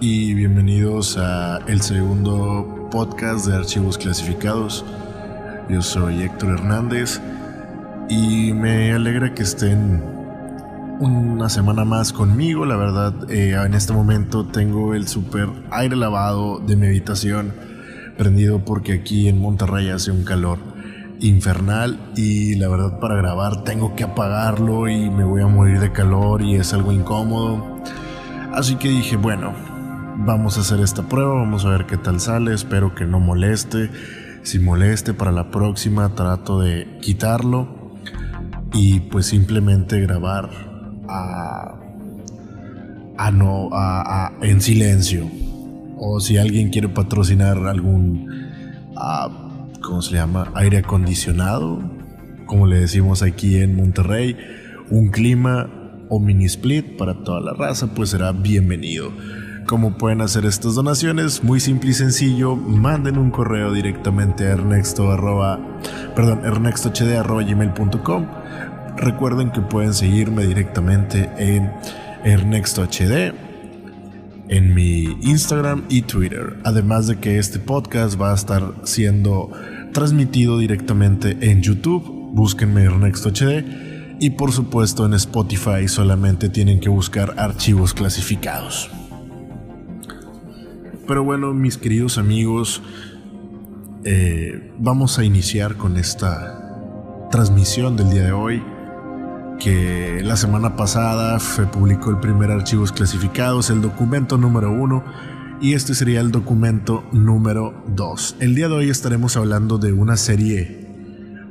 Y 0.00 0.32
bienvenidos 0.32 1.18
a 1.18 1.58
el 1.66 1.82
segundo 1.82 2.88
podcast 2.90 3.46
de 3.46 3.54
archivos 3.54 3.98
clasificados. 3.98 4.82
Yo 5.68 5.82
soy 5.82 6.22
Héctor 6.22 6.54
Hernández 6.54 7.20
y 8.08 8.54
me 8.54 8.92
alegra 8.92 9.34
que 9.34 9.42
estén 9.42 10.02
una 11.00 11.50
semana 11.50 11.84
más 11.84 12.14
conmigo. 12.14 12.64
La 12.64 12.76
verdad, 12.76 13.30
eh, 13.30 13.62
en 13.62 13.74
este 13.74 13.92
momento 13.92 14.46
tengo 14.46 14.94
el 14.94 15.06
super 15.06 15.48
aire 15.70 15.96
lavado 15.96 16.60
de 16.60 16.74
meditación 16.76 17.52
prendido 18.16 18.64
porque 18.64 18.94
aquí 18.94 19.28
en 19.28 19.38
Monterrey 19.38 19.90
hace 19.90 20.10
un 20.10 20.24
calor 20.24 20.58
infernal 21.20 21.98
y 22.16 22.54
la 22.54 22.68
verdad 22.68 23.00
para 23.00 23.16
grabar 23.16 23.64
tengo 23.64 23.94
que 23.94 24.04
apagarlo 24.04 24.88
y 24.88 25.10
me 25.10 25.24
voy 25.24 25.42
a 25.42 25.46
morir 25.46 25.78
de 25.78 25.92
calor 25.92 26.40
y 26.40 26.54
es 26.54 26.72
algo 26.72 26.90
incómodo. 26.90 27.82
Así 28.58 28.74
que 28.74 28.88
dije, 28.88 29.14
bueno, 29.14 29.54
vamos 30.16 30.58
a 30.58 30.62
hacer 30.62 30.80
esta 30.80 31.04
prueba, 31.04 31.32
vamos 31.32 31.64
a 31.64 31.68
ver 31.68 31.86
qué 31.86 31.96
tal 31.96 32.18
sale, 32.18 32.52
espero 32.52 32.92
que 32.92 33.04
no 33.04 33.20
moleste. 33.20 33.88
Si 34.42 34.58
moleste 34.58 35.14
para 35.14 35.30
la 35.30 35.52
próxima 35.52 36.16
trato 36.16 36.58
de 36.58 36.98
quitarlo 37.00 37.94
y 38.72 38.98
pues 38.98 39.26
simplemente 39.26 40.00
grabar 40.00 40.50
a, 41.08 41.78
a 43.16 43.30
no 43.30 43.68
a, 43.72 44.32
en 44.42 44.60
silencio. 44.60 45.30
O 45.96 46.18
si 46.18 46.36
alguien 46.36 46.70
quiere 46.70 46.88
patrocinar 46.88 47.58
algún 47.58 48.28
¿cómo 49.80 50.02
se 50.02 50.16
llama? 50.16 50.50
aire 50.56 50.78
acondicionado, 50.78 51.78
como 52.46 52.66
le 52.66 52.80
decimos 52.80 53.22
aquí 53.22 53.58
en 53.58 53.76
Monterrey, 53.76 54.36
un 54.90 55.10
clima 55.10 55.77
o 56.08 56.20
mini 56.20 56.46
split 56.46 56.96
para 56.96 57.22
toda 57.22 57.40
la 57.40 57.52
raza, 57.52 57.88
pues 57.94 58.10
será 58.10 58.32
bienvenido. 58.32 59.12
¿Cómo 59.66 59.98
pueden 59.98 60.22
hacer 60.22 60.46
estas 60.46 60.74
donaciones? 60.74 61.44
Muy 61.44 61.60
simple 61.60 61.90
y 61.90 61.94
sencillo. 61.94 62.56
Manden 62.56 63.18
un 63.18 63.30
correo 63.30 63.72
directamente 63.72 64.46
a 64.46 64.52
ernesto 64.52 65.04
perdón, 66.16 66.40
ernestohd.gmail.com. 66.44 68.26
Recuerden 68.96 69.50
que 69.50 69.60
pueden 69.60 69.92
seguirme 69.92 70.46
directamente 70.46 71.30
en 71.38 71.70
ernestohd 72.24 73.34
en 74.48 74.74
mi 74.74 75.04
Instagram 75.22 75.84
y 75.88 76.02
Twitter. 76.02 76.56
Además 76.64 77.06
de 77.06 77.16
que 77.16 77.38
este 77.38 77.58
podcast 77.58 78.20
va 78.20 78.32
a 78.32 78.34
estar 78.34 78.74
siendo 78.84 79.50
transmitido 79.92 80.58
directamente 80.58 81.36
en 81.40 81.62
YouTube. 81.62 82.32
Búsquenme 82.32 82.84
Ernesto 82.84 83.30
y 84.20 84.30
por 84.30 84.52
supuesto 84.52 85.06
en 85.06 85.14
Spotify 85.14 85.86
solamente 85.86 86.48
tienen 86.48 86.80
que 86.80 86.88
buscar 86.88 87.34
archivos 87.38 87.94
clasificados. 87.94 88.90
Pero 91.06 91.24
bueno, 91.24 91.54
mis 91.54 91.78
queridos 91.78 92.18
amigos, 92.18 92.82
eh, 94.04 94.72
vamos 94.78 95.18
a 95.18 95.24
iniciar 95.24 95.76
con 95.76 95.96
esta 95.96 97.28
transmisión 97.30 97.96
del 97.96 98.10
día 98.10 98.24
de 98.24 98.32
hoy. 98.32 98.62
Que 99.58 100.20
la 100.22 100.36
semana 100.36 100.76
pasada 100.76 101.38
se 101.40 101.64
publicó 101.64 102.10
el 102.10 102.20
primer 102.20 102.50
archivos 102.50 102.92
clasificados, 102.92 103.70
el 103.70 103.82
documento 103.82 104.38
número 104.38 104.70
uno, 104.70 105.02
y 105.60 105.74
este 105.74 105.94
sería 105.94 106.20
el 106.20 106.30
documento 106.30 107.04
número 107.10 107.82
dos. 107.88 108.36
El 108.38 108.54
día 108.54 108.68
de 108.68 108.74
hoy 108.74 108.90
estaremos 108.90 109.36
hablando 109.36 109.78
de 109.78 109.92
una 109.92 110.16
serie 110.16 110.86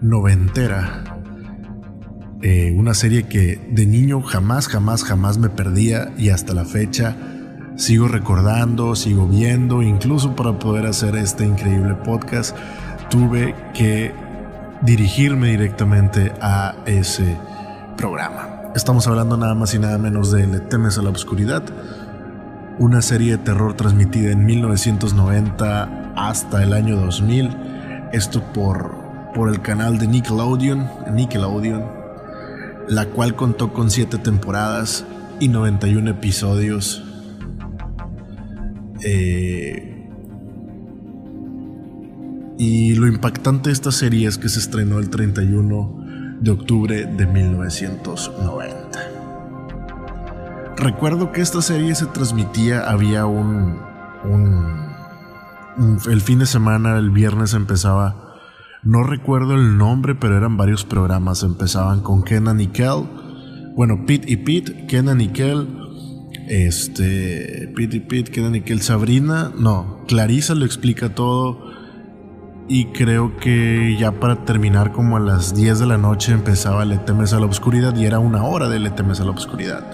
noventera 0.02 1.17
eh, 2.42 2.74
una 2.78 2.94
serie 2.94 3.24
que 3.24 3.60
de 3.72 3.86
niño 3.86 4.22
jamás, 4.22 4.68
jamás, 4.68 5.04
jamás 5.04 5.38
me 5.38 5.50
perdía 5.50 6.14
y 6.18 6.30
hasta 6.30 6.54
la 6.54 6.66
fecha 6.66 7.16
sigo 7.78 8.08
recordando, 8.08 8.96
sigo 8.96 9.28
viendo, 9.28 9.82
incluso 9.82 10.36
para 10.36 10.60
poder 10.60 10.86
hacer 10.86 11.16
este 11.16 11.46
increíble 11.46 11.94
podcast 11.96 12.56
tuve 13.10 13.56
que 13.74 14.12
dirigirme 14.82 15.50
directamente 15.50 16.34
a 16.42 16.76
ese 16.86 17.38
programa. 17.96 18.72
Estamos 18.76 19.08
hablando 19.08 19.38
nada 19.38 19.56
más 19.56 19.74
y 19.74 19.80
nada 19.80 19.98
menos 19.98 20.32
de 20.32 20.46
Le 20.46 20.60
temes 20.60 20.98
a 20.98 21.02
la 21.02 21.10
oscuridad, 21.10 21.64
una 22.80 23.02
serie 23.02 23.38
de 23.38 23.38
terror 23.40 23.76
transmitida 23.76 24.32
en 24.32 24.46
1990 24.46 26.14
hasta 26.16 26.64
el 26.64 26.74
año 26.74 26.98
2000, 26.98 28.10
esto 28.12 28.44
por, 28.54 29.32
por 29.34 29.50
el 29.50 29.62
canal 29.62 29.98
de 29.98 30.08
Nickelodeon, 30.08 30.88
Nickelodeon, 31.14 31.97
la 32.88 33.08
cual 33.08 33.36
contó 33.36 33.74
con 33.74 33.90
7 33.90 34.18
temporadas 34.20 35.06
y 35.40 35.48
91 35.48 36.10
episodios. 36.12 37.04
Eh, 39.04 40.10
y 42.58 42.96
lo 42.96 43.08
impactante 43.08 43.70
de 43.70 43.74
esta 43.74 43.92
serie 43.92 44.28
es 44.28 44.38
que 44.38 44.50
se 44.50 44.60
estrenó 44.60 45.00
el 45.00 45.10
31 45.10 46.38
de 46.40 46.52
octubre 46.52 47.06
de 47.06 47.26
1990. 47.28 49.00
Recuerdo 50.78 51.32
que 51.32 51.42
esta 51.42 51.62
serie 51.62 51.96
se 51.96 52.06
transmitía, 52.08 52.90
había 52.90 53.26
un, 53.26 53.80
el 56.10 56.22
fin 56.22 56.40
de 56.40 56.46
semana, 56.46 56.98
el 56.98 57.10
viernes 57.10 57.54
empezaba 57.54 58.27
no 58.84 59.04
recuerdo 59.04 59.56
el 59.56 59.78
nombre, 59.78 60.16
pero 60.16 60.38
eran 60.38 60.58
varios 60.58 60.86
programas. 60.86 61.44
Empezaban 61.44 62.02
con 62.02 62.24
Kenan 62.24 62.60
y 62.60 62.68
Kel. 62.68 63.04
Bueno, 63.76 64.06
Pete 64.06 64.32
y 64.32 64.38
Pete, 64.38 64.86
Kenan 64.88 65.22
y 65.22 65.30
Kel. 65.30 65.68
Este. 66.48 67.72
Pete 67.76 67.98
y 67.98 68.00
Pete, 68.02 68.32
Kenan 68.32 68.56
y 68.56 68.62
Kel. 68.62 68.82
Sabrina, 68.82 69.52
no. 69.58 70.04
Clarisa 70.08 70.56
lo 70.56 70.66
explica 70.66 71.10
todo. 71.10 71.68
Y 72.70 72.88
creo 72.88 73.38
que 73.38 73.96
ya 73.98 74.12
para 74.12 74.44
terminar, 74.44 74.92
como 74.92 75.16
a 75.18 75.22
las 75.22 75.56
10 75.56 75.80
de 75.80 75.86
la 75.86 75.98
noche, 75.98 76.34
empezaba 76.34 76.84
Le 76.84 76.98
temes 76.98 77.32
a 77.34 77.40
la 77.40 77.46
oscuridad 77.46 77.96
y 77.96 78.06
era 78.06 78.20
una 78.20 78.44
hora 78.44 78.68
de 78.68 78.80
Le 78.80 78.90
temes 78.90 79.22
a 79.22 79.24
la 79.24 79.32
oscuridad. 79.32 79.86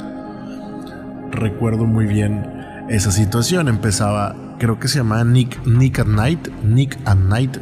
Recuerdo 1.31 1.85
muy 1.85 2.05
bien 2.05 2.45
esa 2.89 3.11
situación. 3.11 3.67
Empezaba, 3.67 4.35
creo 4.59 4.79
que 4.79 4.88
se 4.88 5.00
llamaba 5.00 5.23
Nick, 5.23 5.65
Nick 5.67 6.00
at 6.00 6.07
Night. 6.07 6.47
Nick 6.63 6.97
at 7.05 7.17
Night 7.17 7.57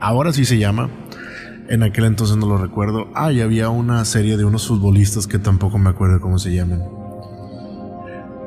ahora 0.00 0.32
sí 0.32 0.44
se 0.44 0.58
llama. 0.58 0.90
En 1.68 1.82
aquel 1.82 2.04
entonces 2.04 2.36
no 2.36 2.46
lo 2.46 2.56
recuerdo. 2.56 3.08
Ah, 3.14 3.30
y 3.30 3.40
había 3.40 3.68
una 3.68 4.04
serie 4.04 4.36
de 4.36 4.44
unos 4.44 4.66
futbolistas 4.66 5.26
que 5.26 5.38
tampoco 5.38 5.78
me 5.78 5.90
acuerdo 5.90 6.20
cómo 6.20 6.38
se 6.38 6.54
llaman. 6.54 6.82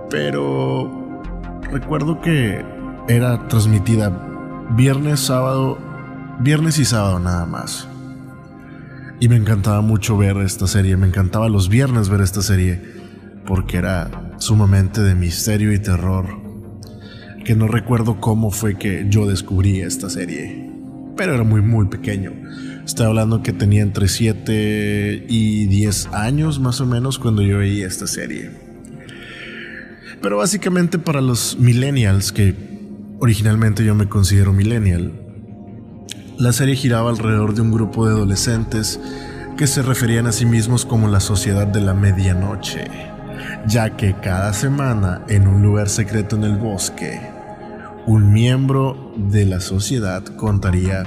Pero 0.10 1.22
recuerdo 1.72 2.20
que 2.20 2.66
era 3.08 3.48
transmitida 3.48 4.10
viernes, 4.72 5.20
sábado, 5.20 5.78
viernes 6.40 6.80
y 6.80 6.86
sábado 6.86 7.20
nada 7.20 7.46
más. 7.46 7.88
Y 9.20 9.30
me 9.30 9.36
encantaba 9.36 9.82
mucho 9.82 10.18
ver 10.18 10.38
esta 10.38 10.66
serie, 10.66 10.98
me 10.98 11.06
encantaba 11.06 11.48
los 11.48 11.70
viernes 11.70 12.10
ver 12.10 12.22
esta 12.22 12.42
serie, 12.42 12.82
porque 13.46 13.78
era 13.78 14.34
sumamente 14.38 15.02
de 15.02 15.14
misterio 15.14 15.72
y 15.74 15.78
terror, 15.78 16.26
que 17.46 17.56
no 17.56 17.68
recuerdo 17.68 18.20
cómo 18.20 18.50
fue 18.50 18.80
que 18.80 19.06
yo 19.10 19.28
descubrí 19.28 19.82
esta 19.82 20.10
serie 20.10 20.71
pero 21.22 21.36
era 21.36 21.44
muy, 21.44 21.62
muy 21.62 21.86
pequeño. 21.86 22.32
Estoy 22.84 23.06
hablando 23.06 23.44
que 23.44 23.54
tenía 23.54 23.84
entre 23.84 24.08
7 24.08 25.28
y 25.30 25.68
10 25.68 26.08
años 26.14 26.60
más 26.60 26.82
o 26.82 26.88
menos 26.88 27.20
cuando 27.20 27.44
yo 27.44 27.60
veía 27.60 27.86
esta 27.86 28.08
serie. 28.08 28.50
Pero 30.20 30.38
básicamente 30.38 30.98
para 30.98 31.22
los 31.22 31.60
millennials, 31.60 32.32
que 32.32 32.56
originalmente 33.20 33.86
yo 33.86 33.94
me 33.94 34.10
considero 34.10 34.52
millennial, 34.52 35.12
la 36.40 36.54
serie 36.54 36.76
giraba 36.76 37.12
alrededor 37.12 37.54
de 37.54 37.62
un 37.62 37.72
grupo 37.72 38.08
de 38.08 38.14
adolescentes 38.14 39.00
que 39.58 39.68
se 39.68 39.84
referían 39.84 40.26
a 40.26 40.32
sí 40.32 40.48
mismos 40.48 40.88
como 40.88 41.08
la 41.08 41.20
sociedad 41.20 41.68
de 41.68 41.82
la 41.82 41.94
medianoche, 41.94 42.88
ya 43.68 43.96
que 43.96 44.16
cada 44.24 44.54
semana 44.54 45.22
en 45.28 45.48
un 45.48 45.62
lugar 45.62 45.88
secreto 45.88 46.36
en 46.36 46.46
el 46.46 46.58
bosque, 46.58 47.22
un 48.08 48.34
miembro 48.34 49.14
de 49.16 49.46
la 49.46 49.60
sociedad 49.60 50.24
contaría 50.24 51.04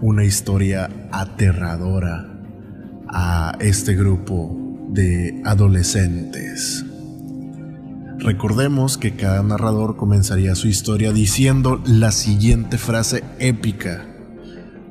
una 0.00 0.24
historia 0.24 0.88
aterradora 1.10 2.26
a 3.08 3.56
este 3.60 3.94
grupo 3.94 4.56
de 4.88 5.42
adolescentes. 5.44 6.84
Recordemos 8.18 8.98
que 8.98 9.14
cada 9.14 9.42
narrador 9.42 9.96
comenzaría 9.96 10.54
su 10.54 10.68
historia 10.68 11.12
diciendo 11.12 11.82
la 11.84 12.12
siguiente 12.12 12.78
frase 12.78 13.24
épica 13.38 14.06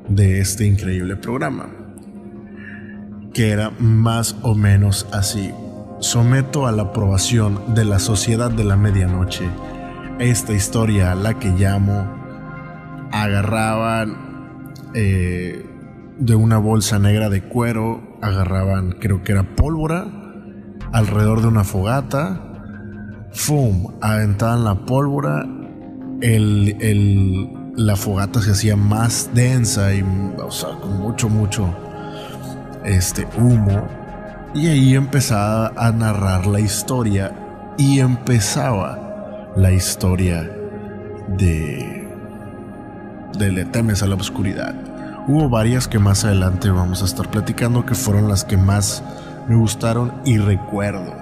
de 0.08 0.40
este 0.40 0.66
increíble 0.66 1.16
programa, 1.16 1.68
que 3.32 3.50
era 3.50 3.70
más 3.78 4.36
o 4.42 4.54
menos 4.54 5.06
así. 5.12 5.50
someto 6.00 6.66
a 6.66 6.72
la 6.72 6.82
aprobación 6.82 7.76
de 7.76 7.84
la 7.84 8.00
Sociedad 8.00 8.50
de 8.50 8.64
la 8.64 8.74
Medianoche 8.76 9.44
esta 10.18 10.52
historia 10.52 11.12
a 11.12 11.14
la 11.14 11.38
que 11.38 11.50
llamo 11.50 12.06
agarraban 13.12 14.72
eh, 14.94 15.66
de 16.18 16.34
una 16.34 16.58
bolsa 16.58 16.98
negra 16.98 17.28
de 17.28 17.42
cuero, 17.42 18.18
agarraban 18.22 18.92
creo 18.92 19.22
que 19.22 19.32
era 19.32 19.42
pólvora 19.56 20.06
alrededor 20.92 21.40
de 21.40 21.48
una 21.48 21.64
fogata, 21.64 22.40
¡fum! 23.32 23.94
aventaban 24.00 24.64
la 24.64 24.74
pólvora, 24.84 25.46
el, 26.20 27.50
la 27.76 27.96
fogata 27.96 28.40
se 28.42 28.52
hacía 28.52 28.76
más 28.76 29.30
densa 29.34 29.94
y, 29.94 30.02
o 30.02 30.50
sea, 30.50 30.70
con 30.80 30.98
mucho, 30.98 31.28
mucho 31.28 31.74
este 32.84 33.26
humo. 33.38 33.88
Y 34.54 34.68
ahí 34.68 34.94
empezaba 34.94 35.72
a 35.76 35.90
narrar 35.92 36.46
la 36.46 36.60
historia 36.60 37.74
y 37.78 38.00
empezaba 38.00 39.01
la 39.56 39.72
historia 39.72 40.50
de, 41.36 42.08
de 43.38 43.52
Le 43.52 43.64
temes 43.66 44.02
a 44.02 44.06
la 44.06 44.14
oscuridad. 44.14 44.74
Hubo 45.28 45.48
varias 45.48 45.86
que 45.86 45.98
más 45.98 46.24
adelante 46.24 46.70
vamos 46.70 47.02
a 47.02 47.04
estar 47.04 47.30
platicando 47.30 47.86
que 47.86 47.94
fueron 47.94 48.28
las 48.28 48.44
que 48.44 48.56
más 48.56 49.02
me 49.48 49.56
gustaron 49.56 50.12
y 50.24 50.38
recuerdo 50.38 51.14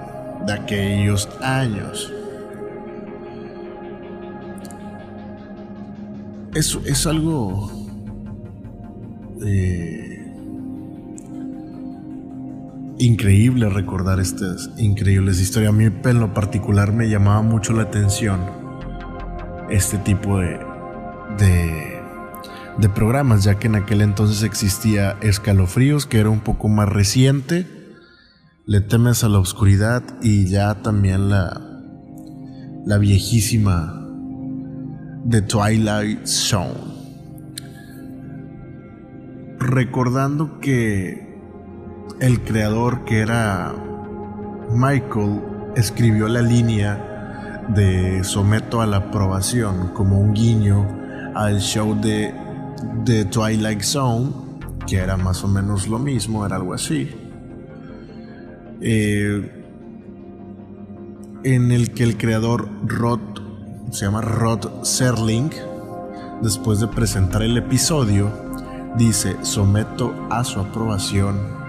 de 0.45 0.53
aquellos 0.53 1.29
años. 1.41 2.11
Es, 6.53 6.77
es 6.85 7.07
algo 7.07 7.71
eh, 9.45 10.10
increíble 13.01 13.67
recordar 13.69 14.19
estas 14.19 14.69
increíbles 14.77 15.39
historias. 15.39 15.73
A 15.73 15.75
mí 15.75 15.85
en 15.85 16.19
lo 16.19 16.33
particular 16.33 16.93
me 16.93 17.09
llamaba 17.09 17.41
mucho 17.41 17.73
la 17.73 17.83
atención 17.83 18.39
este 19.69 19.97
tipo 19.97 20.39
de, 20.39 20.59
de, 21.37 21.99
de 22.77 22.89
programas, 22.89 23.43
ya 23.43 23.55
que 23.55 23.67
en 23.67 23.75
aquel 23.75 24.01
entonces 24.01 24.43
existía 24.43 25.17
Escalofríos, 25.21 26.05
que 26.05 26.19
era 26.19 26.29
un 26.29 26.41
poco 26.41 26.67
más 26.67 26.87
reciente. 26.87 27.65
Le 28.65 28.81
temes 28.81 29.23
a 29.23 29.29
la 29.29 29.39
oscuridad 29.39 30.03
y 30.21 30.45
ya 30.45 30.75
también 30.83 31.29
la, 31.29 31.59
la 32.85 32.97
viejísima 32.99 33.97
The 35.27 35.41
Twilight 35.41 36.27
Zone. 36.27 36.91
Recordando 39.59 40.59
que 40.59 41.30
el 42.21 42.41
creador 42.41 43.03
que 43.03 43.19
era 43.19 43.73
Michael 44.69 45.41
escribió 45.75 46.27
la 46.27 46.41
línea 46.41 47.65
de 47.69 48.23
Someto 48.23 48.79
a 48.79 48.85
la 48.85 48.97
aprobación 48.97 49.89
como 49.95 50.19
un 50.19 50.33
guiño 50.33 50.87
al 51.33 51.59
show 51.59 51.99
de 51.99 52.33
The 53.05 53.25
Twilight 53.25 53.81
Zone, 53.81 54.31
que 54.85 54.97
era 54.97 55.17
más 55.17 55.43
o 55.43 55.47
menos 55.47 55.87
lo 55.87 55.97
mismo, 55.97 56.45
era 56.45 56.57
algo 56.57 56.75
así. 56.75 57.09
Eh, 58.81 59.63
en 61.43 61.71
el 61.71 61.91
que 61.91 62.03
el 62.03 62.17
creador 62.17 62.69
Rod 62.85 63.19
se 63.89 64.05
llama 64.05 64.21
Rod 64.21 64.83
Serling, 64.83 65.49
después 66.43 66.79
de 66.79 66.87
presentar 66.87 67.41
el 67.41 67.57
episodio, 67.57 68.31
dice, 68.95 69.37
someto 69.41 70.13
a 70.29 70.43
su 70.43 70.59
aprobación. 70.59 71.60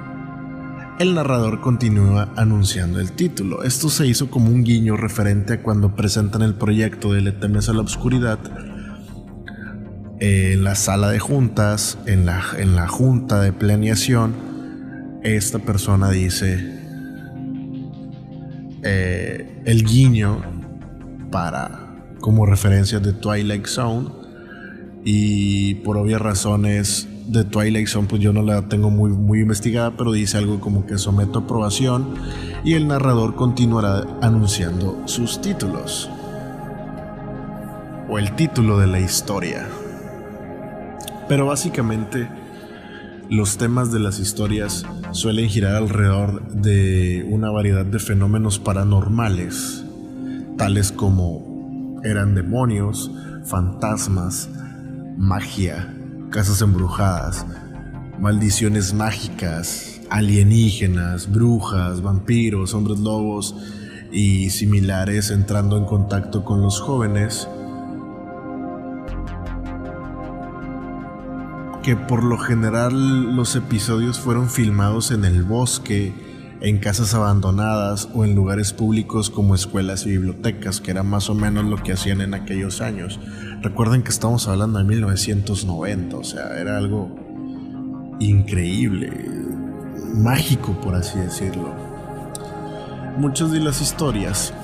El 0.98 1.14
narrador 1.14 1.60
continúa 1.60 2.32
anunciando 2.36 3.00
el 3.00 3.12
título. 3.12 3.64
Esto 3.64 3.88
se 3.88 4.06
hizo 4.06 4.30
como 4.30 4.50
un 4.50 4.62
guiño 4.62 4.96
referente 4.96 5.54
a 5.54 5.62
cuando 5.62 5.96
presentan 5.96 6.42
el 6.42 6.54
proyecto 6.54 7.12
de 7.12 7.22
Le 7.22 7.32
temes 7.32 7.68
a 7.68 7.72
la 7.72 7.80
oscuridad 7.80 8.38
en 10.24 10.62
la 10.62 10.76
sala 10.76 11.10
de 11.10 11.18
juntas, 11.18 11.98
en 12.06 12.26
la, 12.26 12.40
en 12.56 12.76
la 12.76 12.86
junta 12.86 13.40
de 13.40 13.52
planeación, 13.52 14.32
esta 15.24 15.58
persona 15.58 16.10
dice 16.10 16.80
eh, 18.84 19.62
el 19.64 19.84
guiño 19.84 20.40
para 21.32 21.96
como 22.20 22.46
referencias 22.46 23.02
de 23.02 23.12
Twilight 23.12 23.66
Zone. 23.66 24.10
Y 25.04 25.74
por 25.76 25.96
obvias 25.96 26.20
razones 26.20 27.08
de 27.26 27.44
Twilight 27.44 27.88
Zone, 27.88 28.08
pues 28.08 28.20
yo 28.20 28.32
no 28.32 28.42
la 28.42 28.62
tengo 28.68 28.90
muy, 28.90 29.10
muy 29.10 29.40
investigada, 29.40 29.96
pero 29.96 30.12
dice 30.12 30.38
algo 30.38 30.60
como 30.60 30.86
que 30.86 30.98
someto 30.98 31.40
aprobación 31.40 32.14
y 32.64 32.74
el 32.74 32.88
narrador 32.88 33.34
continuará 33.34 34.04
anunciando 34.20 35.02
sus 35.06 35.40
títulos. 35.40 36.10
O 38.08 38.18
el 38.18 38.34
título 38.36 38.78
de 38.78 38.86
la 38.86 39.00
historia. 39.00 39.66
Pero 41.28 41.46
básicamente 41.46 42.28
los 43.30 43.56
temas 43.56 43.90
de 43.92 44.00
las 44.00 44.18
historias 44.18 44.84
suelen 45.12 45.48
girar 45.48 45.76
alrededor 45.76 46.46
de 46.48 47.26
una 47.30 47.50
variedad 47.50 47.86
de 47.86 47.98
fenómenos 47.98 48.58
paranormales, 48.58 49.84
tales 50.58 50.92
como 50.92 52.00
eran 52.04 52.34
demonios, 52.34 53.10
fantasmas, 53.44 54.50
magia, 55.16 55.94
casas 56.32 56.62
embrujadas, 56.62 57.46
maldiciones 58.18 58.94
mágicas, 58.94 60.00
alienígenas, 60.10 61.30
brujas, 61.30 62.02
vampiros, 62.02 62.74
hombres 62.74 62.98
lobos 62.98 63.54
y 64.10 64.50
similares 64.50 65.30
entrando 65.30 65.76
en 65.76 65.84
contacto 65.84 66.44
con 66.44 66.62
los 66.62 66.80
jóvenes 66.80 67.46
que 71.82 71.96
por 71.96 72.24
lo 72.24 72.38
general 72.38 73.36
los 73.36 73.54
episodios 73.54 74.18
fueron 74.18 74.48
filmados 74.48 75.10
en 75.10 75.24
el 75.24 75.42
bosque 75.42 76.14
en 76.62 76.78
casas 76.78 77.12
abandonadas 77.12 78.08
o 78.14 78.24
en 78.24 78.36
lugares 78.36 78.72
públicos 78.72 79.30
como 79.30 79.56
escuelas 79.56 80.06
y 80.06 80.10
bibliotecas, 80.10 80.80
que 80.80 80.92
era 80.92 81.02
más 81.02 81.28
o 81.28 81.34
menos 81.34 81.64
lo 81.64 81.82
que 81.82 81.92
hacían 81.92 82.20
en 82.20 82.34
aquellos 82.34 82.80
años. 82.80 83.18
Recuerden 83.62 84.04
que 84.04 84.10
estamos 84.10 84.46
hablando 84.46 84.78
de 84.78 84.84
1990, 84.84 86.16
o 86.16 86.22
sea, 86.22 86.60
era 86.60 86.78
algo 86.78 87.10
increíble, 88.20 89.10
mágico 90.14 90.72
por 90.80 90.94
así 90.94 91.18
decirlo. 91.18 91.74
Muchas 93.18 93.50
de 93.50 93.58
las 93.58 93.80
historias, 93.80 94.54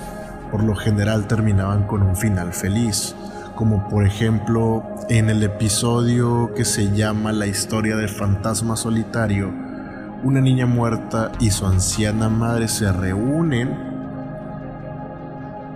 por 0.53 0.63
lo 0.63 0.77
general, 0.77 1.27
terminaban 1.27 1.89
con 1.89 2.03
un 2.03 2.17
final 2.17 2.53
feliz, 2.53 3.17
como 3.57 3.89
por 3.89 4.07
ejemplo 4.07 4.85
en 5.09 5.31
el 5.31 5.43
episodio 5.43 6.53
que 6.55 6.65
se 6.65 6.95
llama 6.95 7.33
La 7.33 7.49
historia 7.49 7.97
del 7.97 8.09
fantasma 8.09 8.77
solitario, 8.77 9.68
una 10.23 10.41
niña 10.41 10.67
muerta 10.67 11.33
y 11.41 11.51
su 11.51 11.67
anciana 11.67 12.29
madre 12.29 12.69
se 12.69 12.91
reúnen. 12.93 13.89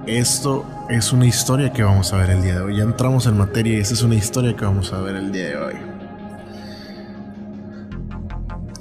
Esto 0.07 0.65
es 0.89 1.13
una 1.13 1.27
historia 1.27 1.73
que 1.73 1.83
vamos 1.83 2.13
a 2.13 2.17
ver 2.17 2.31
el 2.31 2.43
día 2.43 2.57
de 2.57 2.61
hoy. 2.63 2.77
Ya 2.77 2.83
entramos 2.83 3.27
en 3.27 3.39
materia 3.39 3.75
y 3.75 3.81
esta 3.81 3.95
es 3.95 4.03
una 4.03 4.17
historia 4.17 4.57
que 4.57 4.65
vamos 4.65 4.93
a 4.93 5.01
ver 5.01 5.17
el 5.17 5.31
día 5.31 5.49
de 5.49 5.57
hoy. 5.57 5.75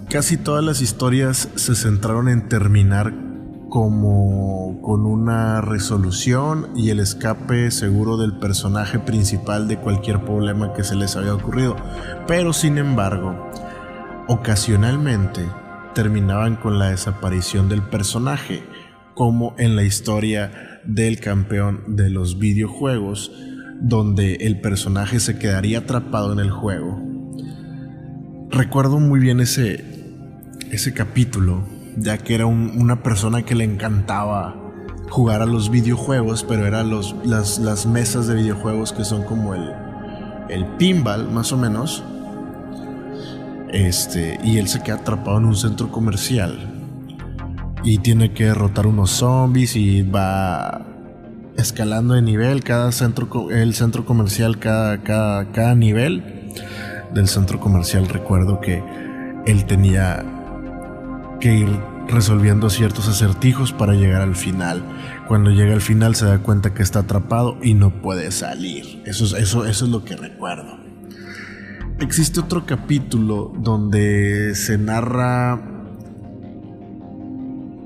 Casi 0.09 0.35
todas 0.37 0.63
las 0.63 0.81
historias 0.81 1.47
se 1.55 1.75
centraron 1.75 2.27
en 2.27 2.49
terminar 2.49 3.13
como 3.69 4.81
con 4.81 5.05
una 5.05 5.61
resolución 5.61 6.67
y 6.75 6.89
el 6.89 6.99
escape 6.99 7.71
seguro 7.71 8.17
del 8.17 8.33
personaje 8.33 8.99
principal 8.99 9.69
de 9.69 9.77
cualquier 9.77 10.25
problema 10.25 10.73
que 10.73 10.83
se 10.83 10.95
les 10.95 11.15
había 11.15 11.33
ocurrido. 11.33 11.77
Pero 12.27 12.51
sin 12.51 12.77
embargo, 12.77 13.49
Ocasionalmente 14.27 15.41
terminaban 15.93 16.55
con 16.55 16.79
la 16.79 16.89
desaparición 16.89 17.67
del 17.69 17.81
personaje, 17.81 18.63
como 19.15 19.55
en 19.57 19.75
la 19.75 19.83
historia 19.83 20.79
del 20.85 21.19
campeón 21.19 21.95
de 21.95 22.09
los 22.09 22.37
videojuegos, 22.39 23.31
donde 23.81 24.35
el 24.35 24.61
personaje 24.61 25.19
se 25.19 25.37
quedaría 25.39 25.79
atrapado 25.79 26.33
en 26.33 26.39
el 26.39 26.51
juego. 26.51 27.01
Recuerdo 28.51 28.99
muy 28.99 29.19
bien 29.19 29.39
ese, 29.39 29.83
ese 30.69 30.93
capítulo, 30.93 31.63
ya 31.97 32.17
que 32.17 32.35
era 32.35 32.45
una 32.45 33.01
persona 33.03 33.43
que 33.43 33.55
le 33.55 33.63
encantaba 33.63 34.55
jugar 35.09 35.41
a 35.41 35.45
los 35.45 35.71
videojuegos, 35.71 36.45
pero 36.47 36.65
eran 36.65 36.91
las, 36.91 37.59
las 37.59 37.85
mesas 37.85 38.27
de 38.27 38.35
videojuegos 38.35 38.93
que 38.93 39.03
son 39.03 39.23
como 39.23 39.55
el, 39.55 39.71
el 40.49 40.65
pinball, 40.77 41.29
más 41.31 41.51
o 41.51 41.57
menos 41.57 42.03
este, 43.71 44.39
y 44.43 44.57
él 44.57 44.67
se 44.67 44.81
queda 44.81 44.95
atrapado 44.97 45.37
en 45.37 45.45
un 45.45 45.55
centro 45.55 45.91
comercial. 45.91 46.77
Y 47.83 47.97
tiene 47.99 48.33
que 48.33 48.45
derrotar 48.45 48.85
unos 48.85 49.09
zombies 49.11 49.75
y 49.75 50.03
va 50.03 50.85
escalando 51.57 52.13
de 52.13 52.21
nivel. 52.21 52.63
Cada 52.63 52.91
centro, 52.91 53.49
el 53.49 53.73
centro 53.73 54.05
comercial, 54.05 54.59
cada, 54.59 55.01
cada, 55.01 55.51
cada 55.51 55.75
nivel 55.75 56.51
del 57.13 57.27
centro 57.27 57.59
comercial, 57.59 58.07
recuerdo 58.07 58.61
que 58.61 58.83
él 59.45 59.65
tenía 59.65 60.23
que 61.39 61.55
ir 61.55 61.69
resolviendo 62.07 62.69
ciertos 62.69 63.07
acertijos 63.07 63.73
para 63.73 63.93
llegar 63.93 64.21
al 64.21 64.35
final. 64.35 64.83
Cuando 65.27 65.49
llega 65.49 65.73
al 65.73 65.81
final 65.81 66.15
se 66.15 66.25
da 66.25 66.39
cuenta 66.39 66.73
que 66.73 66.83
está 66.83 66.99
atrapado 66.99 67.57
y 67.61 67.73
no 67.73 68.01
puede 68.01 68.31
salir. 68.31 69.01
Eso 69.05 69.25
es, 69.25 69.33
eso, 69.33 69.65
eso 69.65 69.85
es 69.85 69.91
lo 69.91 70.03
que 70.03 70.15
recuerdo. 70.15 70.90
Existe 72.01 72.39
otro 72.39 72.65
capítulo 72.65 73.53
donde 73.55 74.55
se 74.55 74.79
narra, 74.79 75.61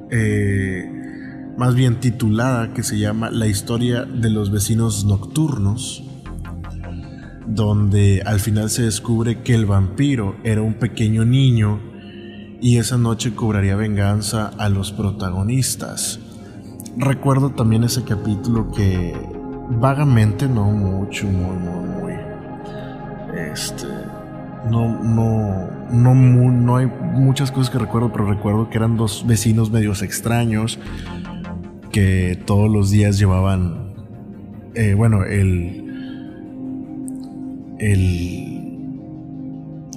eh, 0.10 0.90
más 1.58 1.76
bien 1.76 2.00
titulada, 2.00 2.74
que 2.74 2.82
se 2.82 2.98
llama 2.98 3.30
La 3.30 3.48
historia 3.48 4.06
de 4.06 4.30
los 4.30 4.52
vecinos 4.52 5.04
nocturnos, 5.04 6.02
donde 7.46 8.24
al 8.26 8.40
final 8.40 8.70
se 8.70 8.84
descubre 8.84 9.42
que 9.42 9.54
el 9.54 9.66
vampiro 9.66 10.38
era 10.46 10.62
un 10.62 10.76
pequeño 10.76 11.26
niño 11.26 11.82
y 12.62 12.78
esa 12.78 12.98
noche 12.98 13.36
cobraría 13.36 13.76
venganza 13.76 14.48
a 14.48 14.70
los 14.70 14.94
protagonistas. 14.94 16.22
Recuerdo 16.96 17.50
también 17.50 17.84
ese 17.84 18.06
capítulo 18.06 18.72
que 18.72 19.14
vagamente, 19.72 20.48
no 20.48 20.72
mucho, 20.72 21.26
muy, 21.26 21.58
muy, 21.58 21.95
este, 23.56 23.88
no, 24.70 25.02
no, 25.02 26.14
no, 26.14 26.76
hay 26.76 26.88
muchas 26.88 27.52
cosas 27.52 27.70
que 27.70 27.80
recuerdo, 27.80 28.12
pero 28.12 28.26
recuerdo 28.26 28.70
que 28.70 28.78
eran 28.78 28.98
dos 28.98 29.26
vecinos 29.26 29.72
medios 29.72 30.02
extraños 30.02 30.78
que 31.90 32.38
todos 32.46 32.70
los 32.70 32.92
días 32.92 33.18
llevaban, 33.18 33.94
eh, 34.74 34.94
bueno, 34.94 35.24
el, 35.24 35.86
el, 37.80 38.62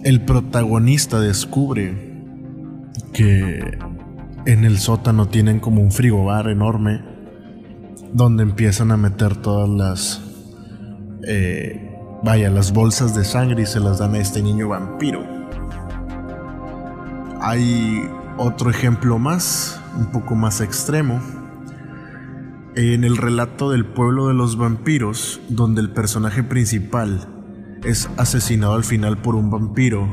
el 0.05 0.21
protagonista 0.21 1.19
descubre 1.19 1.97
que 3.13 3.77
en 4.47 4.65
el 4.65 4.79
sótano 4.79 5.27
tienen 5.27 5.59
como 5.59 5.83
un 5.83 5.91
frigobar 5.91 6.49
enorme 6.49 7.01
donde 8.13 8.45
empiezan 8.45 8.93
a 8.93 8.97
meter 8.97 9.35
todas 9.35 9.69
las 9.69 10.23
eh, 11.27 11.88
vaya 12.23 12.51
las 12.51 12.73
bolsas 12.73 13.15
de 13.15 13.25
sangre 13.25 13.63
y 13.63 13.67
se 13.67 13.81
las 13.81 13.99
dan 13.99 14.15
a 14.15 14.19
este 14.19 14.43
niño 14.43 14.69
vampiro. 14.69 15.25
Hay 17.41 18.09
otro 18.37 18.71
ejemplo 18.71 19.19
más 19.19 19.81
un 19.97 20.07
poco 20.07 20.35
más 20.35 20.61
extremo. 20.61 21.21
En 22.75 23.05
el 23.05 23.17
relato 23.17 23.71
del 23.71 23.85
pueblo 23.85 24.29
de 24.29 24.35
los 24.35 24.57
vampiros 24.57 25.41
donde 25.49 25.81
el 25.81 25.91
personaje 25.91 26.43
principal 26.43 27.27
es 27.85 28.09
asesinado 28.17 28.75
al 28.75 28.85
final 28.85 29.19
por 29.19 29.35
un 29.35 29.51
vampiro 29.51 30.09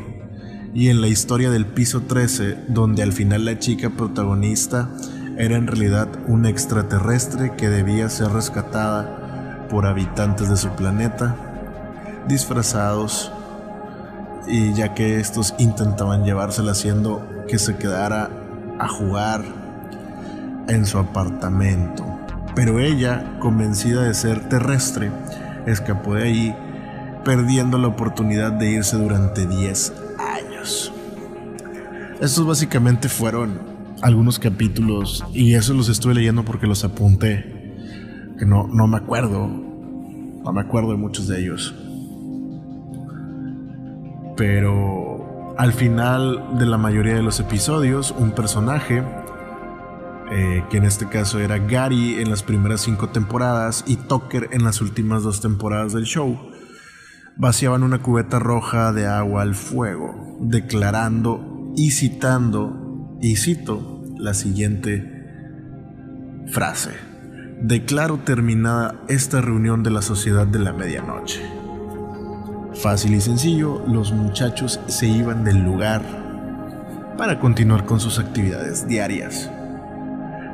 y 0.73 0.89
en 0.89 0.99
la 0.99 1.07
historia 1.07 1.49
del 1.51 1.65
piso 1.65 2.01
13, 2.01 2.65
donde 2.67 3.01
al 3.01 3.13
final 3.13 3.45
la 3.45 3.59
chica 3.59 3.91
protagonista 3.91 4.89
era 5.37 5.55
en 5.55 5.67
realidad 5.67 6.09
un 6.27 6.45
extraterrestre 6.45 7.53
que 7.55 7.69
debía 7.69 8.09
ser 8.09 8.31
rescatada 8.31 9.67
por 9.69 9.85
habitantes 9.85 10.49
de 10.49 10.57
su 10.57 10.69
planeta, 10.69 11.44
disfrazados, 12.27 13.31
y 14.47 14.73
ya 14.73 14.93
que 14.93 15.19
estos 15.19 15.55
intentaban 15.57 16.23
llevársela 16.23 16.73
haciendo 16.73 17.27
que 17.47 17.57
se 17.57 17.77
quedara 17.77 18.29
a 18.79 18.87
jugar 18.87 19.43
en 20.67 20.85
su 20.85 20.97
apartamento. 20.99 22.05
Pero 22.55 22.79
ella, 22.79 23.37
convencida 23.39 24.03
de 24.03 24.13
ser 24.13 24.47
terrestre, 24.49 25.11
escapó 25.65 26.15
de 26.15 26.23
ahí, 26.23 26.55
perdiendo 27.23 27.77
la 27.77 27.87
oportunidad 27.87 28.51
de 28.51 28.69
irse 28.69 28.97
durante 28.97 29.45
10 29.45 29.93
estos 32.21 32.47
básicamente 32.47 33.09
fueron 33.09 33.59
algunos 34.01 34.39
capítulos 34.39 35.25
y 35.33 35.55
eso 35.55 35.73
los 35.73 35.89
estuve 35.89 36.13
leyendo 36.13 36.45
porque 36.45 36.65
los 36.65 36.85
apunté. 36.85 37.75
Que 38.39 38.45
no, 38.45 38.67
no 38.67 38.87
me 38.87 38.97
acuerdo. 38.97 39.47
No 39.47 40.53
me 40.53 40.61
acuerdo 40.61 40.91
de 40.91 40.97
muchos 40.97 41.27
de 41.27 41.41
ellos. 41.41 41.75
Pero 44.35 45.55
al 45.57 45.73
final 45.73 46.57
de 46.57 46.65
la 46.65 46.77
mayoría 46.77 47.15
de 47.15 47.23
los 47.23 47.39
episodios, 47.39 48.13
un 48.17 48.31
personaje, 48.31 49.03
eh, 50.31 50.63
que 50.69 50.77
en 50.77 50.83
este 50.83 51.07
caso 51.07 51.39
era 51.39 51.57
Gary 51.59 52.15
en 52.19 52.29
las 52.29 52.43
primeras 52.43 52.81
cinco 52.81 53.09
temporadas 53.09 53.83
y 53.87 53.95
Tucker 53.95 54.49
en 54.51 54.63
las 54.63 54.81
últimas 54.81 55.23
dos 55.23 55.39
temporadas 55.39 55.93
del 55.93 56.05
show, 56.05 56.37
vaciaban 57.37 57.83
una 57.83 58.01
cubeta 58.01 58.39
roja 58.39 58.91
de 58.91 59.07
agua 59.07 59.43
al 59.43 59.55
fuego, 59.55 60.37
declarando 60.41 61.73
y 61.75 61.91
citando, 61.91 63.17
y 63.21 63.35
cito 63.35 64.03
la 64.17 64.33
siguiente 64.33 65.11
frase. 66.47 66.91
Declaro 67.61 68.19
terminada 68.19 69.01
esta 69.07 69.41
reunión 69.41 69.83
de 69.83 69.91
la 69.91 70.01
Sociedad 70.01 70.45
de 70.45 70.59
la 70.59 70.73
Medianoche. 70.73 71.54
Fácil 72.75 73.15
y 73.15 73.21
sencillo, 73.21 73.81
los 73.87 74.11
muchachos 74.11 74.79
se 74.87 75.07
iban 75.07 75.43
del 75.43 75.63
lugar 75.63 76.01
para 77.17 77.39
continuar 77.39 77.85
con 77.85 78.01
sus 78.01 78.19
actividades 78.19 78.87
diarias. 78.87 79.49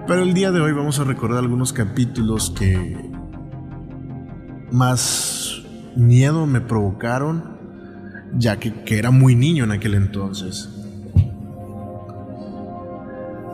Pero 0.07 0.21
el 0.21 0.33
día 0.33 0.51
de 0.51 0.61
hoy 0.61 0.71
vamos 0.71 0.99
a 0.99 1.03
recordar 1.03 1.39
algunos 1.39 1.73
capítulos 1.73 2.51
que 2.51 3.09
más 4.71 5.63
miedo 5.95 6.45
me 6.45 6.61
provocaron, 6.61 7.57
ya 8.37 8.57
que, 8.57 8.71
era 8.97 9.09
muy 9.09 9.35
niño 9.35 9.63
en 9.63 9.71
aquel 9.71 9.95
entonces. 9.95 10.69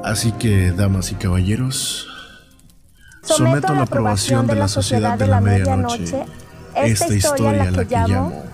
Así 0.04 0.34
que, 0.34 0.72
damas 0.72 1.12
y 1.12 1.16
caballeros, 1.16 2.08
someto 3.22 3.70
a 3.70 3.76
la 3.76 3.84
aprobación 3.84 4.46
de 4.46 4.56
la 4.56 4.68
Sociedad 4.68 5.18
de 5.18 5.28
la 5.28 5.40
Medianoche 5.40 6.26
esta 6.86 7.14
historia 7.14 7.72
la 7.72 7.86
que 7.86 7.96
llamo 7.96 8.47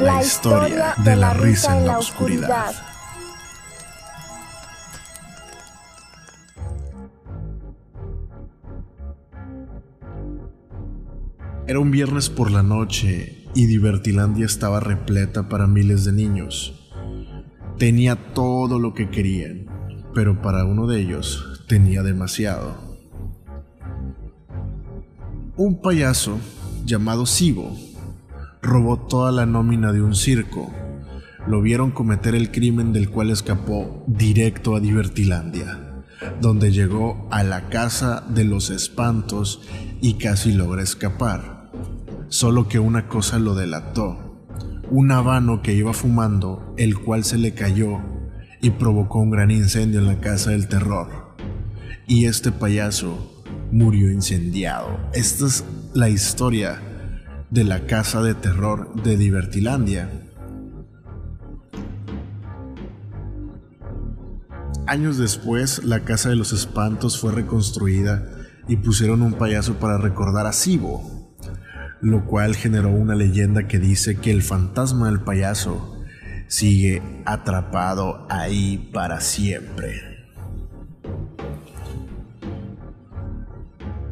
la 0.00 0.22
historia 0.22 0.94
de 1.02 1.16
la 1.16 1.32
risa 1.32 1.78
en 1.78 1.86
la 1.86 1.98
oscuridad. 1.98 2.74
Era 11.66 11.80
un 11.80 11.90
viernes 11.90 12.30
por 12.30 12.50
la 12.50 12.62
noche 12.62 13.44
y 13.54 13.66
Divertilandia 13.66 14.46
estaba 14.46 14.80
repleta 14.80 15.48
para 15.48 15.66
miles 15.66 16.04
de 16.04 16.12
niños. 16.12 16.92
Tenía 17.78 18.16
todo 18.34 18.78
lo 18.78 18.94
que 18.94 19.10
querían, 19.10 19.66
pero 20.14 20.40
para 20.42 20.64
uno 20.64 20.86
de 20.86 21.00
ellos 21.00 21.64
tenía 21.68 22.02
demasiado. 22.02 22.76
Un 25.56 25.80
payaso 25.80 26.38
llamado 26.84 27.26
Sibo 27.26 27.76
robó 28.66 28.98
toda 28.98 29.32
la 29.32 29.46
nómina 29.46 29.92
de 29.92 30.02
un 30.02 30.14
circo. 30.14 30.72
Lo 31.46 31.62
vieron 31.62 31.90
cometer 31.92 32.34
el 32.34 32.50
crimen 32.50 32.92
del 32.92 33.08
cual 33.08 33.30
escapó 33.30 34.04
directo 34.06 34.76
a 34.76 34.80
Divertilandia, 34.80 36.02
donde 36.40 36.72
llegó 36.72 37.28
a 37.30 37.42
la 37.42 37.68
casa 37.68 38.24
de 38.28 38.44
los 38.44 38.70
espantos 38.70 39.62
y 40.00 40.14
casi 40.14 40.52
logra 40.52 40.82
escapar 40.82 41.56
solo 42.28 42.68
que 42.68 42.78
una 42.78 43.08
cosa 43.08 43.38
lo 43.38 43.54
delató, 43.54 44.44
un 44.90 45.12
habano 45.12 45.62
que 45.62 45.74
iba 45.74 45.92
fumando, 45.92 46.74
el 46.76 46.98
cual 46.98 47.24
se 47.24 47.38
le 47.38 47.54
cayó 47.54 48.00
y 48.60 48.70
provocó 48.70 49.20
un 49.20 49.30
gran 49.30 49.50
incendio 49.50 50.00
en 50.00 50.06
la 50.06 50.20
casa 50.20 50.50
del 50.50 50.68
terror. 50.68 51.36
Y 52.06 52.26
este 52.26 52.52
payaso 52.52 53.42
murió 53.72 54.10
incendiado. 54.10 54.98
Esta 55.12 55.46
es 55.46 55.64
la 55.94 56.08
historia 56.08 56.80
de 57.50 57.64
la 57.64 57.86
casa 57.86 58.22
de 58.22 58.34
terror 58.34 58.92
de 59.02 59.16
Divertilandia. 59.16 60.10
Años 64.86 65.18
después, 65.18 65.84
la 65.84 66.00
casa 66.04 66.28
de 66.28 66.36
los 66.36 66.52
espantos 66.52 67.20
fue 67.20 67.32
reconstruida 67.32 68.30
y 68.68 68.76
pusieron 68.76 69.22
un 69.22 69.34
payaso 69.34 69.74
para 69.74 69.98
recordar 69.98 70.46
a 70.46 70.52
Sibo, 70.52 71.34
lo 72.00 72.24
cual 72.24 72.54
generó 72.54 72.90
una 72.90 73.14
leyenda 73.14 73.66
que 73.66 73.78
dice 73.78 74.16
que 74.16 74.30
el 74.30 74.42
fantasma 74.42 75.06
del 75.06 75.20
payaso 75.20 76.04
sigue 76.48 77.02
atrapado 77.24 78.26
ahí 78.30 78.90
para 78.92 79.20
siempre. 79.20 80.15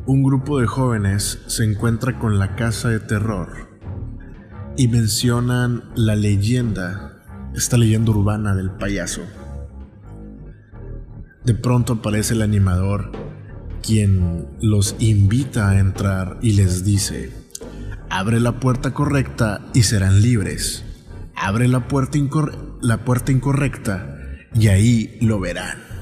Un 0.06 0.22
grupo 0.22 0.60
de 0.60 0.66
jóvenes 0.66 1.38
se 1.46 1.64
encuentra 1.64 2.18
con 2.18 2.38
la 2.38 2.56
casa 2.56 2.90
de 2.90 3.00
terror 3.00 3.70
y 4.76 4.88
mencionan 4.88 5.84
la 5.94 6.14
leyenda, 6.14 7.22
esta 7.54 7.78
leyenda 7.78 8.10
urbana 8.10 8.54
del 8.54 8.70
payaso. 8.70 9.22
De 11.42 11.54
pronto 11.54 11.94
aparece 11.94 12.34
el 12.34 12.42
animador, 12.42 13.12
quien 13.82 14.46
los 14.60 14.94
invita 14.98 15.70
a 15.70 15.78
entrar 15.78 16.38
y 16.42 16.52
les 16.52 16.84
dice, 16.84 17.32
Abre 18.10 18.40
la 18.40 18.60
puerta 18.60 18.92
correcta 18.92 19.62
y 19.72 19.84
serán 19.84 20.20
libres. 20.20 20.84
Abre 21.34 21.66
la 21.66 21.88
puerta, 21.88 22.18
la 22.82 23.06
puerta 23.06 23.32
incorrecta 23.32 24.18
y 24.54 24.68
ahí 24.68 25.16
lo 25.22 25.40
verán. 25.40 25.93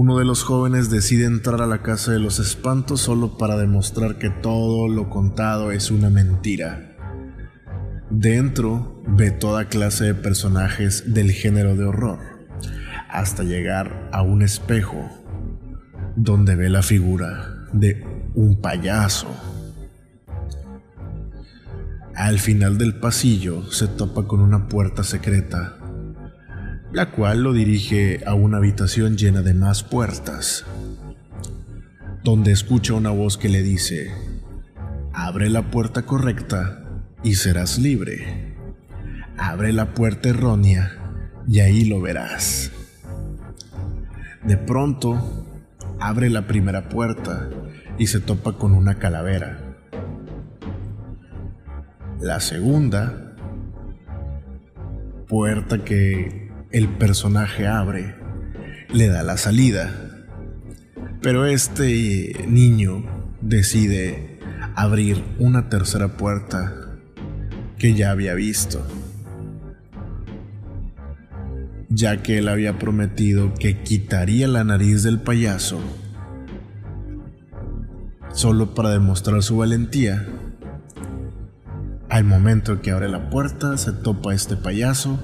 Uno 0.00 0.16
de 0.16 0.24
los 0.24 0.44
jóvenes 0.44 0.90
decide 0.90 1.24
entrar 1.24 1.60
a 1.60 1.66
la 1.66 1.82
casa 1.82 2.12
de 2.12 2.20
los 2.20 2.38
espantos 2.38 3.00
solo 3.00 3.36
para 3.36 3.56
demostrar 3.56 4.16
que 4.16 4.30
todo 4.30 4.86
lo 4.86 5.10
contado 5.10 5.72
es 5.72 5.90
una 5.90 6.08
mentira. 6.08 6.94
Dentro 8.08 9.02
ve 9.08 9.32
toda 9.32 9.64
clase 9.64 10.04
de 10.04 10.14
personajes 10.14 11.12
del 11.14 11.32
género 11.32 11.74
de 11.74 11.82
horror, 11.82 12.20
hasta 13.10 13.42
llegar 13.42 14.08
a 14.12 14.22
un 14.22 14.42
espejo 14.42 15.04
donde 16.14 16.54
ve 16.54 16.68
la 16.68 16.82
figura 16.82 17.66
de 17.72 18.06
un 18.36 18.60
payaso. 18.60 19.26
Al 22.14 22.38
final 22.38 22.78
del 22.78 23.00
pasillo 23.00 23.68
se 23.72 23.88
topa 23.88 24.28
con 24.28 24.38
una 24.42 24.68
puerta 24.68 25.02
secreta, 25.02 25.77
la 26.92 27.10
cual 27.10 27.42
lo 27.42 27.52
dirige 27.52 28.22
a 28.26 28.34
una 28.34 28.58
habitación 28.58 29.16
llena 29.16 29.42
de 29.42 29.54
más 29.54 29.82
puertas, 29.82 30.64
donde 32.24 32.52
escucha 32.52 32.94
una 32.94 33.10
voz 33.10 33.36
que 33.36 33.48
le 33.48 33.62
dice, 33.62 34.10
abre 35.12 35.50
la 35.50 35.70
puerta 35.70 36.02
correcta 36.02 36.84
y 37.22 37.34
serás 37.34 37.78
libre. 37.78 38.56
Abre 39.36 39.72
la 39.72 39.94
puerta 39.94 40.30
errónea 40.30 40.98
y 41.46 41.60
ahí 41.60 41.84
lo 41.84 42.00
verás. 42.00 42.72
De 44.44 44.56
pronto, 44.56 45.46
abre 46.00 46.30
la 46.30 46.46
primera 46.46 46.88
puerta 46.88 47.48
y 47.98 48.06
se 48.08 48.20
topa 48.20 48.54
con 48.54 48.74
una 48.74 48.98
calavera. 48.98 49.76
La 52.20 52.40
segunda 52.40 53.36
puerta 55.28 55.84
que 55.84 56.47
el 56.70 56.88
personaje 56.88 57.66
abre 57.66 58.14
le 58.92 59.08
da 59.08 59.22
la 59.22 59.36
salida. 59.36 59.90
Pero 61.20 61.46
este 61.46 62.46
niño 62.48 63.04
decide 63.40 64.38
abrir 64.74 65.24
una 65.38 65.68
tercera 65.68 66.16
puerta 66.16 66.74
que 67.78 67.94
ya 67.94 68.10
había 68.10 68.34
visto, 68.34 68.86
ya 71.88 72.22
que 72.22 72.38
él 72.38 72.48
había 72.48 72.78
prometido 72.78 73.54
que 73.54 73.82
quitaría 73.82 74.48
la 74.48 74.64
nariz 74.64 75.02
del 75.02 75.20
payaso 75.20 75.80
solo 78.32 78.74
para 78.74 78.90
demostrar 78.90 79.42
su 79.42 79.56
valentía. 79.56 80.26
Al 82.08 82.24
momento 82.24 82.80
que 82.80 82.92
abre 82.92 83.08
la 83.08 83.30
puerta, 83.30 83.76
se 83.76 83.92
topa 83.92 84.32
este 84.32 84.56
payaso, 84.56 85.18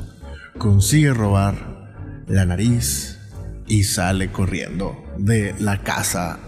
consigue 0.59 1.13
robar 1.13 2.25
la 2.27 2.45
nariz 2.45 3.19
y 3.67 3.85
sale 3.85 4.31
corriendo 4.31 4.97
de 5.19 5.55
la 5.59 5.83
casa 5.83 6.39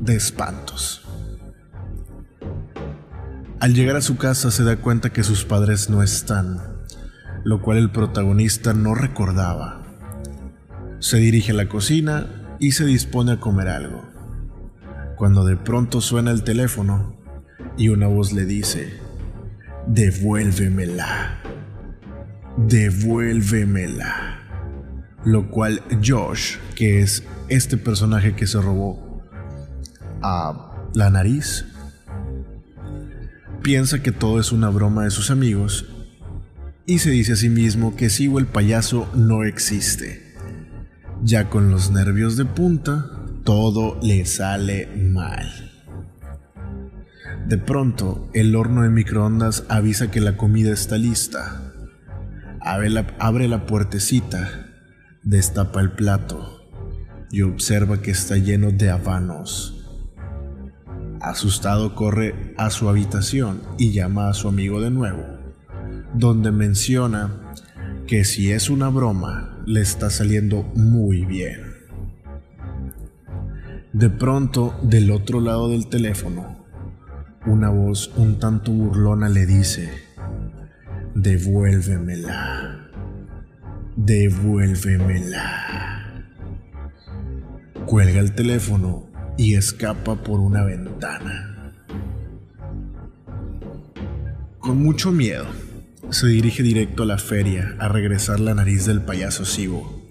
de 0.00 0.16
espantos. 0.16 1.06
Al 3.60 3.74
llegar 3.74 3.96
a 3.96 4.02
su 4.02 4.16
casa 4.16 4.50
se 4.50 4.64
da 4.64 4.76
cuenta 4.76 5.10
que 5.10 5.22
sus 5.22 5.44
padres 5.44 5.88
no 5.88 6.02
están, 6.02 6.60
lo 7.44 7.62
cual 7.62 7.78
el 7.78 7.90
protagonista 7.90 8.74
no 8.74 8.94
recordaba. 8.94 9.82
Se 10.98 11.18
dirige 11.18 11.52
a 11.52 11.54
la 11.54 11.68
cocina 11.68 12.56
y 12.60 12.72
se 12.72 12.84
dispone 12.84 13.32
a 13.32 13.40
comer 13.40 13.68
algo, 13.68 14.04
cuando 15.16 15.44
de 15.44 15.56
pronto 15.56 16.00
suena 16.00 16.30
el 16.30 16.44
teléfono 16.44 17.16
y 17.76 17.88
una 17.88 18.06
voz 18.06 18.32
le 18.32 18.44
dice, 18.44 19.00
devuélvemela, 19.86 21.43
devuélvemela. 22.56 24.40
Lo 25.24 25.50
cual 25.50 25.82
Josh, 26.04 26.56
que 26.74 27.00
es 27.00 27.22
este 27.48 27.76
personaje 27.76 28.34
que 28.34 28.46
se 28.46 28.60
robó 28.60 29.22
a 30.22 30.88
la 30.94 31.10
nariz, 31.10 31.64
piensa 33.62 34.02
que 34.02 34.12
todo 34.12 34.38
es 34.38 34.52
una 34.52 34.68
broma 34.68 35.04
de 35.04 35.10
sus 35.10 35.30
amigos 35.30 35.86
y 36.86 36.98
se 36.98 37.10
dice 37.10 37.32
a 37.32 37.36
sí 37.36 37.48
mismo 37.48 37.96
que 37.96 38.08
o 38.30 38.38
el 38.38 38.46
payaso 38.46 39.08
no 39.14 39.44
existe. 39.44 40.22
Ya 41.22 41.48
con 41.48 41.70
los 41.70 41.90
nervios 41.90 42.36
de 42.36 42.44
punta, 42.44 43.10
todo 43.44 43.98
le 44.02 44.26
sale 44.26 44.88
mal. 44.94 45.50
De 47.48 47.56
pronto, 47.56 48.28
el 48.34 48.54
horno 48.56 48.82
de 48.82 48.90
microondas 48.90 49.64
avisa 49.68 50.10
que 50.10 50.20
la 50.20 50.36
comida 50.36 50.72
está 50.72 50.98
lista. 50.98 51.63
Abre 52.64 52.88
la, 53.48 53.66
puertecita, 53.66 54.70
destapa 55.22 55.82
el 55.82 55.92
plato 55.92 56.66
y 57.30 57.42
observa 57.42 58.00
que 58.00 58.10
está 58.10 58.38
lleno 58.38 58.70
de 58.70 58.88
habanos. 58.88 59.84
Asustado 61.20 61.94
corre 61.94 62.54
a 62.56 62.70
su 62.70 62.88
habitación 62.88 63.60
y 63.76 63.92
llama 63.92 64.30
a 64.30 64.32
su 64.32 64.48
amigo 64.48 64.80
de 64.80 64.90
nuevo, 64.90 65.26
donde 66.14 66.52
menciona 66.52 67.52
que 68.06 68.24
si 68.24 68.50
es 68.50 68.70
una 68.70 68.88
broma, 68.88 69.62
le 69.66 69.82
está 69.82 70.08
saliendo 70.08 70.62
muy 70.74 71.26
bien. 71.26 71.74
De 73.92 74.08
pronto, 74.08 74.74
del 74.82 75.10
otro 75.10 75.42
lado 75.42 75.68
del 75.68 75.88
teléfono, 75.88 76.64
una 77.44 77.68
voz 77.68 78.10
un 78.16 78.38
tanto 78.38 78.72
burlona 78.72 79.28
le 79.28 79.44
dice, 79.44 80.03
devuélvemela, 81.14 82.90
devuélvemela. 83.96 86.02
Cuelga 87.86 88.20
el 88.20 88.34
teléfono 88.34 89.06
y 89.36 89.54
escapa 89.54 90.22
por 90.22 90.40
una 90.40 90.64
ventana. 90.64 91.72
Con 94.58 94.82
mucho 94.82 95.12
miedo, 95.12 95.46
se 96.10 96.26
dirige 96.26 96.62
directo 96.62 97.02
a 97.02 97.06
la 97.06 97.18
feria 97.18 97.76
a 97.78 97.88
regresar 97.88 98.40
la 98.40 98.54
nariz 98.54 98.86
del 98.86 99.02
payaso 99.02 99.44
Sibo, 99.44 100.02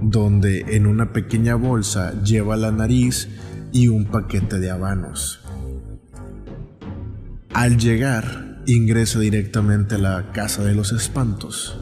donde 0.00 0.76
en 0.76 0.86
una 0.86 1.12
pequeña 1.12 1.54
bolsa 1.54 2.20
lleva 2.22 2.56
la 2.56 2.72
nariz 2.72 3.28
y 3.72 3.88
un 3.88 4.06
paquete 4.06 4.58
de 4.58 4.70
habanos. 4.70 5.40
Al 7.54 7.78
llegar, 7.78 8.49
ingresa 8.66 9.18
directamente 9.18 9.96
a 9.96 9.98
la 9.98 10.32
casa 10.32 10.62
de 10.64 10.74
los 10.74 10.92
espantos. 10.92 11.78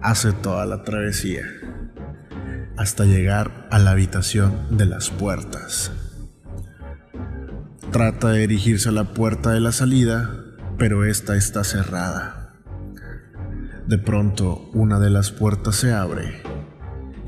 Hace 0.00 0.32
toda 0.32 0.66
la 0.66 0.82
travesía 0.82 1.42
hasta 2.76 3.04
llegar 3.04 3.68
a 3.70 3.78
la 3.78 3.92
habitación 3.92 4.76
de 4.76 4.86
las 4.86 5.10
puertas. 5.10 5.92
Trata 7.90 8.30
de 8.30 8.40
dirigirse 8.40 8.88
a 8.88 8.92
la 8.92 9.12
puerta 9.12 9.50
de 9.50 9.60
la 9.60 9.72
salida, 9.72 10.30
pero 10.78 11.04
esta 11.04 11.36
está 11.36 11.62
cerrada. 11.64 12.54
De 13.86 13.98
pronto, 13.98 14.70
una 14.72 14.98
de 14.98 15.10
las 15.10 15.30
puertas 15.30 15.76
se 15.76 15.92
abre 15.92 16.42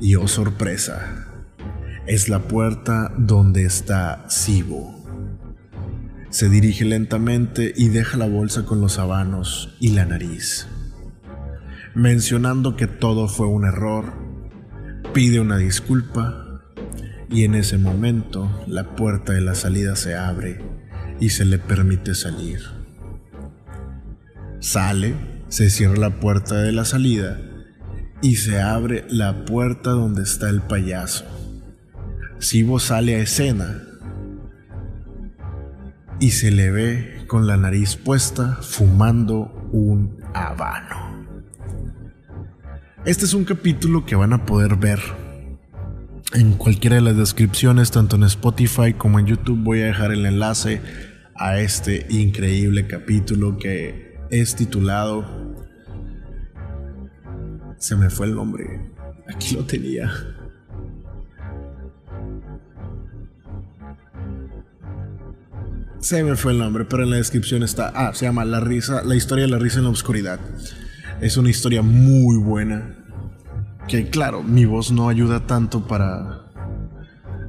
y 0.01 0.15
oh 0.15 0.27
sorpresa, 0.27 1.27
es 2.07 2.29
la 2.29 2.47
puerta 2.47 3.13
donde 3.17 3.65
está 3.65 4.25
Sibo. 4.29 4.94
Se 6.35 6.49
dirige 6.49 6.83
lentamente 6.83 7.73
y 7.77 7.87
deja 7.87 8.17
la 8.17 8.27
bolsa 8.27 8.65
con 8.65 8.81
los 8.81 8.99
habanos 8.99 9.73
y 9.79 9.93
la 9.93 10.05
nariz, 10.05 10.67
mencionando 11.93 12.75
que 12.75 12.87
todo 12.87 13.29
fue 13.29 13.47
un 13.47 13.63
error 13.63 14.11
pide 15.13 15.39
una 15.39 15.55
disculpa 15.55 16.61
y 17.29 17.45
en 17.45 17.55
ese 17.55 17.77
momento 17.77 18.51
la 18.67 18.97
puerta 18.97 19.31
de 19.31 19.39
la 19.39 19.55
salida 19.55 19.95
se 19.95 20.15
abre 20.15 20.59
y 21.21 21.29
se 21.29 21.45
le 21.45 21.57
permite 21.57 22.13
salir. 22.15 22.59
Sale, 24.59 25.15
se 25.47 25.69
cierra 25.69 25.95
la 25.95 26.19
puerta 26.19 26.55
de 26.55 26.73
la 26.73 26.83
salida 26.83 27.39
y 28.21 28.35
se 28.35 28.59
abre 28.59 29.05
la 29.07 29.45
puerta 29.45 29.91
donde 29.91 30.23
está 30.23 30.49
el 30.49 30.61
payaso. 30.61 31.23
Sibo 32.39 32.81
sale 32.81 33.15
a 33.15 33.19
escena 33.19 33.83
y 36.19 36.31
se 36.31 36.51
le 36.51 36.71
ve 36.71 37.25
con 37.27 37.47
la 37.47 37.57
nariz 37.57 37.95
puesta 37.95 38.57
fumando 38.61 39.69
un 39.71 40.17
habano. 40.33 41.27
Este 43.05 43.25
es 43.25 43.33
un 43.33 43.45
capítulo 43.45 44.05
que 44.05 44.15
van 44.15 44.33
a 44.33 44.45
poder 44.45 44.77
ver 44.77 44.99
en 46.33 46.53
cualquiera 46.53 46.95
de 46.95 47.01
las 47.01 47.17
descripciones, 47.17 47.91
tanto 47.91 48.15
en 48.15 48.23
Spotify 48.23 48.93
como 48.93 49.19
en 49.19 49.27
YouTube. 49.27 49.61
Voy 49.63 49.81
a 49.81 49.85
dejar 49.85 50.11
el 50.11 50.25
enlace 50.25 50.81
a 51.35 51.59
este 51.59 52.05
increíble 52.09 52.87
capítulo 52.87 53.57
que 53.57 54.17
es 54.29 54.55
titulado... 54.55 55.43
Se 57.77 57.95
me 57.95 58.09
fue 58.09 58.27
el 58.27 58.35
nombre. 58.35 58.91
Aquí 59.27 59.55
lo 59.55 59.65
tenía. 59.65 60.11
Se 66.05 66.23
me 66.23 66.35
fue 66.35 66.51
el 66.51 66.59
nombre, 66.59 66.85
pero 66.85 67.01
en 67.01 67.09
la 67.09 67.15
descripción 67.15 67.63
está. 67.63 67.91
Ah, 67.95 68.13
se 68.13 68.25
llama 68.25 68.45
La 68.45 68.59
risa, 68.59 69.03
la 69.03 69.15
historia 69.15 69.45
de 69.45 69.49
la 69.49 69.57
risa 69.57 69.79
en 69.79 69.85
la 69.85 69.89
oscuridad. 69.89 70.39
Es 71.19 71.35
una 71.35 71.49
historia 71.49 71.81
muy 71.81 72.37
buena. 72.37 72.95
Que 73.87 74.07
claro, 74.11 74.43
mi 74.43 74.65
voz 74.65 74.91
no 74.91 75.09
ayuda 75.09 75.47
tanto 75.47 75.87
para 75.87 76.45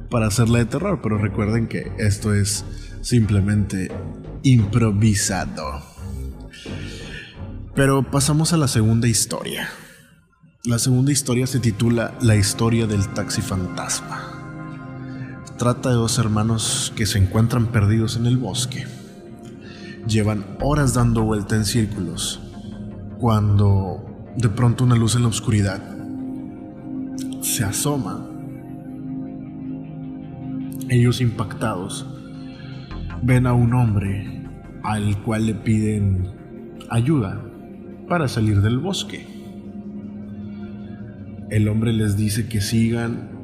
para 0.09 0.25
hacerla 0.25 0.57
de 0.57 0.65
terror, 0.65 1.01
pero 1.03 1.19
recuerden 1.19 1.67
que 1.67 1.91
esto 1.99 2.33
es 2.33 2.65
simplemente 3.01 3.91
improvisado. 4.41 5.83
Pero 7.75 8.09
pasamos 8.09 8.53
a 8.53 8.57
la 8.57 8.67
segunda 8.67 9.07
historia. 9.07 9.69
La 10.63 10.79
segunda 10.79 11.11
historia 11.11 11.45
se 11.45 11.59
titula 11.59 12.17
La 12.21 12.35
historia 12.35 12.87
del 12.87 13.07
taxi 13.09 13.43
fantasma. 13.43 14.36
Trata 15.57 15.89
de 15.89 15.95
dos 15.95 16.19
hermanos 16.19 16.93
que 16.95 17.07
se 17.07 17.17
encuentran 17.17 17.71
perdidos 17.71 18.15
en 18.15 18.27
el 18.27 18.37
bosque. 18.37 18.85
Llevan 20.07 20.45
horas 20.61 20.93
dando 20.93 21.23
vuelta 21.23 21.55
en 21.55 21.65
círculos 21.65 22.39
cuando 23.17 24.05
de 24.35 24.49
pronto 24.49 24.83
una 24.83 24.95
luz 24.95 25.15
en 25.15 25.23
la 25.23 25.29
oscuridad 25.29 25.81
se 27.41 27.63
asoma. 27.63 28.23
Ellos 30.89 31.21
impactados 31.21 32.05
ven 33.23 33.47
a 33.47 33.53
un 33.53 33.73
hombre 33.73 34.47
al 34.83 35.23
cual 35.23 35.47
le 35.47 35.55
piden 35.55 36.33
ayuda 36.91 37.41
para 38.07 38.27
salir 38.27 38.61
del 38.61 38.77
bosque. 38.77 39.25
El 41.49 41.67
hombre 41.67 41.93
les 41.93 42.15
dice 42.15 42.47
que 42.47 42.61
sigan, 42.61 43.36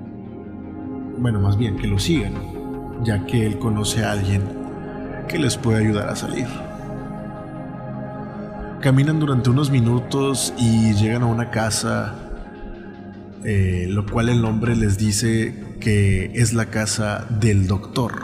bueno, 1.23 1.39
más 1.39 1.57
bien 1.57 1.77
que 1.77 1.87
lo 1.87 1.99
sigan, 1.99 2.33
ya 3.01 3.25
que 3.25 3.47
él 3.47 3.57
conoce 3.57 4.03
a 4.03 4.11
alguien 4.11 4.41
que 5.29 5.39
les 5.39 5.55
puede 5.55 5.79
ayudar 5.79 6.09
a 6.09 6.17
salir. 6.17 6.47
Caminan 8.81 9.21
durante 9.21 9.49
unos 9.49 9.71
minutos 9.71 10.53
y 10.57 10.93
llegan 10.95 11.23
a 11.23 11.27
una 11.27 11.49
casa, 11.49 12.13
eh, 13.45 13.87
lo 13.89 14.05
cual 14.05 14.27
el 14.27 14.43
hombre 14.43 14.75
les 14.75 14.97
dice 14.97 15.77
que 15.79 16.25
es 16.35 16.53
la 16.53 16.65
casa 16.65 17.25
del 17.39 17.67
doctor. 17.67 18.23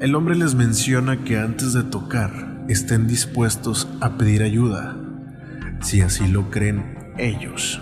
El 0.00 0.14
hombre 0.14 0.34
les 0.34 0.54
menciona 0.54 1.24
que 1.24 1.38
antes 1.38 1.72
de 1.72 1.84
tocar 1.84 2.66
estén 2.68 3.06
dispuestos 3.06 3.88
a 4.02 4.18
pedir 4.18 4.42
ayuda, 4.42 4.94
si 5.80 6.02
así 6.02 6.28
lo 6.28 6.50
creen 6.50 7.14
ellos. 7.16 7.80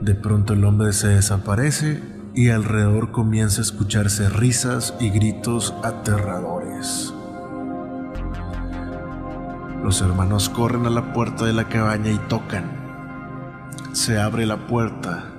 De 0.00 0.14
pronto 0.14 0.52
el 0.52 0.64
hombre 0.64 0.92
se 0.92 1.08
desaparece 1.08 2.00
y 2.34 2.50
alrededor 2.50 3.10
comienza 3.10 3.60
a 3.60 3.64
escucharse 3.64 4.28
risas 4.28 4.94
y 5.00 5.10
gritos 5.10 5.74
aterradores. 5.82 7.12
Los 9.82 10.00
hermanos 10.00 10.48
corren 10.48 10.86
a 10.86 10.90
la 10.90 11.12
puerta 11.12 11.46
de 11.46 11.52
la 11.52 11.68
cabaña 11.68 12.12
y 12.12 12.18
tocan. 12.28 12.64
Se 13.92 14.20
abre 14.20 14.46
la 14.46 14.68
puerta 14.68 15.32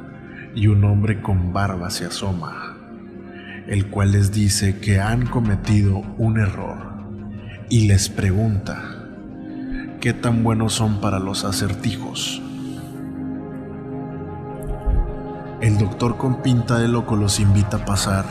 y 0.56 0.68
un 0.68 0.84
hombre 0.84 1.22
con 1.22 1.54
barba 1.54 1.90
se 1.90 2.06
asoma, 2.06 2.76
el 3.68 3.88
cual 3.88 4.12
les 4.12 4.34
dice 4.34 4.80
que 4.80 5.00
han 5.00 5.26
cometido 5.26 6.00
un 6.18 6.38
error 6.38 6.90
y 7.70 7.88
les 7.88 8.10
pregunta 8.10 9.08
qué 10.02 10.14
tan 10.14 10.44
buenos 10.44 10.74
son 10.74 11.00
para 11.00 11.20
los 11.20 11.46
acertijos. 11.46 12.42
El 15.62 15.78
doctor 15.78 16.16
con 16.16 16.42
pinta 16.42 16.80
de 16.80 16.88
loco 16.88 17.18
los 17.18 17.42
invita 17.42 17.78
a 17.78 17.86
pasar 17.86 18.24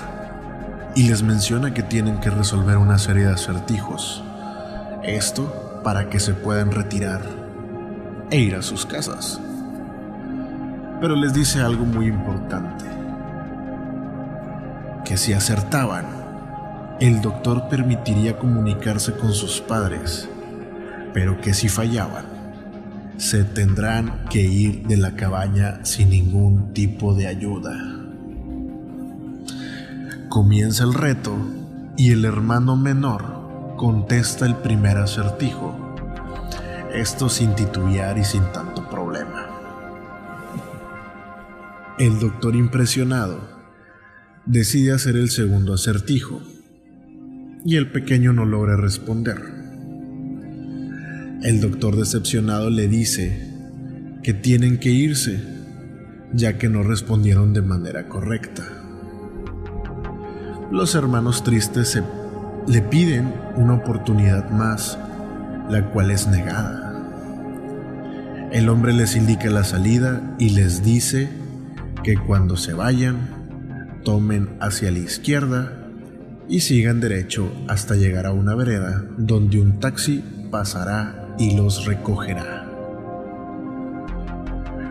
y 0.95 1.03
les 1.09 1.23
menciona 1.23 1.75
que 1.75 1.83
tienen 1.83 2.21
que 2.21 2.31
resolver 2.31 2.79
una 2.79 2.97
serie 2.97 3.27
de 3.27 3.35
acertijos. 3.35 4.25
Esto 5.03 5.81
para 5.85 6.09
que 6.09 6.21
se 6.21 6.33
puedan 6.33 6.71
retirar 6.71 7.21
e 8.31 8.39
ir 8.39 8.55
a 8.55 8.63
sus 8.63 8.87
casas. 8.87 9.39
Pero 11.03 11.17
les 11.17 11.35
dice 11.35 11.61
algo 11.61 11.85
muy 11.85 12.07
importante, 12.07 12.87
que 15.05 15.19
si 15.19 15.35
acertaban, 15.35 16.07
el 16.99 17.21
doctor 17.21 17.69
permitiría 17.69 18.39
comunicarse 18.39 19.13
con 19.13 19.35
sus 19.35 19.61
padres, 19.61 20.31
pero 21.13 21.39
que 21.43 21.53
si 21.53 21.69
fallaban, 21.69 22.38
se 23.19 23.43
tendrán 23.43 24.25
que 24.31 24.43
ir 24.43 24.87
de 24.87 24.97
la 24.97 25.17
cabaña 25.17 25.85
sin 25.85 26.11
ningún 26.11 26.73
tipo 26.73 27.15
de 27.15 27.27
ayuda. 27.27 27.77
Comienza 30.29 30.85
el 30.85 30.95
reto 30.95 31.37
y 31.97 32.13
el 32.13 32.25
hermano 32.25 32.77
menor 32.77 33.75
contesta 33.77 34.47
el 34.47 34.55
primer 34.55 34.99
acertijo. 34.99 35.97
Esto 36.95 37.29
sin 37.29 37.55
titubear 37.57 38.17
y 38.19 38.25
sin 38.25 38.45
tanto 38.53 38.89
problema. 38.89 39.47
El 41.99 42.21
doctor 42.21 42.55
impresionado 42.55 43.41
decide 44.47 44.93
hacer 44.93 45.17
el 45.17 45.31
segundo 45.31 45.75
acertijo 45.75 46.41
y 47.65 47.77
el 47.77 47.91
pequeño 47.91 48.33
no 48.33 48.45
logra 48.45 48.77
responder. 48.77 49.58
El 51.43 51.61
doctor 51.61 51.97
decepcionado 51.97 52.69
le 52.69 52.89
dice 52.89 53.49
que 54.25 54.35
tienen 54.35 54.79
que 54.79 54.91
irse 54.91 55.41
ya 56.33 56.59
que 56.59 56.69
no 56.69 56.83
respondieron 56.83 57.55
de 57.55 57.63
manera 57.63 58.09
correcta. 58.09 58.65
Los 60.73 60.97
hermanos 60.97 61.45
tristes 61.45 62.03
le 62.67 62.83
piden 62.83 63.33
una 63.55 63.75
oportunidad 63.75 64.51
más, 64.51 64.99
la 65.71 65.91
cual 65.91 66.11
es 66.11 66.27
negada. 66.27 66.85
El 68.51 68.69
hombre 68.69 68.93
les 68.93 69.15
indica 69.15 69.49
la 69.49 69.63
salida 69.63 70.35
y 70.41 70.51
les 70.51 70.83
dice 70.83 71.29
que 72.03 72.17
cuando 72.17 72.57
se 72.57 72.73
vayan, 72.73 74.01
tomen 74.05 74.57
hacia 74.61 74.91
la 74.91 74.99
izquierda 74.99 75.87
y 76.49 76.61
sigan 76.61 76.99
derecho 76.99 77.53
hasta 77.69 77.95
llegar 77.95 78.27
a 78.27 78.33
una 78.33 78.55
vereda 78.55 79.05
donde 79.17 79.61
un 79.61 79.79
taxi 79.81 80.25
pasará 80.51 81.18
y 81.39 81.57
los 81.57 81.87
recogerá. 81.87 82.67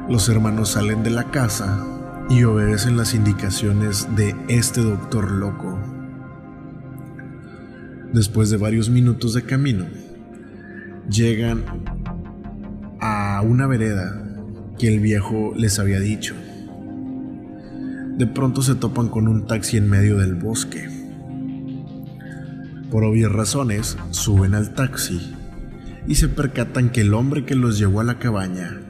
Los 0.09 0.29
hermanos 0.29 0.69
salen 0.69 1.03
de 1.03 1.09
la 1.09 1.25
casa 1.25 1.85
y 2.29 2.43
obedecen 2.43 2.97
las 2.97 3.13
indicaciones 3.13 4.07
de 4.15 4.35
este 4.47 4.81
doctor 4.81 5.31
loco 5.31 5.77
Después 8.13 8.49
de 8.49 8.57
varios 8.57 8.89
minutos 8.89 9.33
de 9.33 9.43
camino, 9.43 9.85
llegan 11.09 11.65
a 13.01 13.41
una 13.45 13.67
vereda 13.67 14.23
que 14.79 14.87
el 14.87 15.01
viejo 15.01 15.53
les 15.57 15.77
había 15.77 15.99
dicho. 15.99 16.33
De 18.17 18.25
pronto 18.25 18.61
se 18.61 18.75
topan 18.75 19.09
con 19.09 19.27
un 19.27 19.45
taxi 19.45 19.77
en 19.77 19.89
medio 19.89 20.17
del 20.17 20.35
bosque. 20.35 20.89
Por 22.89 23.03
obvias 23.03 23.31
razones, 23.31 23.97
suben 24.11 24.55
al 24.55 24.73
taxi 24.73 25.36
y 26.07 26.15
se 26.15 26.29
percatan 26.29 26.89
que 26.89 27.01
el 27.01 27.13
hombre 27.13 27.45
que 27.45 27.55
los 27.55 27.77
llevó 27.77 27.99
a 27.99 28.05
la 28.05 28.17
cabaña 28.17 28.81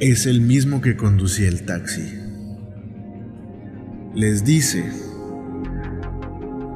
es 0.00 0.26
el 0.26 0.40
mismo 0.40 0.80
que 0.80 0.96
conducía 0.96 1.48
el 1.48 1.64
taxi. 1.64 2.18
Les 4.14 4.44
dice 4.44 4.84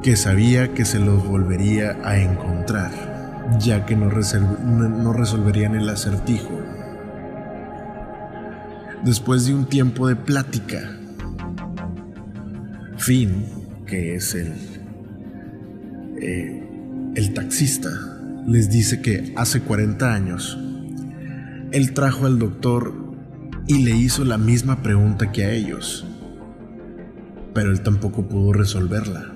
que 0.01 0.15
sabía 0.15 0.73
que 0.73 0.85
se 0.85 0.99
los 0.99 1.27
volvería 1.27 1.97
a 2.05 2.17
encontrar, 2.17 3.57
ya 3.59 3.85
que 3.85 3.97
no, 3.97 4.09
resolverían 4.09 5.75
el 5.75 5.89
acertijo. 5.89 6.61
Después 9.03 9.45
de 9.45 9.53
un 9.53 9.65
tiempo 9.65 10.07
de 10.07 10.15
plática, 10.15 10.97
Finn, 12.97 13.45
que 13.85 14.15
es 14.15 14.33
el, 14.33 14.53
eh, 16.21 16.63
el 17.15 17.33
taxista, 17.33 18.16
les 18.47 18.69
dice 18.69 19.01
que 19.01 19.33
hace 19.35 19.59
40 19.61 20.13
años 20.13 20.57
él 21.73 21.93
trajo 21.93 22.25
al 22.25 22.39
doctor 22.39 22.93
y 23.67 23.83
le 23.83 23.91
hizo 23.91 24.23
la 24.23 24.37
misma 24.37 24.81
pregunta 24.81 25.33
que 25.33 25.43
a 25.43 25.51
ellos, 25.51 26.07
pero 27.53 27.71
él 27.71 27.81
tampoco 27.81 28.29
pudo 28.29 28.53
resolverla. 28.53 29.33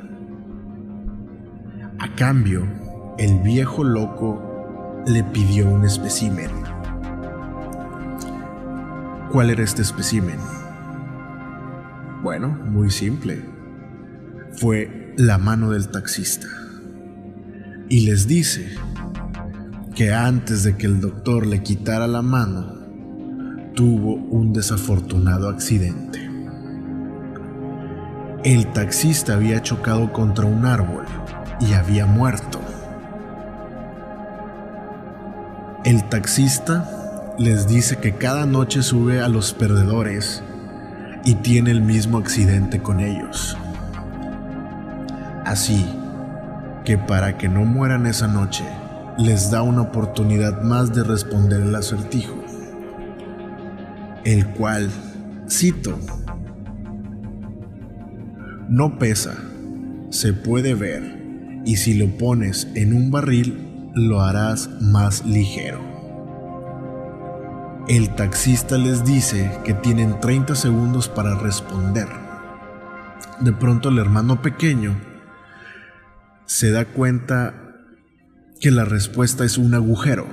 A 2.00 2.16
cambio, 2.16 2.66
el 3.18 3.40
viejo 3.40 3.84
loco 3.84 5.04
le 5.06 5.26
pidió 5.26 5.70
un 5.70 5.84
espécimen. 5.84 6.50
¿Cuál 9.30 9.50
era 9.50 9.62
este 9.62 9.82
espécimen? 9.82 10.40
Bueno, 12.24 12.48
muy 12.48 12.90
simple. 12.90 13.44
Fue 14.54 15.14
la 15.18 15.38
mano 15.38 15.72
del 15.72 15.90
taxista. 15.90 16.48
Y 17.90 18.06
les 18.06 18.26
dice 18.26 18.74
que 20.02 20.12
antes 20.12 20.64
de 20.64 20.78
que 20.78 20.88
el 20.88 21.00
doctor 21.00 21.46
le 21.46 21.62
quitara 21.62 22.08
la 22.08 22.24
mano, 22.24 22.74
tuvo 23.76 24.16
un 24.16 24.52
desafortunado 24.52 25.48
accidente. 25.48 26.28
El 28.44 28.74
taxista 28.74 29.36
había 29.36 29.62
chocado 29.62 30.12
contra 30.12 30.46
un 30.46 30.66
árbol 30.66 31.06
y 31.60 31.74
había 31.74 32.08
muerto. 32.08 32.60
El 35.86 36.10
taxista 36.10 37.36
les 37.38 37.68
dice 37.68 37.98
que 37.98 38.16
cada 38.16 38.48
noche 38.48 38.82
sube 38.82 39.22
a 39.22 39.28
los 39.28 39.54
perdedores 39.54 40.42
y 41.26 41.36
tiene 41.36 41.70
el 41.70 41.84
mismo 41.84 42.18
accidente 42.18 42.82
con 42.82 43.02
ellos. 43.02 43.56
Así 45.46 45.86
que 46.86 46.98
para 46.98 47.38
que 47.38 47.48
no 47.48 47.66
mueran 47.66 48.08
esa 48.08 48.28
noche, 48.28 48.66
les 49.18 49.52
da 49.52 49.62
una 49.62 49.82
oportunidad 49.82 50.62
más 50.62 50.94
de 50.94 51.04
responder 51.04 51.62
el 51.62 51.76
acertijo, 51.76 52.44
el 54.24 54.48
cual, 54.50 54.90
cito, 55.50 55.98
no 58.70 58.98
pesa, 58.98 59.36
se 60.10 60.34
puede 60.34 60.76
ver, 60.76 61.62
y 61.66 61.78
si 61.78 61.94
lo 61.94 62.08
pones 62.18 62.68
en 62.76 62.94
un 62.94 63.12
barril, 63.12 63.92
lo 63.94 64.22
harás 64.22 64.70
más 64.82 65.26
ligero. 65.26 65.80
El 67.88 68.16
taxista 68.16 68.78
les 68.78 69.04
dice 69.04 69.52
que 69.66 69.74
tienen 69.74 70.20
30 70.20 70.56
segundos 70.56 71.10
para 71.10 71.36
responder. 71.36 72.08
De 73.42 73.52
pronto 73.52 73.90
el 73.90 73.98
hermano 73.98 74.42
pequeño 74.42 74.96
se 76.46 76.72
da 76.72 76.86
cuenta 76.86 77.61
que 78.62 78.70
la 78.70 78.86
respuesta 78.86 79.44
es 79.44 79.58
un 79.58 79.74
agujero. 79.74 80.28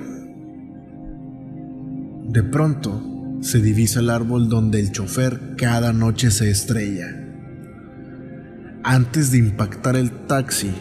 De 2.28 2.42
pronto 2.42 3.02
se 3.40 3.62
divisa 3.62 4.00
el 4.00 4.10
árbol 4.10 4.50
donde 4.50 4.80
el 4.80 4.92
chofer 4.92 5.56
cada 5.56 5.94
noche 5.94 6.30
se 6.30 6.50
estrella. 6.50 7.06
Antes 8.84 9.32
de 9.32 9.38
impactar 9.38 9.96
el 9.96 10.10
taxi, 10.10 10.74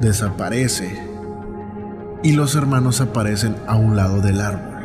desaparece 0.00 1.08
y 2.24 2.32
los 2.32 2.56
hermanos 2.56 3.00
aparecen 3.00 3.54
a 3.68 3.76
un 3.76 3.94
lado 3.94 4.20
del 4.20 4.40
árbol, 4.40 4.82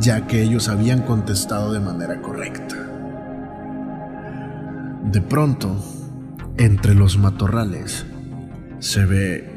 ya 0.00 0.26
que 0.26 0.42
ellos 0.42 0.68
habían 0.68 1.02
contestado 1.02 1.72
de 1.72 1.78
manera 1.78 2.20
correcta. 2.20 2.76
De 5.04 5.20
pronto, 5.20 5.76
entre 6.58 6.94
los 6.94 7.16
matorrales, 7.16 8.06
se 8.80 9.04
ve 9.04 9.51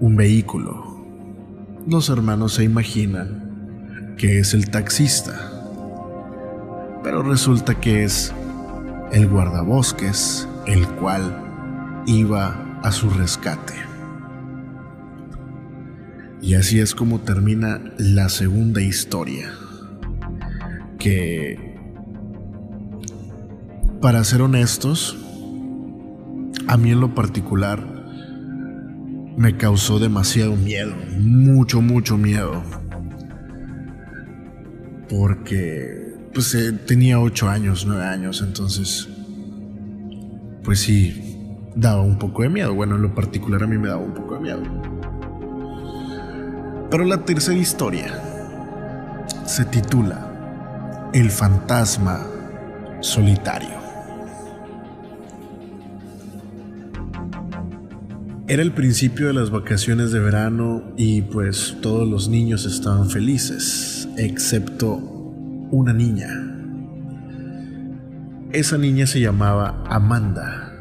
un 0.00 0.16
vehículo. 0.16 1.04
Los 1.86 2.08
hermanos 2.08 2.54
se 2.54 2.64
imaginan 2.64 4.14
que 4.16 4.38
es 4.38 4.54
el 4.54 4.70
taxista, 4.70 5.50
pero 7.02 7.22
resulta 7.22 7.80
que 7.80 8.04
es 8.04 8.32
el 9.12 9.28
guardabosques, 9.28 10.48
el 10.66 10.86
cual 10.88 12.02
iba 12.06 12.80
a 12.82 12.90
su 12.92 13.10
rescate. 13.10 13.74
Y 16.40 16.54
así 16.54 16.80
es 16.80 16.94
como 16.94 17.20
termina 17.20 17.80
la 17.96 18.28
segunda 18.28 18.82
historia, 18.82 19.50
que, 20.98 21.78
para 24.00 24.22
ser 24.24 24.42
honestos, 24.42 25.16
a 26.66 26.76
mí 26.76 26.90
en 26.90 27.00
lo 27.00 27.14
particular, 27.14 27.93
me 29.36 29.56
causó 29.56 29.98
demasiado 29.98 30.56
miedo, 30.56 30.94
mucho, 31.18 31.80
mucho 31.80 32.16
miedo. 32.16 32.62
Porque 35.08 36.14
pues 36.32 36.54
eh, 36.54 36.72
tenía 36.72 37.20
8 37.20 37.48
años, 37.48 37.84
9 37.86 38.04
años, 38.04 38.42
entonces 38.46 39.08
pues 40.64 40.80
sí, 40.80 41.36
daba 41.74 42.02
un 42.02 42.18
poco 42.18 42.42
de 42.42 42.48
miedo. 42.48 42.74
Bueno, 42.74 42.96
en 42.96 43.02
lo 43.02 43.14
particular 43.14 43.62
a 43.62 43.66
mí 43.66 43.76
me 43.76 43.88
daba 43.88 44.00
un 44.00 44.14
poco 44.14 44.34
de 44.34 44.40
miedo. 44.40 44.62
Pero 46.90 47.04
la 47.04 47.24
tercera 47.24 47.58
historia 47.58 48.22
se 49.44 49.64
titula 49.66 51.10
El 51.12 51.30
fantasma 51.30 52.26
solitario. 53.00 53.83
Era 58.46 58.60
el 58.60 58.72
principio 58.72 59.28
de 59.28 59.32
las 59.32 59.48
vacaciones 59.48 60.12
de 60.12 60.18
verano 60.18 60.82
y 60.98 61.22
pues 61.22 61.78
todos 61.80 62.06
los 62.06 62.28
niños 62.28 62.66
estaban 62.66 63.08
felices, 63.08 64.06
excepto 64.18 64.96
una 64.96 65.94
niña. 65.94 66.28
Esa 68.52 68.76
niña 68.76 69.06
se 69.06 69.20
llamaba 69.20 69.82
Amanda. 69.88 70.78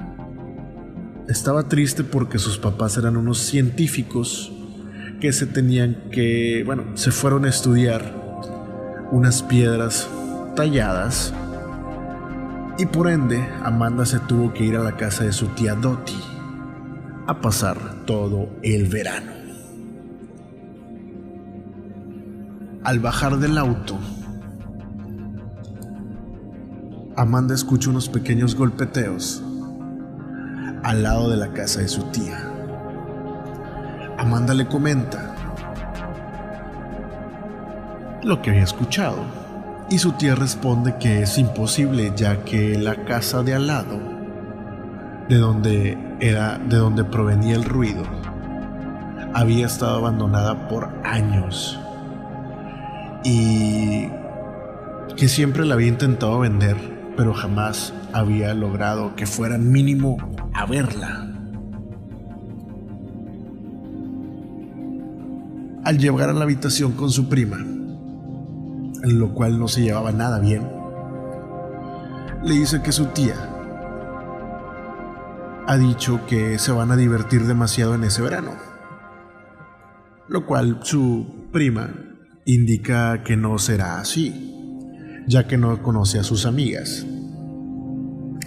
Estaba 1.29 1.69
triste 1.69 2.03
porque 2.03 2.37
sus 2.37 2.57
papás 2.57 2.97
eran 2.97 3.15
unos 3.15 3.37
científicos 3.37 4.51
que 5.21 5.31
se 5.31 5.45
tenían 5.45 5.95
que, 6.11 6.63
bueno, 6.65 6.83
se 6.95 7.11
fueron 7.11 7.45
a 7.45 7.49
estudiar 7.49 8.13
unas 9.09 9.41
piedras 9.41 10.09
talladas 10.57 11.33
y 12.77 12.87
por 12.87 13.07
ende 13.07 13.47
Amanda 13.63 14.05
se 14.05 14.19
tuvo 14.19 14.51
que 14.53 14.65
ir 14.65 14.75
a 14.75 14.83
la 14.83 14.97
casa 14.97 15.23
de 15.23 15.31
su 15.31 15.47
tía 15.47 15.75
Dottie 15.75 16.32
a 17.27 17.39
pasar 17.39 18.05
todo 18.05 18.49
el 18.61 18.87
verano. 18.87 19.31
Al 22.83 22.99
bajar 22.99 23.37
del 23.37 23.57
auto, 23.57 23.97
Amanda 27.15 27.53
escucha 27.53 27.89
unos 27.89 28.09
pequeños 28.09 28.55
golpeteos 28.55 29.41
al 30.83 31.03
lado 31.03 31.29
de 31.29 31.37
la 31.37 31.53
casa 31.53 31.79
de 31.79 31.87
su 31.87 32.03
tía. 32.11 32.49
Amanda 34.17 34.53
le 34.53 34.67
comenta 34.67 35.33
lo 38.23 38.41
que 38.41 38.49
había 38.49 38.63
escuchado 38.63 39.17
y 39.89 39.99
su 39.99 40.13
tía 40.13 40.35
responde 40.35 40.97
que 40.97 41.21
es 41.21 41.37
imposible 41.37 42.13
ya 42.15 42.43
que 42.43 42.77
la 42.77 43.05
casa 43.05 43.43
de 43.43 43.53
al 43.53 43.67
lado, 43.67 43.99
de 45.29 45.37
donde 45.37 46.12
era 46.23 46.57
de 46.57 46.77
donde 46.77 47.03
provenía 47.03 47.53
el 47.53 47.65
ruido. 47.65 48.03
Había 49.33 49.65
estado 49.65 49.97
abandonada 49.97 50.69
por 50.69 50.87
años 51.03 51.77
y 53.25 54.07
que 55.17 55.27
siempre 55.27 55.65
la 55.65 55.73
había 55.73 55.87
intentado 55.87 56.39
vender, 56.39 56.77
pero 57.17 57.33
jamás 57.33 57.93
había 58.13 58.53
logrado 58.53 59.17
que 59.17 59.25
fuera 59.25 59.57
mínimo 59.57 60.15
a 60.53 60.65
verla. 60.65 61.29
Al 65.83 65.97
llegar 65.97 66.29
a 66.29 66.33
la 66.33 66.45
habitación 66.45 66.93
con 66.93 67.09
su 67.09 67.27
prima, 67.27 67.57
en 67.57 69.19
lo 69.19 69.33
cual 69.33 69.59
no 69.59 69.67
se 69.67 69.81
llevaba 69.81 70.13
nada 70.13 70.39
bien, 70.39 70.71
le 72.45 72.53
dice 72.53 72.81
que 72.81 72.93
su 72.93 73.07
tía 73.07 73.52
ha 75.65 75.77
dicho 75.77 76.25
que 76.27 76.59
se 76.59 76.71
van 76.71 76.91
a 76.91 76.97
divertir 76.97 77.45
demasiado 77.45 77.95
en 77.95 78.03
ese 78.03 78.21
verano. 78.21 78.51
Lo 80.27 80.45
cual 80.45 80.79
su 80.83 81.47
prima 81.51 81.93
indica 82.45 83.23
que 83.23 83.37
no 83.37 83.57
será 83.57 83.99
así, 83.99 85.23
ya 85.27 85.47
que 85.47 85.57
no 85.57 85.81
conoce 85.81 86.19
a 86.19 86.23
sus 86.23 86.45
amigas. 86.45 87.05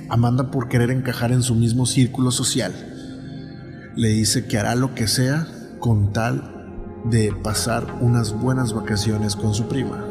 Amanda, 0.09 0.51
por 0.51 0.69
querer 0.69 0.91
encajar 0.91 1.33
en 1.33 1.43
su 1.43 1.55
mismo 1.55 1.87
círculo 1.87 2.31
social, 2.31 2.73
le 3.97 4.09
dice 4.09 4.47
que 4.47 4.59
hará 4.59 4.75
lo 4.75 4.95
que 4.95 5.09
sea 5.09 5.47
con 5.81 6.13
tal 6.13 7.03
de 7.07 7.33
pasar 7.43 7.87
unas 8.01 8.33
buenas 8.33 8.73
vacaciones 8.73 9.37
con 9.37 9.55
su 9.55 9.69
prima. 9.69 10.05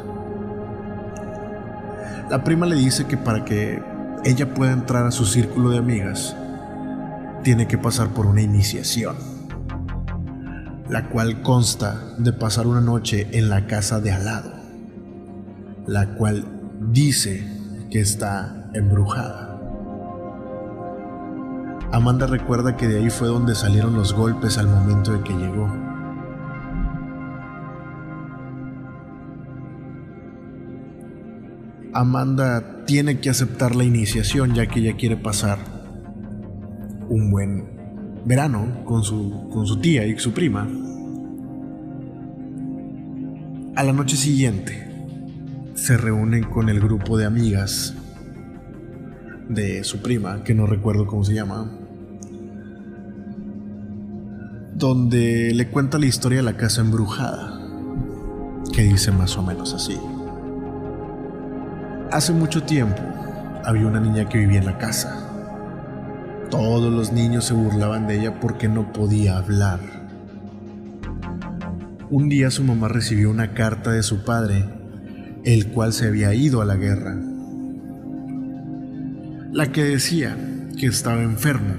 La 2.30 2.44
prima 2.44 2.66
le 2.66 2.76
dice 2.76 3.06
que 3.06 3.18
para 3.18 3.46
que 3.46 3.82
ella 4.24 4.54
pueda 4.54 4.72
entrar 4.72 5.06
a 5.06 5.12
su 5.12 5.26
círculo 5.26 5.70
de 5.70 5.78
amigas, 5.78 6.36
tiene 7.46 7.68
que 7.68 7.78
pasar 7.78 8.10
por 8.10 8.26
una 8.26 8.42
iniciación, 8.42 9.16
la 10.90 11.10
cual 11.10 11.44
consta 11.44 12.16
de 12.18 12.34
pasar 12.34 12.66
una 12.66 12.82
noche 12.82 13.28
en 13.34 13.50
la 13.50 13.68
casa 13.68 14.02
de 14.02 14.12
al 14.12 14.26
lado, 14.26 14.52
la 15.86 16.16
cual 16.16 16.44
dice 16.92 17.48
que 17.92 18.02
está 18.02 18.72
embrujada. 18.74 19.62
Amanda 21.92 22.26
recuerda 22.26 22.76
que 22.76 22.88
de 22.88 22.98
ahí 22.98 23.12
fue 23.12 23.28
donde 23.28 23.54
salieron 23.54 23.94
los 23.94 24.14
golpes 24.14 24.58
al 24.58 24.68
momento 24.68 25.12
de 25.12 25.22
que 25.22 25.34
llegó. 25.34 25.72
Amanda 31.94 32.86
tiene 32.86 33.20
que 33.20 33.30
aceptar 33.30 33.76
la 33.76 33.84
iniciación 33.84 34.56
ya 34.56 34.66
que 34.66 34.80
ella 34.80 34.98
quiere 34.98 35.16
pasar 35.16 35.75
un 37.10 37.32
buen 37.32 37.66
verano 38.26 38.84
con 38.86 39.04
su, 39.04 39.50
con 39.52 39.66
su 39.66 39.78
tía 39.78 40.06
y 40.06 40.18
su 40.18 40.34
prima. 40.34 40.68
A 43.76 43.84
la 43.84 43.94
noche 43.94 44.16
siguiente 44.16 44.90
se 45.76 45.98
reúnen 45.98 46.44
con 46.44 46.70
el 46.70 46.80
grupo 46.80 47.18
de 47.18 47.26
amigas 47.26 47.96
de 49.50 49.84
su 49.84 50.02
prima, 50.02 50.44
que 50.44 50.56
no 50.56 50.66
recuerdo 50.66 51.06
cómo 51.06 51.24
se 51.24 51.34
llama, 51.34 51.72
donde 54.74 55.54
le 55.54 55.68
cuenta 55.70 56.00
la 56.00 56.06
historia 56.06 56.40
de 56.40 56.44
la 56.44 56.58
casa 56.58 56.82
embrujada. 56.82 57.62
que 58.74 58.82
dice 58.82 59.12
más 59.12 59.38
o 59.38 59.44
menos 59.44 59.74
así. 59.74 59.98
Hace 62.12 62.34
mucho 62.34 62.64
tiempo 62.64 63.02
había 63.64 63.88
una 63.88 64.02
niña 64.02 64.28
que 64.28 64.38
vivía 64.38 64.60
en 64.60 64.66
la 64.66 64.78
casa. 64.78 65.35
Todos 66.50 66.94
los 66.94 67.12
niños 67.12 67.46
se 67.46 67.54
burlaban 67.54 68.08
de 68.08 68.20
ella 68.20 68.40
porque 68.40 68.68
no 68.68 68.94
podía 68.94 69.38
hablar. 69.38 69.80
Un 72.10 72.30
día 72.30 72.52
su 72.52 72.64
mamá 72.64 72.88
recibió 72.88 73.32
una 73.32 73.54
carta 73.54 73.92
de 73.92 74.04
su 74.04 74.24
padre, 74.24 74.64
el 75.44 75.68
cual 75.68 75.92
se 75.92 76.08
había 76.08 76.34
ido 76.34 76.62
a 76.62 76.66
la 76.66 76.76
guerra. 76.76 77.16
La 79.52 79.72
que 79.72 79.84
decía 79.84 80.38
que 80.78 80.86
estaba 80.86 81.24
enfermo 81.24 81.74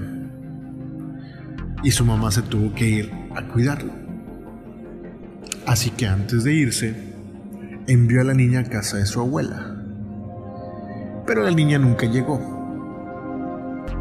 y 1.83 1.91
su 1.91 2.03
mamá 2.03 2.31
se 2.31 2.41
tuvo 2.41 2.73
que 2.73 2.89
ir 2.89 3.11
a 3.35 3.43
cuidarlo. 3.47 3.93
Así 5.65 5.91
que 5.91 6.07
antes 6.07 6.43
de 6.43 6.53
irse, 6.53 6.95
envió 7.87 8.21
a 8.21 8.25
la 8.25 8.33
niña 8.33 8.61
a 8.61 8.63
casa 8.63 8.97
de 8.97 9.05
su 9.05 9.19
abuela. 9.19 9.75
Pero 11.25 11.43
la 11.43 11.51
niña 11.51 11.77
nunca 11.77 12.05
llegó, 12.05 12.56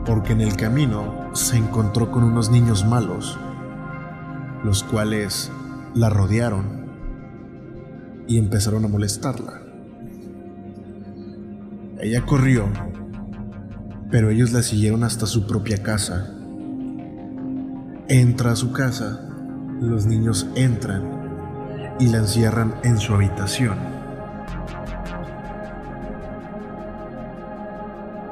porque 0.07 0.33
en 0.33 0.41
el 0.41 0.57
camino 0.57 1.31
se 1.35 1.57
encontró 1.57 2.11
con 2.13 2.23
unos 2.23 2.51
niños 2.51 2.87
malos, 2.87 3.39
los 4.65 4.85
cuales 4.85 5.51
la 5.95 6.09
rodearon 6.09 6.87
y 8.29 8.39
empezaron 8.39 8.85
a 8.85 8.89
molestarla. 8.89 9.63
Ella 12.01 12.25
corrió, 12.25 12.67
pero 14.11 14.31
ellos 14.31 14.53
la 14.53 14.63
siguieron 14.63 15.03
hasta 15.03 15.27
su 15.27 15.47
propia 15.47 15.83
casa. 15.83 16.33
Entra 18.09 18.53
a 18.53 18.57
su 18.57 18.73
casa, 18.73 19.29
los 19.81 20.07
niños 20.07 20.47
entran 20.55 21.97
y 21.99 22.09
la 22.09 22.19
encierran 22.19 22.75
en 22.85 22.99
su 22.99 23.15
habitación. 23.15 23.77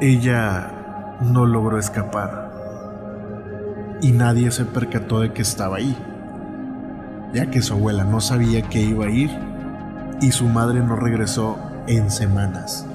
Ella 0.01 0.74
no 1.21 1.47
logró 1.47 1.79
escapar 1.79 2.55
y 4.05 4.13
nadie 4.13 4.51
se 4.51 4.67
percató 4.67 5.21
de 5.21 5.33
que 5.33 5.43
estaba 5.43 5.77
ahí, 5.79 5.97
ya 7.33 7.51
que 7.51 7.63
su 7.63 7.73
abuela 7.73 8.05
no 8.05 8.21
sabía 8.21 8.63
que 8.63 8.83
iba 8.83 9.07
a 9.07 9.11
ir 9.11 9.31
y 10.21 10.31
su 10.31 10.47
madre 10.47 10.81
no 10.81 10.95
regresó 10.97 11.59
en 11.87 12.11
semanas. 12.11 12.87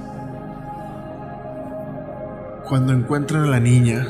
Cuando 2.67 2.93
encuentran 2.93 3.43
a 3.43 3.47
la 3.47 3.59
niña, 3.59 4.07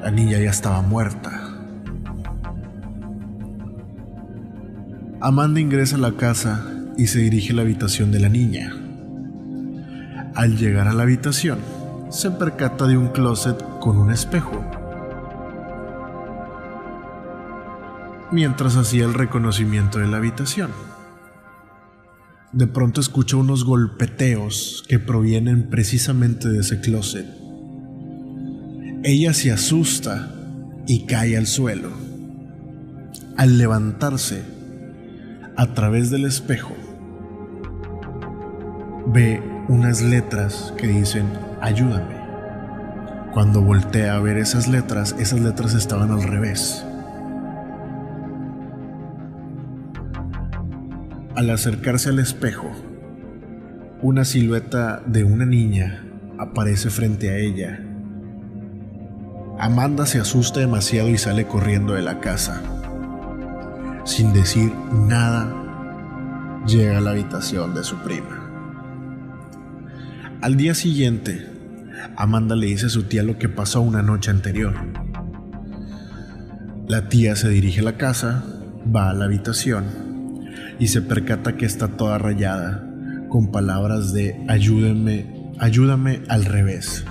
la 0.00 0.10
niña 0.10 0.38
ya 0.38 0.50
estaba 0.50 0.80
muerta. 0.80 1.30
Amanda 5.20 5.60
ingresa 5.60 5.96
a 5.96 6.00
la 6.00 6.12
casa 6.12 6.64
y 6.96 7.06
se 7.06 7.18
dirige 7.18 7.52
a 7.52 7.56
la 7.56 7.62
habitación 7.62 8.10
de 8.10 8.20
la 8.20 8.30
niña. 8.30 8.74
Al 10.34 10.56
llegar 10.56 10.88
a 10.88 10.94
la 10.94 11.02
habitación, 11.02 11.58
se 12.12 12.30
percata 12.30 12.86
de 12.86 12.98
un 12.98 13.08
closet 13.08 13.56
con 13.80 13.96
un 13.96 14.12
espejo. 14.12 14.62
Mientras 18.30 18.76
hacía 18.76 19.06
el 19.06 19.14
reconocimiento 19.14 19.98
de 19.98 20.08
la 20.08 20.18
habitación, 20.18 20.70
de 22.52 22.66
pronto 22.66 23.00
escucha 23.00 23.38
unos 23.38 23.64
golpeteos 23.64 24.84
que 24.88 24.98
provienen 24.98 25.70
precisamente 25.70 26.50
de 26.50 26.60
ese 26.60 26.80
closet. 26.82 27.26
Ella 29.04 29.32
se 29.32 29.50
asusta 29.50 30.34
y 30.86 31.06
cae 31.06 31.38
al 31.38 31.46
suelo. 31.46 31.88
Al 33.38 33.56
levantarse, 33.56 34.42
a 35.56 35.72
través 35.72 36.10
del 36.10 36.26
espejo, 36.26 36.74
ve 39.06 39.42
unas 39.68 40.02
letras 40.02 40.74
que 40.76 40.88
dicen 40.88 41.51
ayúdame. 41.62 42.20
Cuando 43.32 43.62
voltea 43.62 44.16
a 44.16 44.20
ver 44.20 44.36
esas 44.36 44.68
letras, 44.68 45.16
esas 45.18 45.40
letras 45.40 45.72
estaban 45.72 46.10
al 46.10 46.22
revés. 46.22 46.84
Al 51.34 51.48
acercarse 51.48 52.10
al 52.10 52.18
espejo, 52.18 52.70
una 54.02 54.26
silueta 54.26 55.02
de 55.06 55.24
una 55.24 55.46
niña 55.46 56.04
aparece 56.38 56.90
frente 56.90 57.30
a 57.30 57.36
ella. 57.36 57.80
Amanda 59.58 60.04
se 60.04 60.18
asusta 60.18 60.60
demasiado 60.60 61.08
y 61.08 61.16
sale 61.16 61.46
corriendo 61.46 61.94
de 61.94 62.02
la 62.02 62.20
casa. 62.20 62.60
Sin 64.04 64.32
decir 64.32 64.72
nada, 64.92 65.54
llega 66.66 66.98
a 66.98 67.00
la 67.00 67.12
habitación 67.12 67.72
de 67.72 67.84
su 67.84 67.96
prima. 67.98 68.42
Al 70.42 70.56
día 70.56 70.74
siguiente, 70.74 71.51
Amanda 72.16 72.56
le 72.56 72.66
dice 72.66 72.86
a 72.86 72.90
su 72.90 73.04
tía 73.04 73.22
lo 73.22 73.38
que 73.38 73.48
pasó 73.48 73.80
una 73.80 74.02
noche 74.02 74.30
anterior. 74.30 74.74
La 76.88 77.08
tía 77.08 77.36
se 77.36 77.48
dirige 77.48 77.80
a 77.80 77.84
la 77.84 77.96
casa, 77.96 78.44
va 78.94 79.10
a 79.10 79.14
la 79.14 79.24
habitación 79.24 79.84
y 80.78 80.88
se 80.88 81.02
percata 81.02 81.56
que 81.56 81.64
está 81.64 81.88
toda 81.88 82.18
rayada, 82.18 82.86
con 83.28 83.50
palabras 83.50 84.12
de 84.12 84.44
ayúdenme, 84.48 85.52
ayúdame 85.58 86.22
al 86.28 86.44
revés. 86.44 87.04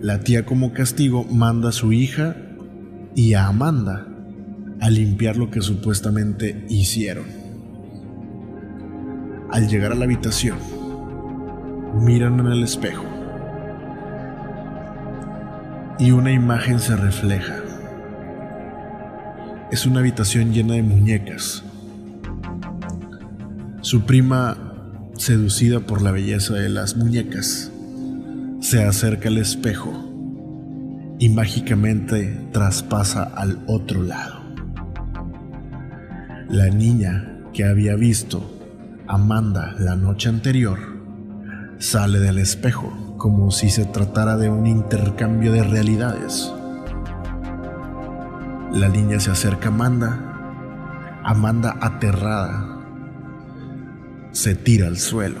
La 0.00 0.20
tía 0.20 0.46
como 0.46 0.72
castigo 0.72 1.24
manda 1.24 1.70
a 1.70 1.72
su 1.72 1.92
hija 1.92 2.36
y 3.16 3.34
a 3.34 3.48
Amanda 3.48 4.06
a 4.80 4.90
limpiar 4.90 5.36
lo 5.36 5.50
que 5.50 5.60
supuestamente 5.60 6.64
hicieron. 6.68 7.24
Al 9.50 9.68
llegar 9.68 9.92
a 9.92 9.94
la 9.96 10.04
habitación, 10.04 10.58
miran 11.94 12.40
en 12.40 12.46
el 12.46 12.64
espejo 12.64 13.04
y 15.98 16.12
una 16.12 16.30
imagen 16.30 16.78
se 16.78 16.96
refleja. 16.96 17.56
Es 19.72 19.84
una 19.84 20.00
habitación 20.00 20.52
llena 20.52 20.74
de 20.74 20.82
muñecas. 20.82 21.64
Su 23.80 24.02
prima, 24.02 24.56
seducida 25.16 25.80
por 25.80 26.00
la 26.00 26.12
belleza 26.12 26.54
de 26.54 26.68
las 26.68 26.96
muñecas, 26.96 27.72
se 28.60 28.82
acerca 28.84 29.28
al 29.28 29.38
espejo 29.38 29.92
y 31.18 31.28
mágicamente 31.30 32.48
traspasa 32.52 33.24
al 33.24 33.62
otro 33.66 34.02
lado. 34.02 34.42
La 36.48 36.68
niña 36.70 37.40
que 37.52 37.64
había 37.64 37.94
visto 37.96 38.54
Amanda 39.06 39.74
la 39.78 39.96
noche 39.96 40.28
anterior 40.28 40.97
sale 41.78 42.18
del 42.18 42.38
espejo, 42.38 42.92
como 43.16 43.50
si 43.50 43.70
se 43.70 43.84
tratara 43.84 44.36
de 44.36 44.50
un 44.50 44.66
intercambio 44.66 45.52
de 45.52 45.62
realidades. 45.62 46.52
La 48.72 48.88
niña 48.88 49.20
se 49.20 49.30
acerca 49.30 49.68
a 49.68 49.72
Amanda. 49.72 50.24
Amanda, 51.24 51.76
aterrada, 51.80 52.78
se 54.32 54.54
tira 54.54 54.86
al 54.86 54.96
suelo, 54.96 55.40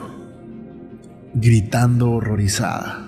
gritando 1.34 2.10
horrorizada. 2.10 3.04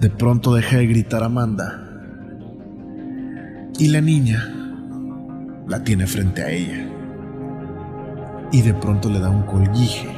De 0.00 0.10
pronto 0.10 0.54
deja 0.54 0.78
de 0.78 0.86
gritar 0.86 1.22
Amanda 1.22 1.82
y 3.78 3.88
la 3.88 4.00
niña 4.00 4.52
la 5.68 5.84
tiene 5.84 6.06
frente 6.06 6.42
a 6.42 6.50
ella 6.50 6.88
y 8.50 8.62
de 8.62 8.74
pronto 8.74 9.08
le 9.08 9.20
da 9.20 9.30
un 9.30 9.42
colguije 9.42 10.15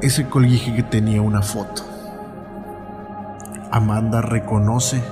ese 0.00 0.28
colguije 0.28 0.74
que 0.74 0.82
tenía 0.82 1.22
una 1.22 1.42
foto. 1.42 1.82
Amanda 3.70 4.22
reconoce 4.22 5.02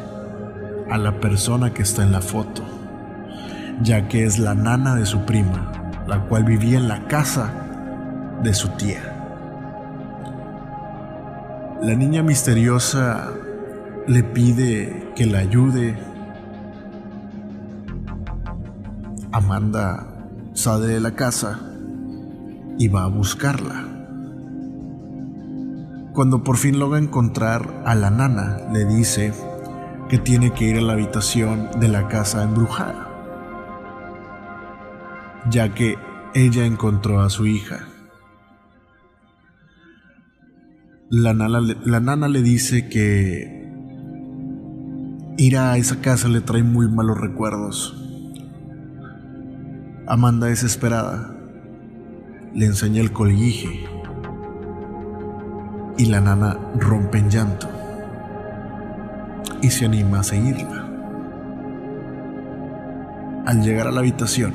a 0.91 0.99
la 0.99 1.21
persona 1.21 1.73
que 1.73 1.83
está 1.83 2.03
en 2.03 2.13
la 2.13 2.21
foto, 2.21 2.63
ya 3.83 4.09
que 4.09 4.25
es 4.25 4.39
la 4.39 4.55
nana 4.55 4.95
de 4.95 5.07
su 5.07 5.25
prima, 5.25 5.73
la 6.07 6.21
cual 6.21 6.45
vivía 6.45 6.79
en 6.79 6.89
la 6.89 7.07
casa 7.07 7.51
de 8.43 8.55
su 8.55 8.69
tía. 8.71 9.13
La 11.83 11.95
niña 11.95 12.23
misteriosa 12.23 13.31
le 14.07 14.23
pide 14.23 15.13
que 15.15 15.27
la 15.27 15.39
ayude. 15.39 15.99
Amanda 19.33 20.07
sale 20.55 20.87
de 20.87 21.01
la 21.01 21.11
casa 21.11 21.61
y 22.79 22.89
va 22.89 23.05
a 23.05 23.09
buscarla. 23.09 23.86
Cuando 26.17 26.43
por 26.43 26.57
fin 26.57 26.79
logra 26.79 26.99
encontrar 26.99 27.83
a 27.85 27.95
la 27.95 28.09
nana, 28.09 28.57
le 28.73 28.87
dice 28.87 29.35
que 30.09 30.17
tiene 30.17 30.55
que 30.55 30.65
ir 30.65 30.79
a 30.79 30.81
la 30.81 30.95
habitación 30.95 31.69
de 31.79 31.89
la 31.89 32.09
casa 32.09 32.43
embrujada, 32.43 33.07
ya 35.51 35.75
que 35.75 35.99
ella 36.33 36.65
encontró 36.65 37.21
a 37.21 37.29
su 37.29 37.45
hija. 37.47 37.87
La 41.11 41.35
nana, 41.35 42.29
le 42.29 42.41
dice 42.41 42.89
que 42.89 43.71
ir 45.37 45.59
a 45.59 45.77
esa 45.77 46.01
casa 46.01 46.29
le 46.29 46.41
trae 46.41 46.63
muy 46.63 46.89
malos 46.89 47.21
recuerdos, 47.21 47.95
Amanda 50.07 50.47
desesperada 50.47 51.37
le 52.55 52.65
enseña 52.65 53.03
el 53.03 53.13
colguije 53.13 53.96
y 55.99 56.07
la 56.07 56.21
nana 56.21 56.59
rompe 56.79 57.19
en 57.19 57.31
llanto 57.31 57.69
y 59.63 59.71
se 59.71 59.87
anima 59.87 60.21
a 60.21 60.23
seguirla. 60.23 60.87
Al 63.47 63.63
llegar 63.63 63.87
a 63.87 63.93
la 63.93 64.01
habitación, 64.01 64.53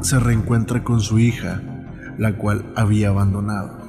se 0.00 0.20
reencuentra 0.20 0.84
con 0.84 1.00
su 1.00 1.18
hija, 1.18 1.60
la 2.18 2.36
cual 2.36 2.64
había 2.76 3.08
abandonado. 3.08 3.84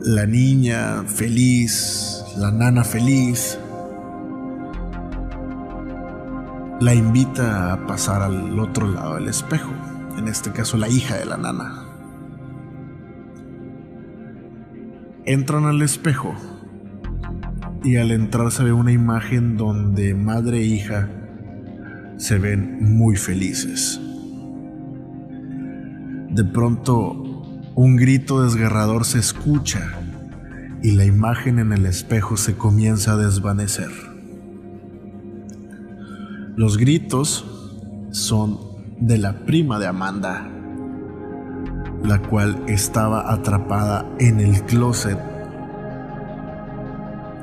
La 0.00 0.26
niña 0.26 1.04
feliz, 1.06 2.24
la 2.36 2.50
nana 2.50 2.82
feliz, 2.82 3.58
la 6.80 6.94
invita 6.94 7.74
a 7.74 7.86
pasar 7.86 8.22
al 8.22 8.58
otro 8.58 8.88
lado 8.88 9.14
del 9.14 9.28
espejo, 9.28 9.70
en 10.18 10.26
este 10.26 10.50
caso 10.50 10.76
la 10.76 10.88
hija 10.88 11.16
de 11.16 11.26
la 11.26 11.36
nana. 11.36 11.81
Entran 15.24 15.66
al 15.66 15.82
espejo 15.82 16.34
y 17.84 17.96
al 17.96 18.10
entrar 18.10 18.50
se 18.50 18.64
ve 18.64 18.72
una 18.72 18.90
imagen 18.90 19.56
donde 19.56 20.14
madre 20.14 20.58
e 20.58 20.64
hija 20.64 21.08
se 22.16 22.38
ven 22.38 22.96
muy 22.96 23.16
felices. 23.16 24.00
De 26.30 26.44
pronto, 26.44 27.12
un 27.74 27.96
grito 27.96 28.42
desgarrador 28.42 29.04
se 29.04 29.18
escucha 29.18 29.92
y 30.82 30.92
la 30.92 31.04
imagen 31.04 31.58
en 31.58 31.72
el 31.72 31.86
espejo 31.86 32.36
se 32.36 32.56
comienza 32.56 33.12
a 33.12 33.16
desvanecer. 33.16 33.90
Los 36.56 36.78
gritos 36.78 37.44
son 38.10 38.58
de 39.00 39.18
la 39.18 39.44
prima 39.44 39.78
de 39.78 39.86
Amanda, 39.86 40.50
la 42.04 42.18
cual 42.20 42.62
estaba 42.66 43.32
atrapada 43.32 44.06
en 44.18 44.40
el 44.40 44.62
closet 44.62 45.18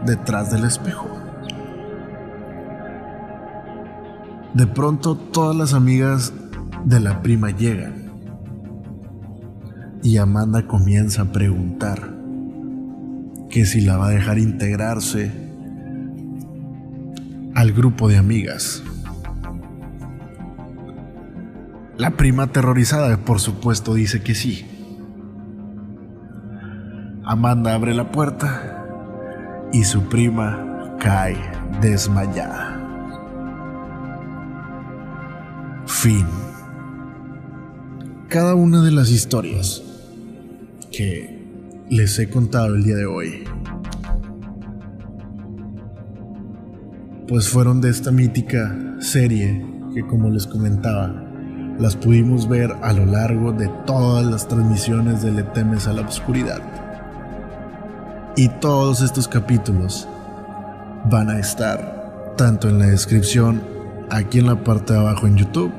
detrás 0.06 0.52
del 0.52 0.66
espejo. 0.66 1.08
De 4.54 4.68
pronto 4.68 5.16
todas 5.16 5.56
las 5.56 5.74
amigas 5.74 6.34
de 6.84 7.00
la 7.00 7.22
prima 7.22 7.52
llegan 7.52 8.12
y 10.02 10.18
Amanda 10.18 10.66
comienza 10.66 11.24
a 11.24 11.32
preguntar 11.32 12.18
que 13.50 13.66
si 13.66 13.82
la 13.82 13.98
va 13.98 14.08
a 14.08 14.12
dejar 14.12 14.38
integrarse 14.38 15.32
al 17.56 17.72
grupo 17.74 18.08
de 18.08 18.18
amigas. 18.18 18.84
La 22.00 22.12
prima 22.12 22.44
aterrorizada, 22.44 23.18
por 23.18 23.42
supuesto, 23.42 23.94
dice 23.94 24.24
que 24.24 24.34
sí. 24.34 24.66
Amanda 27.26 27.76
abre 27.76 27.94
la 27.94 28.10
puerta 28.10 28.86
y 29.74 29.84
su 29.84 30.04
prima 30.04 30.96
cae 30.98 31.36
desmayada. 31.82 32.80
Fin. 35.88 36.26
Cada 38.30 38.56
una 38.56 38.82
de 38.82 38.92
las 38.92 39.10
historias 39.12 39.84
que 40.94 41.38
les 41.90 42.18
he 42.18 42.30
contado 42.30 42.76
el 42.76 42.84
día 42.86 42.96
de 42.96 43.08
hoy, 43.08 43.44
pues 47.28 47.50
fueron 47.50 47.82
de 47.82 47.90
esta 47.90 48.10
mítica 48.12 48.96
serie 49.00 49.66
que 49.94 50.08
como 50.08 50.30
les 50.30 50.48
comentaba, 50.48 51.29
las 51.80 51.96
pudimos 51.96 52.48
ver 52.48 52.76
a 52.82 52.94
lo 52.94 53.06
largo 53.06 53.54
de 53.54 53.70
todas 53.86 54.26
las 54.26 54.48
transmisiones 54.48 55.24
de 55.24 55.32
Le 55.32 55.44
temes 55.44 55.88
a 55.88 55.94
la 55.94 56.02
oscuridad. 56.02 56.62
Y 58.36 58.50
todos 58.50 59.02
estos 59.02 59.28
capítulos 59.28 60.08
van 61.10 61.30
a 61.30 61.40
estar 61.40 62.36
tanto 62.38 62.70
en 62.70 62.80
la 62.80 62.88
descripción 62.88 63.62
aquí 64.10 64.40
en 64.40 64.48
la 64.48 64.64
parte 64.64 64.94
de 64.94 65.00
abajo 65.00 65.28
en 65.28 65.38
YouTube 65.38 65.72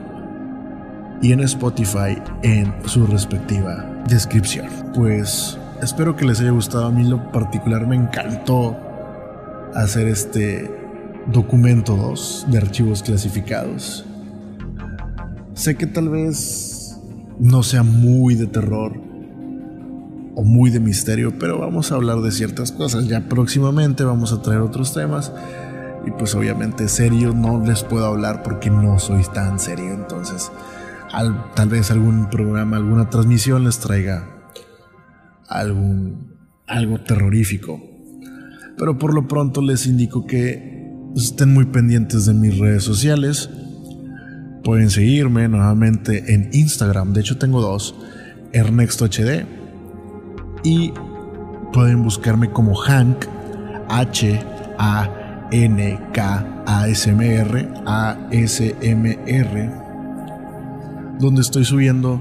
y 1.22 1.32
en 1.32 1.40
Spotify 1.40 2.20
en 2.42 2.74
su 2.86 3.07
respectiva 3.07 3.84
descripción. 4.09 4.68
Pues 4.94 5.59
espero 5.82 6.16
que 6.16 6.24
les 6.24 6.40
haya 6.40 6.51
gustado. 6.51 6.86
A 6.86 6.90
mí 6.90 7.05
lo 7.05 7.30
particular 7.30 7.86
me 7.86 7.96
encantó 7.96 8.76
hacer 9.74 10.09
este 10.09 10.70
documento 11.26 11.96
2 11.96 12.46
de 12.48 12.59
archivos 12.59 13.03
clasificados. 13.03 14.07
Sé 15.55 15.76
que 15.76 15.86
tal 15.86 16.09
vez 16.09 16.98
no 17.38 17.62
sea 17.62 17.82
muy 17.82 18.34
de 18.34 18.46
terror 18.46 19.01
o 20.34 20.42
muy 20.42 20.70
de 20.70 20.80
misterio, 20.80 21.38
pero 21.38 21.59
vamos 21.59 21.90
a 21.90 21.96
hablar 21.96 22.20
de 22.20 22.30
ciertas 22.30 22.72
cosas. 22.72 23.09
Ya 23.09 23.28
próximamente 23.28 24.05
vamos 24.05 24.32
a 24.32 24.42
traer 24.42 24.61
otros 24.61 24.94
temas. 24.94 25.32
Y 26.07 26.11
pues 26.12 26.34
obviamente 26.34 26.88
serio 26.88 27.34
no 27.34 27.62
les 27.64 27.82
puedo 27.82 28.07
hablar 28.07 28.42
porque 28.42 28.70
no 28.70 28.98
soy 28.98 29.22
tan 29.34 29.59
serio. 29.59 29.92
Entonces, 29.92 30.51
tal 31.55 31.68
vez 31.68 31.90
algún 31.90 32.30
programa, 32.30 32.76
alguna 32.76 33.11
transmisión 33.11 33.64
les 33.64 33.78
traiga 33.80 34.48
algún, 35.48 36.36
algo 36.66 37.01
terrorífico. 37.01 37.82
Pero 38.78 38.96
por 38.96 39.12
lo 39.12 39.28
pronto 39.28 39.61
les 39.61 39.86
indico 39.86 40.26
que 40.26 40.90
estén 41.14 41.53
muy 41.53 41.66
pendientes 41.66 42.24
de 42.24 42.34
mis 42.34 42.59
redes 42.59 42.84
sociales. 42.84 43.51
Pueden 44.65 44.91
seguirme 44.91 45.49
nuevamente 45.49 46.35
en 46.35 46.51
Instagram. 46.53 47.13
De 47.13 47.21
hecho, 47.21 47.39
tengo 47.39 47.61
dos: 47.61 47.95
Ernesto 48.53 49.07
HD. 49.07 49.47
Y 50.63 50.93
pueden 51.73 52.03
buscarme 52.03 52.51
como 52.51 52.75
Hank, 52.75 53.25
H-A-N-K-A-S-M-R, 53.89 54.49
A-S-M-R, 57.87 59.71
donde 61.19 61.41
estoy 61.41 61.65
subiendo 61.65 62.21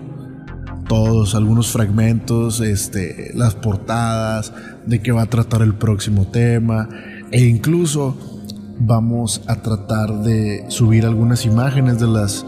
todos, 0.88 1.36
algunos 1.36 1.72
fragmentos, 1.72 2.62
este, 2.62 3.32
las 3.36 3.56
portadas, 3.56 4.54
de 4.86 5.02
qué 5.02 5.12
va 5.12 5.24
a 5.24 5.28
tratar 5.28 5.62
el 5.62 5.76
próximo 5.76 6.26
tema, 6.28 6.90
e 7.32 7.46
incluso 7.46 8.39
vamos 8.80 9.42
a 9.48 9.58
tratar 9.58 10.22
de 10.24 10.66
subir 10.70 11.06
algunas 11.06 11.46
imágenes 11.46 12.00
de 12.00 12.08
las 12.08 12.46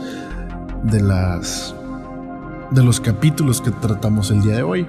de 0.84 1.02
las 1.02 1.76
de 2.72 2.84
los 2.84 3.02
capítulos 3.02 3.62
que 3.62 3.72
tratamos 3.72 4.32
el 4.32 4.42
día 4.42 4.56
de 4.56 4.64
hoy. 4.64 4.88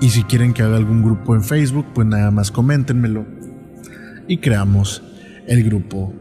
Y 0.00 0.10
si 0.10 0.24
quieren 0.24 0.52
que 0.52 0.62
haga 0.62 0.76
algún 0.76 1.02
grupo 1.02 1.34
en 1.34 1.42
Facebook, 1.42 1.86
pues 1.94 2.06
nada 2.06 2.30
más 2.30 2.50
coméntenmelo 2.50 3.24
y 4.28 4.38
creamos 4.38 5.02
el 5.46 5.62
grupo 5.62 6.12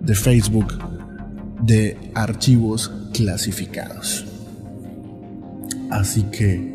de 0.00 0.14
Facebook 0.14 0.74
de 1.62 2.10
archivos 2.14 2.90
clasificados. 3.12 4.26
Así 5.90 6.24
que, 6.24 6.74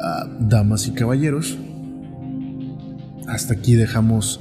ah, 0.00 0.26
damas 0.40 0.86
y 0.86 0.92
caballeros, 0.92 1.56
hasta 3.26 3.54
aquí 3.54 3.74
dejamos 3.74 4.40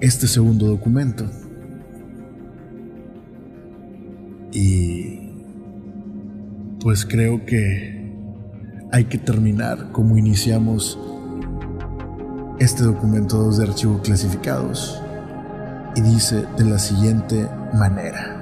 este 0.00 0.26
segundo 0.26 0.66
documento. 0.66 1.30
Y 4.52 5.30
pues 6.80 7.04
creo 7.04 7.44
que 7.44 8.00
hay 8.92 9.04
que 9.04 9.18
terminar 9.18 9.92
como 9.92 10.16
iniciamos 10.16 10.98
este 12.58 12.82
documento 12.82 13.50
de 13.50 13.68
archivos 13.68 14.02
clasificados. 14.02 15.02
Y 15.96 16.02
dice 16.02 16.44
de 16.56 16.64
la 16.64 16.78
siguiente 16.78 17.48
manera. 17.74 18.36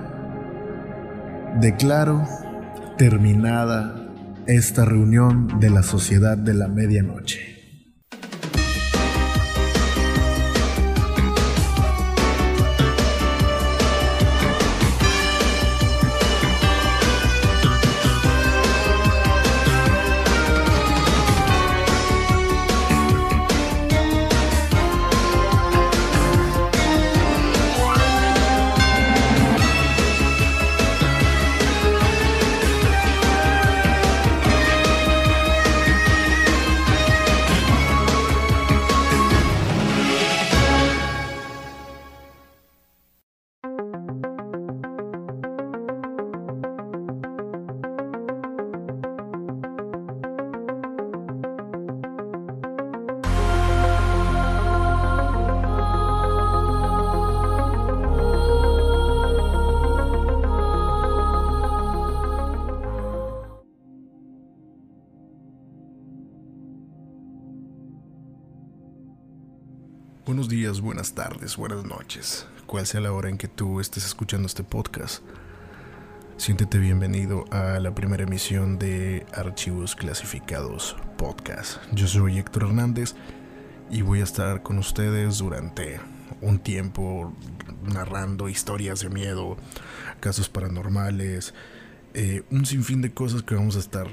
Declaro 1.61 2.27
terminada 2.99 4.07
esta 4.47 4.85
reunión 4.85 5.59
de 5.61 5.71
la 5.71 5.83
Sociedad 5.83 6.37
de 6.37 6.55
la 6.55 6.69
Medianoche. 6.69 7.48
Buenas 71.57 71.85
noches, 71.85 72.47
cual 72.67 72.87
sea 72.87 73.01
la 73.01 73.13
hora 73.13 73.31
en 73.31 73.39
que 73.39 73.49
tú 73.49 73.81
estés 73.81 74.05
escuchando 74.05 74.47
este 74.47 74.65
podcast. 74.65 75.23
Siéntete 76.37 76.79
bienvenido 76.79 77.47
a 77.51 77.81
la 77.81 77.95
primera 77.95 78.25
emisión 78.25 78.79
de 78.79 79.27
Archivos 79.33 79.97
Clasificados 79.97 80.97
Podcast. 81.17 81.81
Yo 81.93 82.07
soy 82.07 82.39
Héctor 82.39 82.65
Hernández 82.65 83.15
y 83.91 84.03
voy 84.03 84.21
a 84.21 84.25
estar 84.25 84.63
con 84.63 84.79
ustedes 84.79 85.39
durante 85.39 86.01
un 86.43 86.59
tiempo 86.59 87.33
narrando 87.83 88.49
historias 88.49 89.01
de 89.01 89.09
miedo, 89.09 89.57
casos 90.21 90.49
paranormales, 90.49 91.55
eh, 92.15 92.43
un 92.51 92.67
sinfín 92.67 93.01
de 93.01 93.13
cosas 93.13 93.43
que 93.43 93.55
vamos 93.55 93.77
a 93.77 93.81
estar 93.81 94.07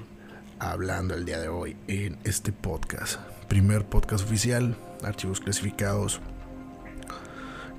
hablando 0.60 1.14
el 1.14 1.26
día 1.26 1.40
de 1.40 1.50
hoy 1.50 1.76
en 1.88 2.18
este 2.24 2.52
podcast. 2.54 3.20
Primer 3.50 3.86
podcast 3.86 4.24
oficial, 4.24 4.78
archivos 5.04 5.42
clasificados. 5.42 6.22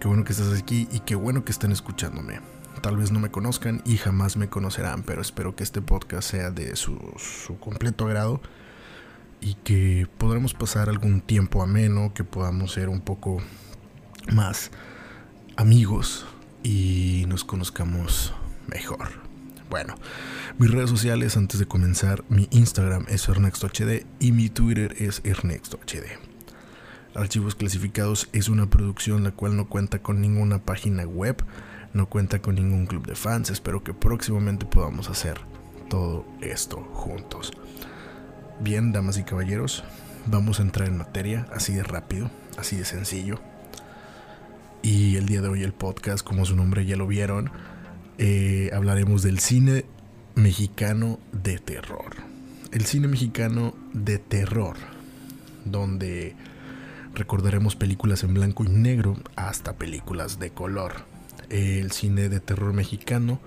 Qué 0.06 0.08
bueno 0.08 0.22
que 0.22 0.34
estás 0.34 0.56
aquí 0.56 0.86
y 0.92 1.00
qué 1.00 1.16
bueno 1.16 1.44
que 1.44 1.50
estén 1.50 1.72
escuchándome. 1.72 2.38
Tal 2.80 2.96
vez 2.96 3.10
no 3.10 3.18
me 3.18 3.32
conozcan 3.32 3.82
y 3.84 3.96
jamás 3.96 4.36
me 4.36 4.48
conocerán, 4.48 5.02
pero 5.02 5.20
espero 5.20 5.56
que 5.56 5.64
este 5.64 5.82
podcast 5.82 6.30
sea 6.30 6.52
de 6.52 6.76
su, 6.76 6.96
completo 7.58 8.06
agrado 8.06 8.40
y 9.40 9.54
que 9.54 10.06
podremos 10.16 10.54
pasar 10.54 10.90
algún 10.90 11.22
tiempo 11.22 11.60
ameno, 11.60 12.14
que 12.14 12.22
podamos 12.22 12.70
ser 12.70 12.88
un 12.88 13.00
poco 13.00 13.38
más 14.32 14.70
amigos 15.56 16.24
y 16.62 17.24
nos 17.26 17.42
conozcamos 17.42 18.32
mejor. 18.68 19.08
Bueno, 19.68 19.96
mis 20.56 20.70
redes 20.70 20.88
sociales 20.88 21.36
antes 21.36 21.58
de 21.58 21.66
comenzar, 21.66 22.22
mi 22.28 22.46
Instagram 22.52 23.06
es 23.08 23.28
ErnextoHD 23.28 24.06
y 24.20 24.30
mi 24.30 24.50
Twitter 24.50 24.94
es 25.00 25.20
ErnextoHD. 25.24 26.35
Archivos 27.16 27.54
Clasificados 27.54 28.28
es 28.32 28.48
una 28.48 28.68
producción 28.68 29.24
la 29.24 29.30
cual 29.30 29.56
no 29.56 29.68
cuenta 29.68 30.00
con 30.00 30.20
ninguna 30.20 30.58
página 30.58 31.04
web, 31.04 31.42
no 31.94 32.08
cuenta 32.08 32.40
con 32.40 32.56
ningún 32.56 32.86
club 32.86 33.06
de 33.06 33.14
fans, 33.14 33.50
espero 33.50 33.82
que 33.82 33.94
próximamente 33.94 34.66
podamos 34.66 35.08
hacer 35.08 35.40
todo 35.88 36.26
esto 36.40 36.76
juntos. 36.92 37.52
Bien, 38.60 38.92
damas 38.92 39.18
y 39.18 39.24
caballeros, 39.24 39.82
vamos 40.26 40.60
a 40.60 40.62
entrar 40.62 40.88
en 40.88 40.98
materia 40.98 41.46
así 41.52 41.74
de 41.74 41.82
rápido, 41.82 42.30
así 42.58 42.76
de 42.76 42.84
sencillo. 42.84 43.40
Y 44.82 45.16
el 45.16 45.26
día 45.26 45.40
de 45.40 45.48
hoy 45.48 45.62
el 45.62 45.72
podcast, 45.72 46.24
como 46.24 46.44
su 46.44 46.54
nombre 46.54 46.84
ya 46.84 46.96
lo 46.96 47.06
vieron, 47.06 47.50
eh, 48.18 48.70
hablaremos 48.74 49.22
del 49.22 49.38
cine 49.38 49.86
mexicano 50.34 51.18
de 51.32 51.58
terror. 51.58 52.14
El 52.72 52.84
cine 52.84 53.08
mexicano 53.08 53.74
de 53.94 54.18
terror, 54.18 54.76
donde 55.64 56.36
recordaremos 57.16 57.76
películas 57.76 58.22
en 58.22 58.34
blanco 58.34 58.62
y 58.64 58.68
negro 58.68 59.16
hasta 59.34 59.76
películas 59.76 60.38
de 60.38 60.50
color. 60.50 60.92
El 61.48 61.90
cine 61.90 62.28
de 62.28 62.40
terror 62.40 62.72
mexicano 62.72 63.40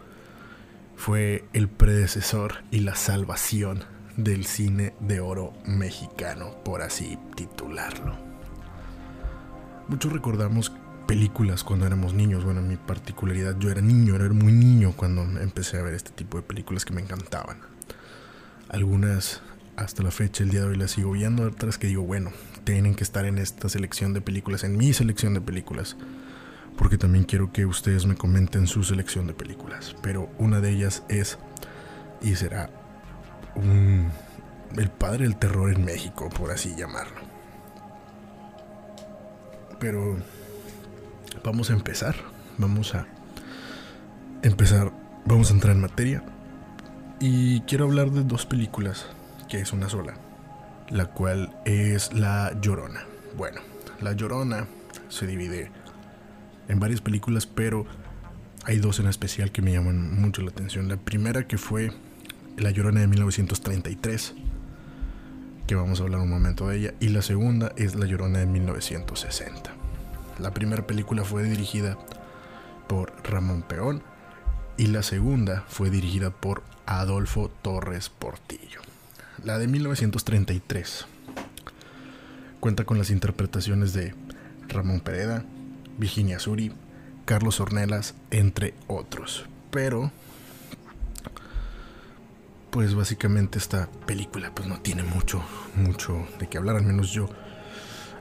fue 0.95 1.45
el 1.53 1.69
predecesor 1.69 2.63
y 2.71 2.79
la 2.79 2.95
salvación 2.95 3.83
del 4.17 4.45
cine 4.45 4.93
de 4.99 5.21
oro 5.21 5.53
mexicano, 5.65 6.61
por 6.65 6.81
así 6.81 7.17
titularlo. 7.35 8.17
Muchos 9.87 10.11
recordamos 10.11 10.71
películas 11.07 11.63
cuando 11.63 11.85
éramos 11.85 12.13
niños. 12.13 12.43
Bueno, 12.43 12.59
en 12.61 12.67
mi 12.67 12.75
particularidad, 12.75 13.57
yo 13.59 13.69
era 13.69 13.81
niño, 13.81 14.15
era 14.15 14.27
muy 14.29 14.51
niño 14.51 14.93
cuando 14.95 15.21
empecé 15.39 15.77
a 15.77 15.83
ver 15.83 15.93
este 15.93 16.11
tipo 16.11 16.37
de 16.37 16.43
películas 16.43 16.85
que 16.85 16.93
me 16.93 17.01
encantaban. 17.01 17.59
Algunas 18.67 19.41
hasta 19.79 20.03
la 20.03 20.11
fecha, 20.11 20.43
el 20.43 20.49
día 20.49 20.61
de 20.61 20.67
hoy 20.67 20.75
las 20.75 20.91
sigo 20.91 21.11
viendo, 21.11 21.43
otras 21.43 21.77
que 21.77 21.87
digo, 21.87 22.03
bueno, 22.03 22.31
tienen 22.65 22.95
que 22.95 23.03
estar 23.03 23.25
en 23.25 23.37
esta 23.37 23.69
selección 23.69 24.13
de 24.13 24.21
películas, 24.21 24.63
en 24.63 24.77
mi 24.77 24.93
selección 24.93 25.33
de 25.33 25.41
películas. 25.41 25.95
Porque 26.77 26.97
también 26.97 27.23
quiero 27.23 27.51
que 27.51 27.65
ustedes 27.65 28.05
me 28.05 28.15
comenten 28.15 28.67
su 28.67 28.83
selección 28.83 29.27
de 29.27 29.33
películas. 29.33 29.95
Pero 30.01 30.29
una 30.37 30.59
de 30.59 30.71
ellas 30.71 31.03
es 31.09 31.37
y 32.21 32.35
será 32.35 32.69
un, 33.55 34.09
el 34.77 34.89
padre 34.89 35.23
del 35.23 35.37
terror 35.37 35.73
en 35.73 35.83
México, 35.83 36.29
por 36.29 36.51
así 36.51 36.75
llamarlo. 36.75 37.19
Pero 39.79 40.17
vamos 41.43 41.69
a 41.69 41.73
empezar. 41.73 42.15
Vamos 42.57 42.95
a 42.95 43.07
empezar. 44.41 44.91
Vamos 45.25 45.51
a 45.51 45.53
entrar 45.53 45.75
en 45.75 45.81
materia. 45.81 46.23
Y 47.19 47.61
quiero 47.61 47.85
hablar 47.85 48.11
de 48.11 48.23
dos 48.23 48.45
películas, 48.45 49.05
que 49.49 49.59
es 49.59 49.73
una 49.73 49.89
sola, 49.89 50.15
la 50.89 51.07
cual 51.07 51.55
es 51.65 52.13
La 52.13 52.57
Llorona. 52.61 53.05
Bueno, 53.35 53.61
La 54.01 54.13
Llorona 54.13 54.67
se 55.09 55.27
divide 55.27 55.71
en 56.67 56.79
varias 56.79 57.01
películas, 57.01 57.45
pero 57.45 57.85
hay 58.65 58.77
dos 58.77 58.99
en 58.99 59.07
especial 59.07 59.51
que 59.51 59.61
me 59.61 59.71
llaman 59.71 60.21
mucho 60.21 60.41
la 60.41 60.51
atención. 60.51 60.87
La 60.87 60.97
primera 60.97 61.47
que 61.47 61.57
fue 61.57 61.91
La 62.57 62.71
Llorona 62.71 63.01
de 63.01 63.07
1933, 63.07 64.35
que 65.65 65.75
vamos 65.75 65.99
a 65.99 66.03
hablar 66.03 66.21
un 66.21 66.29
momento 66.29 66.67
de 66.67 66.77
ella, 66.77 66.93
y 66.99 67.09
la 67.09 67.21
segunda 67.21 67.71
es 67.75 67.95
La 67.95 68.05
Llorona 68.05 68.39
de 68.39 68.45
1960. 68.45 69.71
La 70.39 70.53
primera 70.53 70.85
película 70.87 71.23
fue 71.23 71.43
dirigida 71.43 71.97
por 72.87 73.13
Ramón 73.23 73.61
Peón 73.61 74.01
y 74.77 74.87
la 74.87 75.03
segunda 75.03 75.65
fue 75.67 75.89
dirigida 75.89 76.31
por 76.31 76.63
Adolfo 76.85 77.51
Torres 77.61 78.09
Portillo. 78.09 78.81
La 79.43 79.57
de 79.57 79.67
1933 79.67 81.05
cuenta 82.59 82.83
con 82.83 82.97
las 82.97 83.09
interpretaciones 83.09 83.93
de 83.93 84.13
Ramón 84.67 84.99
Pereda, 84.99 85.45
Virginia 85.97 86.39
Suri, 86.39 86.73
Carlos 87.25 87.59
Ornelas, 87.59 88.15
entre 88.31 88.73
otros. 88.87 89.45
Pero, 89.71 90.11
pues 92.69 92.95
básicamente 92.95 93.59
esta 93.59 93.89
película 94.05 94.53
pues 94.53 94.67
no 94.67 94.81
tiene 94.81 95.03
mucho, 95.03 95.41
mucho 95.75 96.27
de 96.39 96.47
qué 96.47 96.57
hablar, 96.57 96.75
al 96.75 96.85
menos 96.85 97.11
yo 97.11 97.29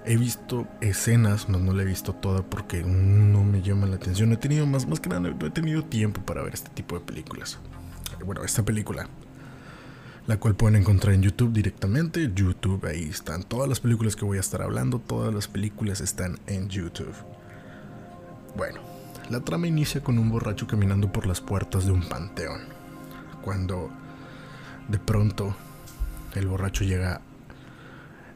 He 0.05 0.17
visto 0.17 0.67
escenas, 0.81 1.49
no, 1.51 1.59
no 1.59 1.73
la 1.73 1.83
he 1.83 1.85
visto 1.85 2.15
toda 2.15 2.43
porque 2.43 2.83
no 2.83 3.45
me 3.45 3.61
llama 3.61 3.87
la 3.87 3.97
atención. 3.97 4.33
He 4.33 4.37
tenido 4.39 4.67
más, 4.67 4.87
más 4.87 5.01
que 5.01 5.09
nada, 5.11 5.21
no 5.21 5.47
he 5.47 5.51
tenido 5.51 5.85
tiempo 5.85 6.23
para 6.23 6.43
ver 6.43 6.55
este 6.55 6.71
tipo 6.71 6.99
de 6.99 7.05
películas. 7.05 7.59
Bueno, 8.25 8.43
esta 8.43 8.65
película, 8.65 9.07
la 10.29 10.37
cual 10.39 10.55
pueden 10.55 10.77
encontrar 10.77 11.15
en 11.15 11.23
YouTube 11.23 11.55
directamente. 11.55 12.31
YouTube, 12.35 12.85
ahí 12.85 13.05
están 13.05 13.43
todas 13.43 13.67
las 13.67 13.81
películas 13.81 14.15
que 14.15 14.27
voy 14.27 14.37
a 14.37 14.41
estar 14.41 14.61
hablando. 14.61 14.99
Todas 14.99 15.33
las 15.35 15.49
películas 15.49 16.03
están 16.03 16.39
en 16.47 16.69
YouTube. 16.69 17.15
Bueno, 18.55 18.79
la 19.31 19.41
trama 19.41 19.69
inicia 19.69 20.03
con 20.03 20.19
un 20.19 20.29
borracho 20.29 20.67
caminando 20.67 21.11
por 21.11 21.27
las 21.27 21.41
puertas 21.41 21.87
de 21.87 21.93
un 21.93 22.07
panteón. 22.07 22.61
Cuando 23.41 23.91
de 24.89 24.99
pronto 24.99 25.57
el 26.35 26.47
borracho 26.47 26.85
llega 26.85 27.23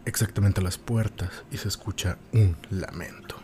exactamente 0.07 0.63
a 0.63 0.65
las 0.65 0.79
puertas 0.79 1.45
y 1.51 1.59
se 1.59 1.69
escucha 1.69 2.17
un 2.33 2.57
lamento. 2.71 3.37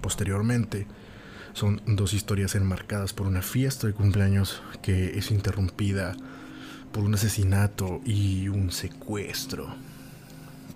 Posteriormente, 0.00 0.86
son 1.52 1.82
dos 1.84 2.12
historias 2.12 2.54
enmarcadas 2.54 3.12
por 3.12 3.26
una 3.26 3.42
fiesta 3.42 3.88
de 3.88 3.92
cumpleaños 3.92 4.62
que 4.82 5.18
es 5.18 5.32
interrumpida 5.32 6.14
por 6.96 7.04
un 7.04 7.12
asesinato 7.12 8.00
y 8.06 8.48
un 8.48 8.72
secuestro. 8.72 9.68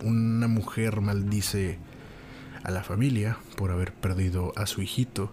Una 0.04 0.48
mujer 0.48 1.00
maldice 1.00 1.78
a 2.62 2.70
la 2.70 2.82
familia 2.82 3.38
por 3.56 3.70
haber 3.70 3.94
perdido 3.94 4.52
a 4.54 4.66
su 4.66 4.82
hijito 4.82 5.32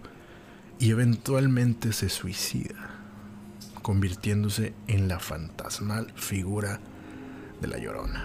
y 0.78 0.90
eventualmente 0.90 1.92
se 1.92 2.08
suicida, 2.08 2.88
convirtiéndose 3.82 4.72
en 4.86 5.08
la 5.08 5.18
fantasmal 5.18 6.10
figura 6.16 6.80
de 7.60 7.68
la 7.68 7.76
llorona. 7.76 8.24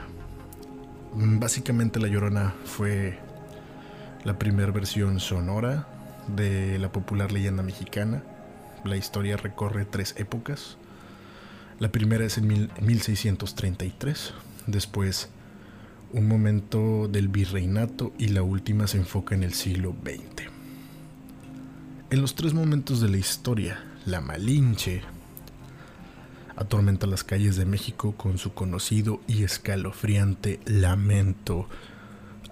Básicamente 1.16 2.00
La 2.00 2.08
Llorona 2.08 2.54
fue 2.64 3.20
la 4.24 4.40
primera 4.40 4.72
versión 4.72 5.20
sonora 5.20 5.86
de 6.34 6.80
la 6.80 6.94
popular 6.94 7.34
leyenda 7.34 7.62
mexicana. 7.62 8.24
La 8.86 8.96
historia 8.96 9.36
recorre 9.36 9.84
tres 9.84 10.16
épocas. 10.18 10.78
La 11.84 11.92
primera 11.92 12.24
es 12.24 12.38
en 12.38 12.48
1633, 12.48 14.34
después 14.68 15.28
un 16.14 16.30
momento 16.30 17.10
del 17.10 17.28
virreinato 17.28 18.14
y 18.18 18.30
la 18.30 18.42
última 18.42 18.88
se 18.88 19.00
enfoca 19.00 19.36
en 19.36 19.44
el 19.44 19.54
siglo 19.54 19.94
XX. 20.02 20.48
En 22.10 22.22
los 22.22 22.36
tres 22.36 22.54
momentos 22.54 23.02
de 23.02 23.10
la 23.10 23.18
historia, 23.18 23.84
la 24.06 24.22
Malinche 24.22 25.02
atormenta 26.56 27.06
las 27.06 27.26
calles 27.26 27.58
de 27.58 27.66
México 27.66 28.14
con 28.16 28.38
su 28.38 28.54
conocido 28.54 29.20
y 29.28 29.44
escalofriante 29.44 30.62
lamento. 30.66 31.68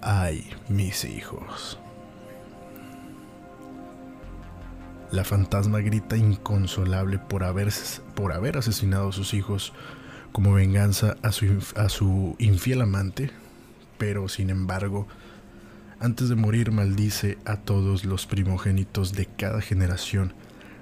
Ay, 0.02 0.50
mis 0.68 1.06
hijos. 1.06 1.78
La 5.12 5.24
fantasma 5.24 5.78
grita 5.80 6.16
inconsolable 6.16 7.18
por 7.18 7.44
haber, 7.44 7.72
por 8.14 8.32
haber 8.32 8.56
asesinado 8.56 9.10
a 9.10 9.12
sus 9.12 9.34
hijos 9.34 9.72
como 10.32 10.54
venganza 10.54 11.16
a 11.22 11.30
su, 11.30 11.62
a 11.76 11.88
su 11.88 12.34
infiel 12.38 12.80
amante, 12.82 13.30
pero 13.98 14.28
sin 14.28 14.50
embargo, 14.50 15.06
Antes 16.02 16.28
de 16.28 16.34
morir 16.34 16.72
maldice 16.72 17.38
a 17.44 17.58
todos 17.58 18.04
los 18.04 18.26
primogénitos 18.26 19.12
de 19.12 19.26
cada 19.26 19.60
generación 19.60 20.34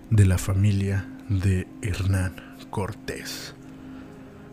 de 0.08 0.24
la 0.24 0.38
familia 0.38 1.06
de 1.28 1.68
Hernán 1.82 2.56
Cortés. 2.70 3.54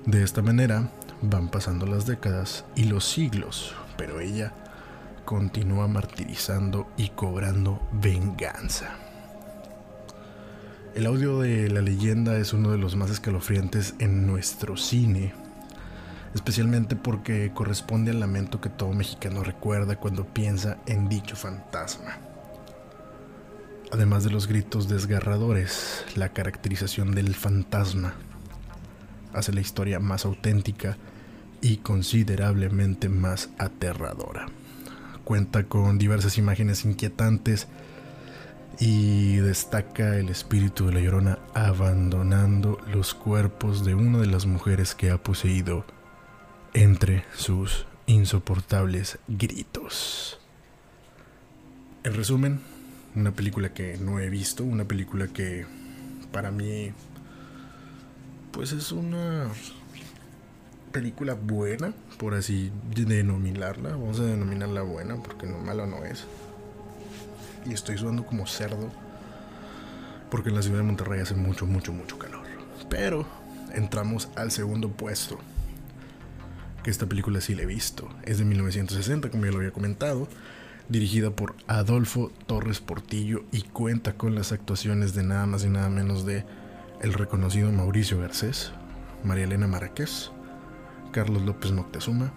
De 0.06 0.24
esta 0.24 0.42
manera 0.42 0.92
van 1.22 1.48
pasando 1.52 1.86
las 1.86 2.06
décadas 2.06 2.66
y 2.76 2.84
los 2.84 3.06
siglos, 3.06 3.76
pero 3.98 4.20
ella 4.20 4.52
continúa 5.24 5.88
martirizando 5.88 6.92
y 6.98 7.12
cobrando 7.12 7.88
venganza. 7.94 9.07
El 10.96 11.06
audio 11.06 11.40
de 11.40 11.70
la 11.70 11.82
leyenda 11.82 12.38
es 12.38 12.54
uno 12.54 12.72
de 12.72 12.78
los 12.78 12.96
más 12.96 13.12
escalofriantes 13.12 13.94
en 14.00 14.26
nuestro 14.26 14.78
cine, 14.78 15.34
especialmente 16.34 16.96
porque 16.96 17.52
corresponde 17.54 18.12
al 18.12 18.20
lamento 18.20 18.60
que 18.60 18.70
todo 18.70 18.94
mexicano 18.94 19.44
recuerda 19.44 20.00
cuando 20.00 20.26
piensa 20.26 20.78
en 20.88 21.08
dicho 21.08 21.36
fantasma. 21.36 22.18
Además 23.92 24.24
de 24.24 24.32
los 24.32 24.48
gritos 24.48 24.90
desgarradores, 24.90 26.04
la 26.16 26.30
caracterización 26.30 27.14
del 27.14 27.36
fantasma 27.36 28.16
hace 29.34 29.54
la 29.54 29.62
historia 29.62 30.00
más 30.00 30.26
auténtica 30.26 30.98
y 31.62 31.78
considerablemente 31.78 33.08
más 33.08 33.50
aterradora. 33.58 34.48
Cuenta 35.24 35.64
con 35.66 35.98
diversas 35.98 36.38
imágenes 36.38 36.86
inquietantes 36.86 37.68
y 38.80 39.38
destaca 39.38 40.18
el 40.18 40.30
espíritu 40.30 40.88
de 40.88 40.94
la 40.94 41.00
llorona 41.00 41.40
abandonando 41.54 42.78
los 42.92 43.14
cuerpos 43.14 43.84
de 43.84 43.96
una 43.96 44.20
de 44.20 44.28
las 44.28 44.46
mujeres 44.46 44.94
que 44.94 45.10
ha 45.10 45.18
poseído 45.18 45.86
entre 46.74 47.26
sus 47.36 47.88
insoportables 48.06 49.18
gritos. 49.28 50.40
En 52.04 52.14
resumen, 52.14 52.62
una 53.16 53.32
película 53.32 53.74
que 53.74 53.98
no 53.98 54.20
he 54.20 54.30
visto, 54.30 54.64
una 54.64 54.86
película 54.86 55.28
que 55.28 55.66
para 56.32 56.52
mí 56.52 56.92
pues 58.52 58.72
es 58.72 58.92
una 58.92 59.50
película 60.92 61.34
buena, 61.34 61.94
por 62.18 62.34
así 62.34 62.72
denominarla. 62.96 63.90
Vamos 63.90 64.20
a 64.20 64.24
denominarla 64.24 64.82
buena 64.82 65.16
porque 65.18 65.46
no 65.48 65.58
mala 65.60 65.86
no 65.86 66.04
es. 66.06 66.26
Y 67.68 67.74
estoy 67.74 67.97
sudando 67.97 68.26
como 68.26 68.47
cerdo 68.47 68.89
porque 70.30 70.49
en 70.49 70.55
la 70.55 70.61
ciudad 70.61 70.78
de 70.78 70.84
Monterrey 70.84 71.22
hace 71.22 71.36
mucho, 71.36 71.65
mucho, 71.65 71.93
mucho 71.93 72.18
calor. 72.18 72.45
Pero 72.89 73.26
entramos 73.74 74.30
al 74.36 74.51
segundo 74.51 74.89
puesto. 74.89 75.38
Que 76.84 76.89
esta 76.89 77.05
película 77.05 77.41
sí 77.41 77.55
la 77.55 77.63
he 77.63 77.65
visto. 77.65 78.09
Es 78.24 78.38
de 78.38 78.45
1960, 78.45 79.30
como 79.30 79.45
ya 79.45 79.51
lo 79.51 79.57
había 79.57 79.72
comentado. 79.72 80.28
Dirigida 80.89 81.32
por 81.32 81.55
Adolfo 81.68 82.32
Torres 82.45 82.80
Portillo 82.80 83.43
y 83.51 83.63
cuenta 83.63 84.13
con 84.13 84.36
las 84.36 84.53
actuaciones 84.53 85.13
de 85.13 85.24
nada 85.24 85.45
más 85.45 85.65
y 85.65 85.70
nada 85.70 85.89
menos 85.89 86.26
de 86.26 86.45
el 87.01 87.13
reconocido 87.13 87.72
Mauricio 87.72 88.20
Garcés, 88.20 88.72
María 89.24 89.43
Elena 89.43 89.68
Márquez, 89.68 90.32
Carlos 91.11 91.43
López 91.43 91.72
Moctezuma 91.72 92.32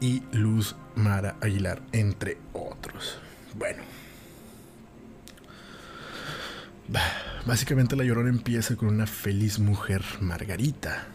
y 0.00 0.22
Luz 0.32 0.76
Mara 0.94 1.36
Aguilar, 1.40 1.80
entre 1.92 2.36
otros. 2.52 3.18
Bueno. 3.54 3.91
Básicamente 7.46 7.96
La 7.96 8.04
Llorona 8.04 8.28
empieza 8.28 8.76
con 8.76 8.88
una 8.88 9.06
feliz 9.06 9.58
mujer, 9.58 10.02
Margarita, 10.20 11.06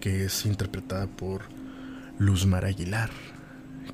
que 0.00 0.24
es 0.24 0.46
interpretada 0.46 1.06
por 1.06 1.42
Luz 2.18 2.46
Mara 2.46 2.68
Aguilar, 2.68 3.10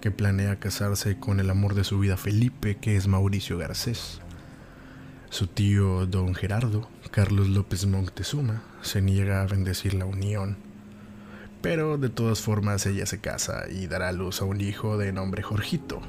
que 0.01 0.11
planea 0.11 0.59
casarse 0.59 1.19
con 1.19 1.41
el 1.41 1.51
amor 1.51 1.75
de 1.75 1.85
su 1.85 1.99
vida 1.99 2.17
Felipe, 2.17 2.77
que 2.77 2.97
es 2.97 3.09
Mauricio 3.09 3.59
Garcés. 3.59 4.21
Su 5.31 5.47
tío 5.49 6.07
don 6.07 6.35
Gerardo, 6.35 6.89
Carlos 7.11 7.49
López 7.49 7.87
Moctezuma, 7.87 8.63
se 8.83 9.03
niega 9.03 9.43
a 9.43 9.47
bendecir 9.47 9.95
la 9.95 10.05
unión. 10.05 10.57
Pero 11.63 11.99
de 11.99 12.11
todas 12.11 12.41
formas 12.41 12.87
ella 12.87 13.07
se 13.07 13.21
casa 13.21 13.65
y 13.69 13.87
dará 13.87 14.13
luz 14.13 14.41
a 14.41 14.45
un 14.45 14.61
hijo 14.61 14.99
de 14.99 15.13
nombre 15.13 15.43
Jorgito, 15.43 16.01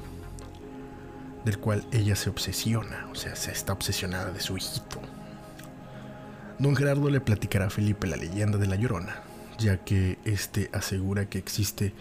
del 1.44 1.58
cual 1.58 1.86
ella 1.92 2.16
se 2.16 2.30
obsesiona, 2.30 3.08
o 3.10 3.14
sea, 3.14 3.36
se 3.36 3.52
está 3.52 3.72
obsesionada 3.72 4.30
de 4.32 4.40
su 4.40 4.56
hijito. 4.56 5.00
Don 6.58 6.74
Gerardo 6.74 7.08
le 7.10 7.20
platicará 7.20 7.66
a 7.66 7.70
Felipe 7.70 8.06
la 8.06 8.16
leyenda 8.16 8.58
de 8.58 8.66
la 8.66 8.76
Llorona, 8.76 9.22
ya 9.58 9.84
que 9.84 10.18
éste 10.24 10.70
asegura 10.72 11.28
que 11.28 11.38
existe 11.38 11.94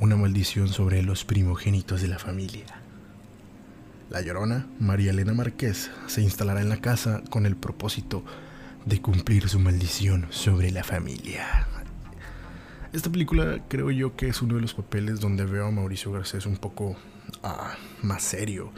una 0.00 0.16
maldición 0.16 0.68
sobre 0.68 1.02
los 1.02 1.24
primogénitos 1.24 2.02
de 2.02 2.08
la 2.08 2.18
familia. 2.18 2.66
La 4.10 4.20
llorona, 4.20 4.66
María 4.78 5.10
Elena 5.10 5.34
Márquez, 5.34 5.90
se 6.06 6.22
instalará 6.22 6.60
en 6.60 6.68
la 6.68 6.76
casa 6.76 7.22
con 7.28 7.44
el 7.44 7.56
propósito 7.56 8.24
de 8.84 9.00
cumplir 9.00 9.48
su 9.48 9.58
maldición 9.58 10.26
sobre 10.30 10.70
la 10.70 10.84
familia. 10.84 11.66
Esta 12.92 13.10
película 13.10 13.60
creo 13.68 13.90
yo 13.90 14.14
que 14.14 14.28
es 14.28 14.40
uno 14.42 14.54
de 14.54 14.60
los 14.60 14.74
papeles 14.74 15.18
donde 15.18 15.44
veo 15.44 15.66
a 15.66 15.70
Mauricio 15.70 16.12
Garcés 16.12 16.46
un 16.46 16.56
poco 16.56 16.96
ah, 17.42 17.74
más 18.02 18.22
serio, 18.22 18.70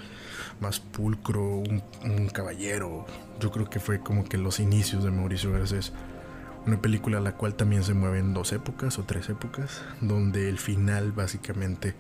más 0.61 0.81
pulcro, 0.81 1.59
un, 1.59 2.29
caballero. 2.33 3.07
Yo 3.41 3.51
creo 3.51 3.69
que 3.71 3.81
fue 3.81 4.01
como 4.01 4.25
que 4.25 4.39
los 4.39 4.61
inicios 4.61 5.05
de 5.05 5.11
Mauricio 5.11 5.53
Garcés. 5.53 5.93
Una 6.67 6.81
película 6.81 7.21
la 7.21 7.33
cual 7.33 7.55
también 7.55 7.83
se 7.83 7.95
mueve 7.95 8.19
en 8.19 8.35
dos 8.35 8.53
épocas 8.53 8.99
o 8.99 9.05
tres 9.05 9.29
épocas, 9.29 9.83
donde 10.01 10.49
el 10.49 10.59
final 10.59 11.13
básicamente 11.13 11.95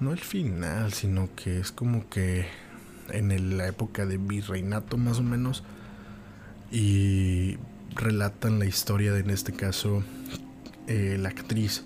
no 0.00 0.12
el 0.12 0.18
final, 0.18 0.92
sino 0.92 1.28
que 1.34 1.58
es 1.58 1.72
como 1.72 2.08
que 2.08 2.46
en 3.10 3.56
la 3.56 3.66
época 3.66 4.04
de 4.06 4.18
virreinato 4.18 4.96
más 4.96 5.18
o 5.18 5.22
menos 5.22 5.64
y 6.70 7.56
relatan 7.94 8.58
la 8.58 8.66
historia 8.66 9.12
de 9.12 9.20
en 9.20 9.30
este 9.30 9.52
caso 9.52 10.02
eh, 10.86 11.16
la 11.18 11.30
actriz 11.30 11.84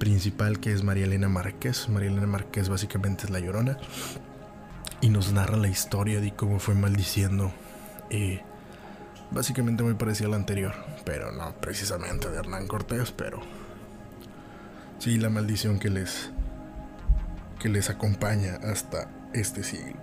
principal 0.00 0.58
que 0.60 0.72
es 0.72 0.82
María 0.82 1.04
Elena 1.04 1.28
Márquez. 1.28 1.88
María 1.90 2.08
Elena 2.08 2.26
Márquez 2.26 2.68
básicamente 2.68 3.24
es 3.24 3.30
la 3.30 3.38
llorona 3.38 3.76
y 5.02 5.10
nos 5.10 5.30
narra 5.32 5.58
la 5.58 5.68
historia 5.68 6.20
de 6.20 6.32
cómo 6.34 6.58
fue 6.58 6.74
maldiciendo. 6.74 7.52
Eh, 8.08 8.40
básicamente 9.30 9.84
muy 9.84 9.94
parecida 9.94 10.26
a 10.26 10.30
la 10.30 10.36
anterior, 10.36 10.74
pero 11.04 11.30
no 11.30 11.54
precisamente 11.60 12.30
de 12.30 12.38
Hernán 12.38 12.66
Cortés, 12.66 13.12
pero 13.12 13.40
sí 14.98 15.18
la 15.18 15.28
maldición 15.28 15.78
que 15.78 15.90
les 15.90 16.30
que 17.60 17.68
les 17.68 17.90
acompaña 17.90 18.54
hasta 18.54 19.10
este 19.34 19.62
siglo. 19.62 20.00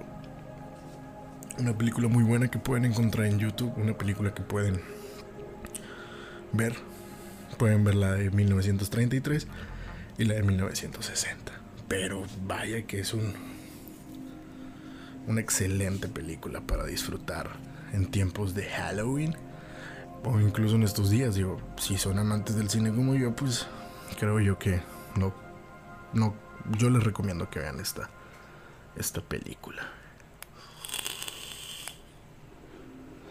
Una 1.58 1.76
película 1.76 2.08
muy 2.08 2.24
buena 2.24 2.50
que 2.50 2.60
pueden 2.60 2.86
encontrar 2.86 3.26
en 3.26 3.40
YouTube, 3.40 3.74
una 3.78 3.98
película 3.98 4.32
que 4.32 4.44
pueden 4.44 4.80
ver. 6.54 6.76
Pueden 7.58 7.84
ver 7.84 7.96
la 7.96 8.12
de 8.12 8.30
1933 8.30 9.48
y 10.18 10.26
la 10.26 10.36
de 10.36 10.44
1960. 10.44 11.52
Pero 11.88 12.24
vaya 12.46 12.86
que 12.86 13.00
es 13.00 13.14
un 13.14 13.34
una 15.28 15.42
excelente 15.42 16.08
película 16.08 16.62
para 16.62 16.86
disfrutar 16.86 17.50
en 17.92 18.10
tiempos 18.10 18.56
de 18.56 18.64
Halloween 18.64 19.36
o 20.24 20.40
incluso 20.40 20.76
en 20.76 20.84
estos 20.84 21.10
días. 21.10 21.36
Digo, 21.36 21.60
si 21.78 21.98
son 21.98 22.18
amantes 22.18 22.56
del 22.56 22.70
cine 22.70 22.92
como 22.92 23.14
yo, 23.16 23.36
pues 23.36 23.68
creo 24.20 24.40
yo 24.40 24.58
que 24.58 24.82
no 25.16 25.34
no 26.14 26.34
yo 26.78 26.90
les 26.90 27.04
recomiendo 27.04 27.50
que 27.50 27.60
vean 27.60 27.80
esta, 27.80 28.10
esta 28.96 29.22
película. 29.22 29.84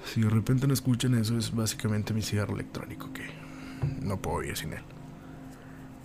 Si 0.04 0.22
de 0.22 0.30
repente 0.30 0.66
no 0.66 0.72
escuchan 0.72 1.14
eso, 1.14 1.36
es 1.36 1.54
básicamente 1.54 2.14
mi 2.14 2.22
cigarro 2.22 2.54
electrónico 2.54 3.12
que 3.12 3.28
no 4.00 4.20
puedo 4.20 4.42
ir 4.42 4.56
sin 4.56 4.72
él. 4.72 4.82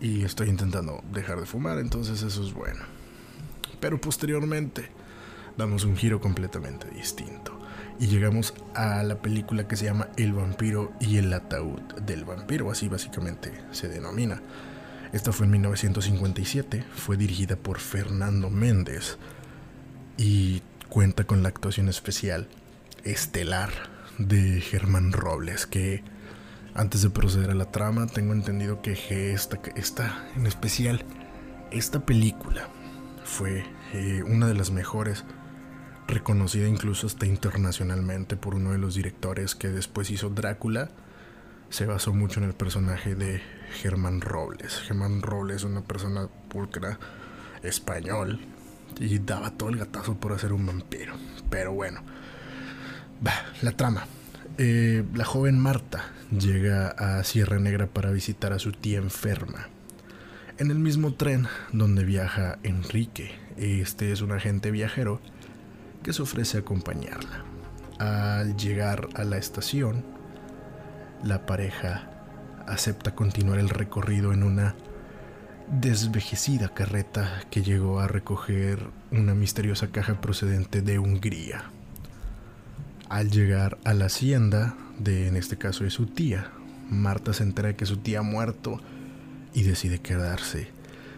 Y 0.02 0.24
estoy 0.24 0.50
intentando 0.50 1.04
dejar 1.14 1.40
de 1.40 1.46
fumar, 1.46 1.78
entonces 1.78 2.24
eso 2.24 2.44
es 2.44 2.54
bueno. 2.54 2.82
Pero 3.80 4.02
posteriormente 4.02 4.90
damos 5.58 5.84
un 5.86 5.96
giro 5.96 6.20
completamente 6.20 6.90
distinto. 6.90 7.60
Y 8.00 8.08
llegamos 8.08 8.56
a 8.74 9.04
la 9.04 9.22
película 9.22 9.68
que 9.68 9.76
se 9.76 9.86
llama 9.86 10.10
El 10.18 10.34
vampiro 10.34 10.92
y 11.00 11.18
el 11.18 11.32
ataúd 11.32 11.82
del 12.02 12.26
vampiro, 12.26 12.72
así 12.72 12.88
básicamente 12.88 13.54
se 13.72 13.90
denomina. 13.90 14.42
Esta 15.14 15.32
fue 15.32 15.46
en 15.46 15.52
1957, 15.52 16.84
fue 16.96 17.16
dirigida 17.16 17.56
por 17.56 17.80
Fernando 17.80 18.50
Méndez 18.50 19.18
y 20.18 20.64
cuenta 20.90 21.26
con 21.26 21.44
la 21.44 21.50
actuación 21.50 21.90
especial 21.90 22.48
estelar 23.04 23.72
de 24.18 24.62
Germán 24.62 25.12
Robles, 25.12 25.68
que 25.68 26.04
antes 26.74 27.02
de 27.02 27.10
proceder 27.10 27.52
a 27.52 27.56
la 27.56 27.72
trama 27.72 28.08
tengo 28.08 28.34
entendido 28.34 28.82
que 28.82 29.34
esta, 29.34 29.60
esta 29.76 30.28
en 30.36 30.48
especial, 30.48 31.04
esta 31.72 32.06
película 32.06 32.68
fue 33.24 33.66
eh, 33.94 34.24
una 34.24 34.48
de 34.48 34.54
las 34.54 34.72
mejores, 34.72 35.26
reconocida 36.08 36.68
incluso 36.68 37.08
hasta 37.08 37.26
internacionalmente 37.26 38.36
por 38.36 38.56
uno 38.56 38.72
de 38.72 38.78
los 38.78 38.96
directores 38.96 39.56
que 39.56 39.70
después 39.70 40.10
hizo 40.12 40.30
Drácula 40.30 40.90
se 41.70 41.86
basó 41.86 42.14
mucho 42.14 42.42
en 42.42 42.48
el 42.48 42.54
personaje 42.54 43.16
de 43.16 43.42
Germán 43.82 44.20
Robles. 44.20 44.82
Germán 44.82 45.22
Robles, 45.22 45.64
una 45.64 45.82
persona 45.82 46.28
pulcra 46.50 47.00
español, 47.64 48.42
y 49.00 49.20
daba 49.20 49.52
todo 49.52 49.70
el 49.70 49.78
gatazo 49.78 50.16
por 50.16 50.34
hacer 50.34 50.52
un 50.52 50.66
vampiro. 50.66 51.14
Pero 51.50 51.72
bueno, 51.72 52.02
va, 53.26 53.32
la 53.62 53.72
trama. 53.72 54.06
Eh, 54.58 55.06
la 55.14 55.24
joven 55.24 55.58
Marta 55.60 56.12
llega 56.32 56.88
a 56.90 57.24
Sierra 57.24 57.60
Negra 57.60 57.88
para 57.88 58.12
visitar 58.12 58.54
a 58.54 58.60
su 58.60 58.72
tía 58.72 58.98
enferma. 58.98 59.68
En 60.58 60.72
el 60.72 60.80
mismo 60.80 61.14
tren 61.14 61.48
donde 61.72 62.04
viaja 62.04 62.60
Enrique, 62.64 63.32
este 63.58 64.12
es 64.12 64.22
un 64.22 64.32
agente 64.32 64.72
viajero 64.72 65.20
que 66.04 66.14
se 66.14 66.22
ofrece 66.22 66.58
a 66.58 66.62
acompañarla. 66.62 67.44
Al 68.00 68.56
llegar 68.58 69.10
a 69.16 69.24
la 69.24 69.38
estación, 69.38 70.04
la 71.24 71.46
pareja 71.46 72.10
acepta 72.68 73.14
continuar 73.14 73.60
el 73.60 73.70
recorrido 73.70 74.34
en 74.34 74.44
una 74.44 74.76
desvejecida 75.68 76.70
carreta 76.70 77.44
que 77.50 77.62
llegó 77.62 78.00
a 78.00 78.08
recoger 78.08 78.80
una 79.12 79.36
misteriosa 79.36 79.88
caja 79.88 80.20
procedente 80.20 80.82
de 80.82 81.00
Hungría. 81.00 81.72
Al 83.12 83.30
llegar 83.30 83.78
a 83.84 83.94
la 83.94 84.06
hacienda 84.06 84.74
de, 84.98 85.28
en 85.28 85.36
este 85.36 85.58
caso, 85.58 85.84
de 85.84 85.90
su 85.90 86.06
tía, 86.06 86.50
Marta 86.90 87.34
se 87.34 87.44
entera 87.44 87.68
de 87.68 87.76
que 87.76 87.86
su 87.86 87.98
tía 87.98 88.20
ha 88.20 88.22
muerto 88.22 88.80
y 89.54 89.64
decide 89.64 90.00
quedarse 90.00 90.70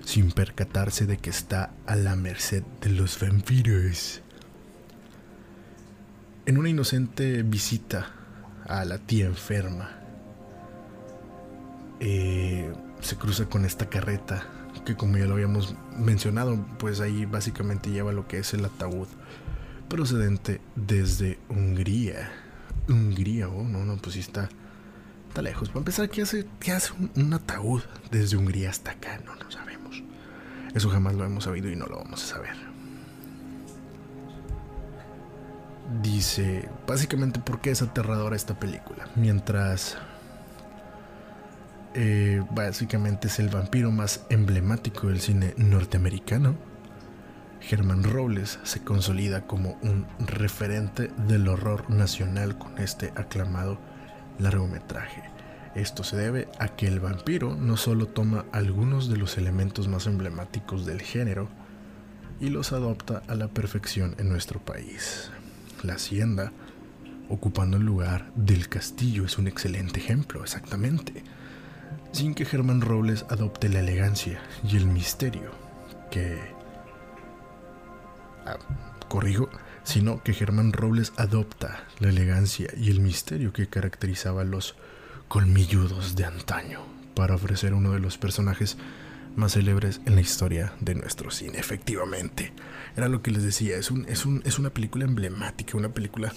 sin 0.04 0.32
percatarse 0.32 1.06
de 1.06 1.18
que 1.18 1.30
está 1.30 1.72
a 1.86 1.96
la 1.96 2.16
merced 2.16 2.64
de 2.82 2.90
los 2.90 3.20
vampiros. 3.20 4.24
En 6.48 6.58
una 6.58 6.70
inocente 6.70 7.44
visita 7.44 8.10
a 8.66 8.86
la 8.86 8.98
tía 8.98 9.28
enferma, 9.28 9.92
eh, 12.00 12.74
se 13.02 13.18
cruza 13.18 13.46
con 13.46 13.66
esta 13.66 13.88
carreta 13.88 14.48
que 14.84 14.96
como 14.96 15.20
ya 15.20 15.26
lo 15.26 15.36
habíamos 15.36 15.76
mencionado, 15.96 16.58
pues 16.80 17.02
ahí 17.02 17.26
básicamente 17.26 17.92
lleva 17.92 18.14
lo 18.14 18.28
que 18.28 18.40
es 18.40 18.56
el 18.56 18.66
ataúd 18.66 19.08
procedente 19.90 20.62
desde 20.76 21.40
Hungría. 21.50 22.32
Hungría, 22.88 23.48
oh, 23.50 23.64
no, 23.64 23.86
no, 23.86 23.98
pues 23.98 24.16
sí 24.16 24.20
está, 24.20 24.50
está 25.30 25.42
lejos. 25.42 25.70
Para 25.70 25.80
empezar, 25.80 26.10
¿qué 26.10 26.22
hace, 26.22 26.46
qué 26.60 26.72
hace 26.72 26.94
un, 27.16 27.34
ataúd 27.34 27.82
desde 28.12 28.38
Hungría 28.38 28.70
hasta 28.70 28.92
acá? 28.92 29.20
No, 29.26 29.36
no 29.36 29.50
sabemos. 29.52 30.04
Eso 30.74 30.90
jamás 30.90 31.16
lo 31.16 31.24
hemos 31.24 31.46
sabido 31.46 31.70
y 31.70 31.76
no 31.76 31.86
lo 31.86 31.98
vamos 31.98 32.24
a 32.24 32.28
saber. 32.28 32.74
dice 36.02 36.68
básicamente 36.88 37.40
por 37.40 37.62
qué 37.62 37.72
es 37.72 37.82
aterradora 37.82 38.36
esta 38.36 38.60
película. 38.60 39.08
Mientras 39.16 39.98
eh, 41.94 42.44
básicamente 42.52 43.28
es 43.28 43.40
el 43.40 43.50
vampiro 43.50 43.92
más 43.92 44.26
emblemático 44.30 45.08
del 45.08 45.22
cine 45.22 45.54
norteamericano, 45.58 46.56
Germán 47.64 48.04
Robles 48.04 48.60
se 48.64 48.82
consolida 48.82 49.48
como 49.48 49.78
un 49.82 50.06
referente 50.20 51.10
del 51.28 51.48
horror 51.48 51.90
nacional 51.90 52.58
con 52.58 52.78
este 52.78 53.12
aclamado 53.16 53.80
largometraje. 54.40 55.24
Esto 55.76 56.04
se 56.04 56.18
debe 56.18 56.48
a 56.60 56.68
que 56.70 56.88
el 56.88 57.00
vampiro 57.00 57.56
no 57.56 57.78
solo 57.78 58.08
toma 58.08 58.46
algunos 58.52 59.10
de 59.10 59.18
los 59.18 59.38
elementos 59.38 59.88
más 59.88 60.06
emblemáticos 60.06 60.86
del 60.86 61.02
género 61.02 61.50
y 62.40 62.50
los 62.50 62.74
adopta 62.74 63.24
a 63.28 63.36
la 63.36 63.48
perfección 63.48 64.16
en 64.20 64.30
nuestro 64.30 64.60
país 64.60 65.32
la 65.84 65.96
hacienda, 65.96 66.52
ocupando 67.30 67.78
el 67.78 67.84
lugar 67.84 68.32
del 68.36 68.70
castillo, 68.70 69.26
es 69.26 69.38
un 69.38 69.48
excelente 69.48 70.00
ejemplo, 70.00 70.44
exactamente. 70.44 71.24
Sin 72.12 72.34
que 72.34 72.46
Germán 72.46 72.82
Robles 72.82 73.26
adopte 73.30 73.70
la 73.70 73.80
elegancia 73.80 74.42
y 74.64 74.78
el 74.78 74.86
misterio 74.86 75.52
que... 76.10 76.63
Ah, 78.46 78.58
corrijo, 79.08 79.50
sino 79.84 80.24
que 80.24 80.34
Germán 80.34 80.74
Robles 80.74 81.14
adopta 81.18 81.86
la 82.00 82.10
elegancia 82.10 82.68
y 82.76 82.90
el 82.90 83.00
misterio 83.00 83.54
que 83.54 83.68
caracterizaba 83.68 84.42
a 84.42 84.46
los 84.46 84.76
colmilludos 85.28 86.16
de 86.16 86.26
antaño 86.26 86.80
para 87.16 87.36
ofrecer 87.36 87.74
uno 87.74 87.92
de 87.92 88.00
los 88.00 88.18
personajes 88.18 88.78
más 89.36 89.54
célebres 89.54 90.02
en 90.06 90.16
la 90.16 90.22
historia 90.22 90.74
de 90.80 90.96
nuestro 90.96 91.32
cine. 91.32 91.60
Efectivamente, 91.60 92.54
era 92.96 93.08
lo 93.08 93.22
que 93.22 93.32
les 93.32 93.44
decía, 93.44 93.78
es, 93.78 93.92
un, 93.92 94.08
es, 94.08 94.26
un, 94.26 94.42
es 94.46 94.60
una 94.60 94.70
película 94.70 95.06
emblemática, 95.06 95.78
una 95.78 95.90
película 95.90 96.34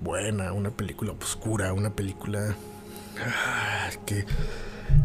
buena, 0.00 0.52
una 0.52 0.70
película 0.70 1.12
oscura, 1.12 1.72
una 1.72 1.90
película 1.90 2.54
ah, 3.24 3.90
que, 4.06 4.24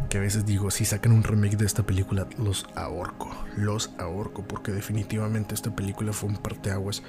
que 0.10 0.18
a 0.18 0.22
veces 0.22 0.46
digo, 0.46 0.72
si 0.72 0.86
sacan 0.86 1.12
un 1.12 1.24
remake 1.24 1.58
de 1.58 1.66
esta 1.66 1.84
película, 1.84 2.28
los 2.38 2.66
ahorco, 2.76 3.30
los 3.58 3.92
ahorco, 3.98 4.44
porque 4.48 4.72
definitivamente 4.72 5.56
esta 5.56 5.76
película 5.76 6.14
fue 6.14 6.30
un 6.30 6.38
parteaguas 6.38 7.04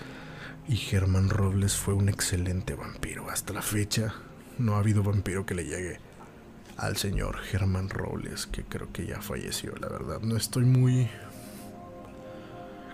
y 0.69 0.77
Germán 0.77 1.29
Robles 1.29 1.77
fue 1.77 1.95
un 1.95 2.09
excelente 2.09 2.75
vampiro. 2.75 3.29
Hasta 3.31 3.53
la 3.53 3.63
fecha 3.63 4.15
no 4.59 4.77
ha 4.77 4.79
habido 4.79 5.03
vampiro 5.03 5.45
que 5.45 5.55
le 5.55 5.65
llegue 5.65 5.99
al 6.77 6.97
señor 6.97 7.39
Germán 7.39 7.89
Robles, 7.89 8.47
que 8.47 8.65
creo 8.65 8.93
que 8.93 9.07
ya 9.07 9.21
falleció, 9.21 9.75
la 9.77 9.89
verdad. 9.89 10.21
No 10.21 10.37
estoy 10.37 10.65
muy 10.65 11.09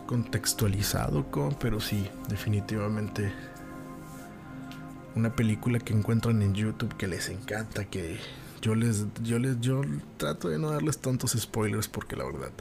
contextualizado, 0.06 1.30
con, 1.30 1.54
pero 1.54 1.80
sí, 1.80 2.08
definitivamente 2.28 3.32
una 5.14 5.34
película 5.34 5.78
que 5.78 5.92
encuentran 5.92 6.42
en 6.42 6.54
YouTube 6.54 6.96
que 6.96 7.06
les 7.06 7.28
encanta, 7.28 7.84
que 7.84 8.18
yo 8.60 8.74
les, 8.74 9.06
yo 9.22 9.38
les, 9.38 9.60
yo 9.60 9.82
trato 10.16 10.48
de 10.48 10.58
no 10.58 10.70
darles 10.70 10.98
tantos 10.98 11.32
spoilers 11.32 11.88
porque 11.88 12.16
la 12.16 12.24
verdad 12.24 12.52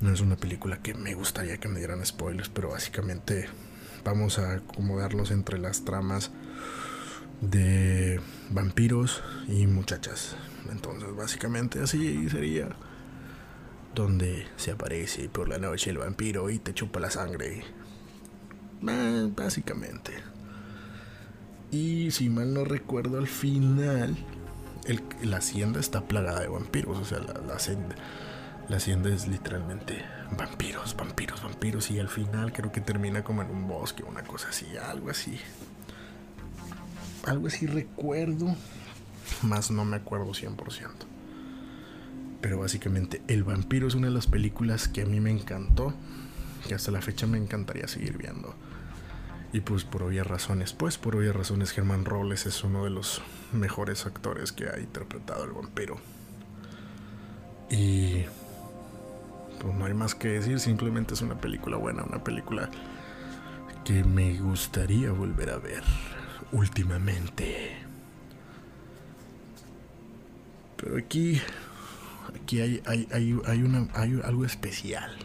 no 0.00 0.12
es 0.12 0.20
una 0.20 0.36
película 0.36 0.82
que 0.82 0.94
me 0.94 1.14
gustaría 1.14 1.58
que 1.58 1.68
me 1.68 1.78
dieran 1.78 2.04
spoilers, 2.04 2.48
pero 2.48 2.70
básicamente 2.70 3.48
vamos 4.04 4.38
a 4.38 4.54
acomodarlos 4.54 5.30
entre 5.30 5.58
las 5.58 5.84
tramas 5.84 6.30
de 7.40 8.20
vampiros 8.50 9.22
y 9.48 9.66
muchachas. 9.66 10.36
Entonces, 10.70 11.14
básicamente 11.14 11.80
así 11.80 12.28
sería. 12.28 12.68
Donde 13.94 14.46
se 14.56 14.72
aparece 14.72 15.30
por 15.30 15.48
la 15.48 15.56
noche 15.56 15.88
el 15.88 15.96
vampiro 15.96 16.50
y 16.50 16.58
te 16.58 16.74
chupa 16.74 17.00
la 17.00 17.10
sangre. 17.10 17.64
Eh, 18.86 19.32
básicamente. 19.34 20.12
Y 21.70 22.10
si 22.10 22.28
mal 22.28 22.52
no 22.52 22.66
recuerdo, 22.66 23.16
al 23.16 23.26
final, 23.26 24.14
la 25.22 25.38
hacienda 25.38 25.80
está 25.80 26.02
plagada 26.02 26.40
de 26.40 26.48
vampiros. 26.48 26.98
O 26.98 27.04
sea, 27.04 27.18
la, 27.18 27.34
la, 27.46 27.54
hacienda, 27.54 27.94
la 28.68 28.76
hacienda 28.76 29.10
es 29.10 29.28
literalmente 29.28 30.04
vampiros, 30.36 30.96
vampiros, 30.96 31.42
vampiros. 31.42 31.90
Y 31.90 31.98
al 31.98 32.08
final 32.08 32.52
creo 32.52 32.72
que 32.72 32.80
termina 32.80 33.24
como 33.24 33.42
en 33.42 33.50
un 33.50 33.68
bosque, 33.68 34.02
una 34.02 34.22
cosa 34.22 34.48
así, 34.48 34.66
algo 34.76 35.10
así 35.10 35.40
algo 37.26 37.48
así 37.48 37.66
recuerdo, 37.66 38.54
más 39.42 39.70
no 39.70 39.84
me 39.84 39.96
acuerdo 39.96 40.28
100%. 40.28 40.90
Pero 42.40 42.60
básicamente 42.60 43.22
El 43.26 43.44
vampiro 43.44 43.88
es 43.88 43.94
una 43.94 44.08
de 44.08 44.14
las 44.14 44.26
películas 44.26 44.88
que 44.88 45.02
a 45.02 45.06
mí 45.06 45.20
me 45.20 45.30
encantó, 45.30 45.94
que 46.68 46.74
hasta 46.74 46.90
la 46.90 47.02
fecha 47.02 47.26
me 47.26 47.38
encantaría 47.38 47.88
seguir 47.88 48.16
viendo. 48.16 48.54
Y 49.56 49.62
pues 49.62 49.84
por 49.84 50.02
obvias 50.02 50.26
razones, 50.26 50.74
pues 50.74 50.98
por 50.98 51.16
obvias 51.16 51.34
razones 51.34 51.70
Germán 51.70 52.04
Robles 52.04 52.44
es 52.44 52.62
uno 52.62 52.84
de 52.84 52.90
los 52.90 53.22
mejores 53.54 54.04
actores 54.04 54.52
que 54.52 54.68
ha 54.68 54.78
interpretado 54.78 55.44
el 55.44 55.52
vampiro. 55.52 55.96
Y 57.70 58.24
pues 59.58 59.74
no 59.74 59.86
hay 59.86 59.94
más 59.94 60.14
que 60.14 60.28
decir, 60.28 60.60
simplemente 60.60 61.14
es 61.14 61.22
una 61.22 61.40
película 61.40 61.78
buena, 61.78 62.04
una 62.04 62.22
película 62.22 62.68
que 63.82 64.04
me 64.04 64.38
gustaría 64.38 65.10
volver 65.10 65.48
a 65.48 65.56
ver 65.56 65.82
últimamente. 66.52 67.78
Pero 70.76 70.98
aquí, 70.98 71.40
aquí 72.42 72.60
hay, 72.60 72.82
hay, 72.84 73.08
hay, 73.10 73.40
hay, 73.46 73.62
una, 73.62 73.88
hay 73.94 74.20
algo 74.22 74.44
especial. 74.44 75.16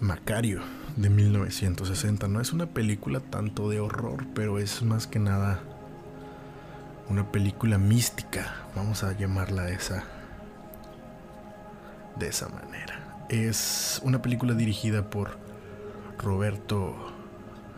Macario 0.00 0.60
de 0.98 1.10
1960 1.10 2.26
no 2.26 2.40
es 2.40 2.52
una 2.52 2.66
película 2.66 3.20
tanto 3.20 3.70
de 3.70 3.78
horror, 3.78 4.26
pero 4.34 4.58
es 4.58 4.82
más 4.82 5.06
que 5.06 5.20
nada 5.20 5.60
una 7.08 7.30
película 7.30 7.78
mística, 7.78 8.56
vamos 8.74 9.04
a 9.04 9.16
llamarla 9.16 9.70
esa 9.70 10.02
de 12.18 12.26
esa 12.26 12.48
manera. 12.48 13.26
Es 13.28 14.00
una 14.02 14.20
película 14.20 14.54
dirigida 14.54 15.08
por 15.08 15.38
Roberto 16.18 16.96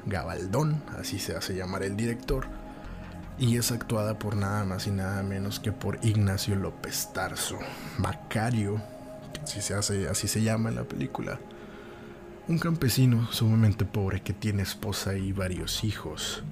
Gabaldón, 0.07 0.83
así 0.99 1.19
se 1.19 1.37
hace 1.37 1.55
llamar 1.55 1.83
el 1.83 1.99
director, 1.99 2.47
y 3.39 3.59
es 3.59 3.71
actuada 3.71 4.19
por 4.19 4.35
nada 4.35 4.65
más 4.65 4.87
y 4.87 4.93
nada 4.93 5.23
menos 5.23 5.61
que 5.61 5.73
por 5.73 5.99
Ignacio 6.03 6.57
López 6.57 7.11
Tarso, 7.13 7.59
Macario, 7.99 8.81
así 9.43 9.61
se, 9.61 9.75
hace, 9.75 10.09
así 10.09 10.27
se 10.27 10.41
llama 10.41 10.71
en 10.71 10.77
la 10.77 10.85
película. 10.85 11.39
Un 12.49 12.59
campesino 12.59 13.31
sumamente 13.33 13.85
pobre 13.85 14.23
que 14.23 14.33
tiene 14.33 14.63
esposa 14.63 15.17
y 15.17 15.33
varios 15.33 15.85
hijos. 15.85 16.43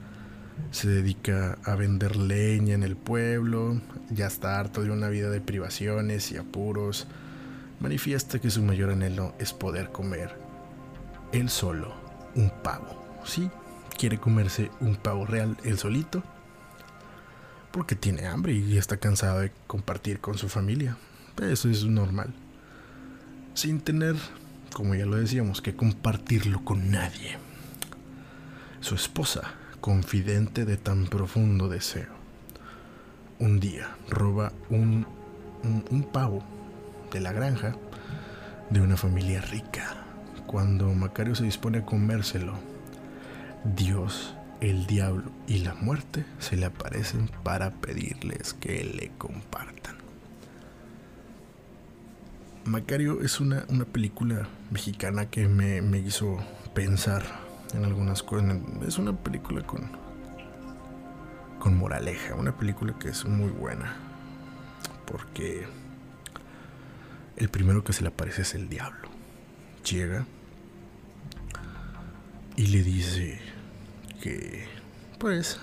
Se 0.71 0.89
dedica 0.89 1.59
a 1.65 1.75
vender 1.75 2.17
leña 2.17 2.75
en 2.75 2.83
el 2.83 2.97
pueblo, 2.97 3.81
ya 4.11 4.27
está 4.27 4.59
harto 4.59 4.83
de 4.83 4.91
una 4.91 5.09
vida 5.09 5.31
de 5.31 5.41
privaciones 5.41 6.31
y 6.31 6.37
apuros. 6.37 7.07
Manifiesta 7.81 8.39
que 8.39 8.51
su 8.51 8.63
mayor 8.63 8.91
anhelo 8.91 9.35
es 9.39 9.53
poder 9.53 9.91
comer 9.91 10.37
él 11.33 11.49
solo 11.49 11.95
un 12.35 12.51
pavo. 12.63 13.05
Sí, 13.25 13.51
quiere 13.97 14.19
comerse 14.19 14.71
un 14.81 14.97
pavo 14.97 15.27
real 15.27 15.57
él 15.65 15.79
solito. 15.79 16.23
Porque 17.71 17.95
tiene 17.95 18.27
hambre 18.27 18.53
y 18.53 18.77
está 18.79 18.97
cansado 18.97 19.41
de 19.41 19.53
compartir 19.67 20.21
con 20.21 20.39
su 20.39 20.49
familia. 20.49 20.97
Eso 21.43 21.69
es 21.69 21.85
normal. 21.85 22.33
Sin 23.55 23.81
tener, 23.81 24.17
como 24.73 24.95
ya 24.95 25.07
lo 25.07 25.17
decíamos, 25.17 25.61
que 25.63 25.75
compartirlo 25.75 26.65
con 26.65 26.91
nadie. 26.91 27.37
Su 28.81 28.95
esposa, 28.95 29.55
confidente 29.81 30.65
de 30.65 30.77
tan 30.77 31.07
profundo 31.07 31.69
deseo, 31.69 32.19
un 33.39 33.61
día 33.61 33.97
roba 34.09 34.53
un, 34.71 35.07
un, 35.63 36.03
pavo 36.03 36.43
de 37.13 37.21
la 37.21 37.33
granja 37.33 37.77
de 38.71 38.81
una 38.81 38.97
familia 38.97 39.41
rica. 39.41 40.05
Cuando 40.47 40.93
Macario 40.95 41.35
se 41.35 41.45
dispone 41.45 41.79
a 41.79 41.85
comérselo, 41.85 42.55
Dios, 43.65 44.35
el 44.61 44.87
diablo 44.87 45.31
y 45.47 45.59
la 45.59 45.75
muerte 45.75 46.25
se 46.39 46.57
le 46.57 46.67
aparecen 46.67 47.31
para 47.43 47.71
pedirles 47.71 48.55
que 48.55 48.85
le 48.85 49.11
compartan. 49.19 49.98
Macario 52.69 53.23
es 53.23 53.41
una, 53.41 53.65
película 53.93 54.49
mexicana 54.71 55.31
que 55.31 55.49
me, 55.49 55.83
me 55.83 55.99
hizo 55.99 56.39
pensar 56.75 57.23
en 57.75 57.85
algunas 57.85 58.23
cosas. 58.23 58.57
Es 58.87 58.99
una 58.99 59.17
película 59.17 59.63
con, 59.63 59.91
con 61.59 61.77
moraleja, 61.77 62.35
una 62.35 62.57
película 62.57 62.95
que 62.99 63.09
es 63.09 63.25
muy 63.25 63.51
buena. 63.51 63.97
Porque 65.07 65.67
el 67.37 67.49
primero 67.49 67.85
que 67.85 67.93
se 67.93 68.03
le 68.03 68.09
aparece 68.09 68.43
es 68.43 68.55
el 68.55 68.69
diablo. 68.69 69.09
Llega 69.85 70.27
y 72.57 72.67
le 72.67 72.83
dice 72.83 73.41
que, 74.21 74.67
pues, 75.19 75.61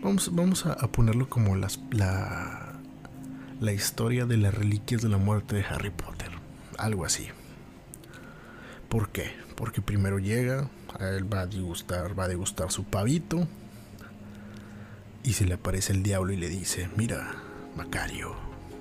vamos, 0.00 0.32
vamos 0.32 0.66
a, 0.66 0.76
ponerlo 0.92 1.28
como 1.28 1.56
las, 1.56 1.80
la, 1.90 2.63
la 3.60 3.72
historia 3.72 4.26
de 4.26 4.36
las 4.36 4.54
reliquias 4.54 5.02
de 5.02 5.08
la 5.08 5.18
muerte 5.18 5.56
de 5.56 5.64
Harry 5.64 5.90
Potter. 5.90 6.30
Algo 6.78 7.04
así. 7.04 7.28
¿Por 8.88 9.10
qué? 9.10 9.32
Porque 9.56 9.80
primero 9.80 10.18
llega, 10.18 10.68
a 10.98 11.08
él 11.08 11.32
va 11.32 11.40
a 11.40 11.46
degustar, 11.46 12.18
va 12.18 12.24
a 12.24 12.28
degustar 12.28 12.70
su 12.70 12.84
pavito. 12.84 13.46
Y 15.22 15.32
se 15.32 15.46
le 15.46 15.54
aparece 15.54 15.92
el 15.92 16.02
diablo 16.02 16.32
y 16.32 16.36
le 16.36 16.48
dice, 16.48 16.90
mira, 16.96 17.34
Macario, 17.76 18.36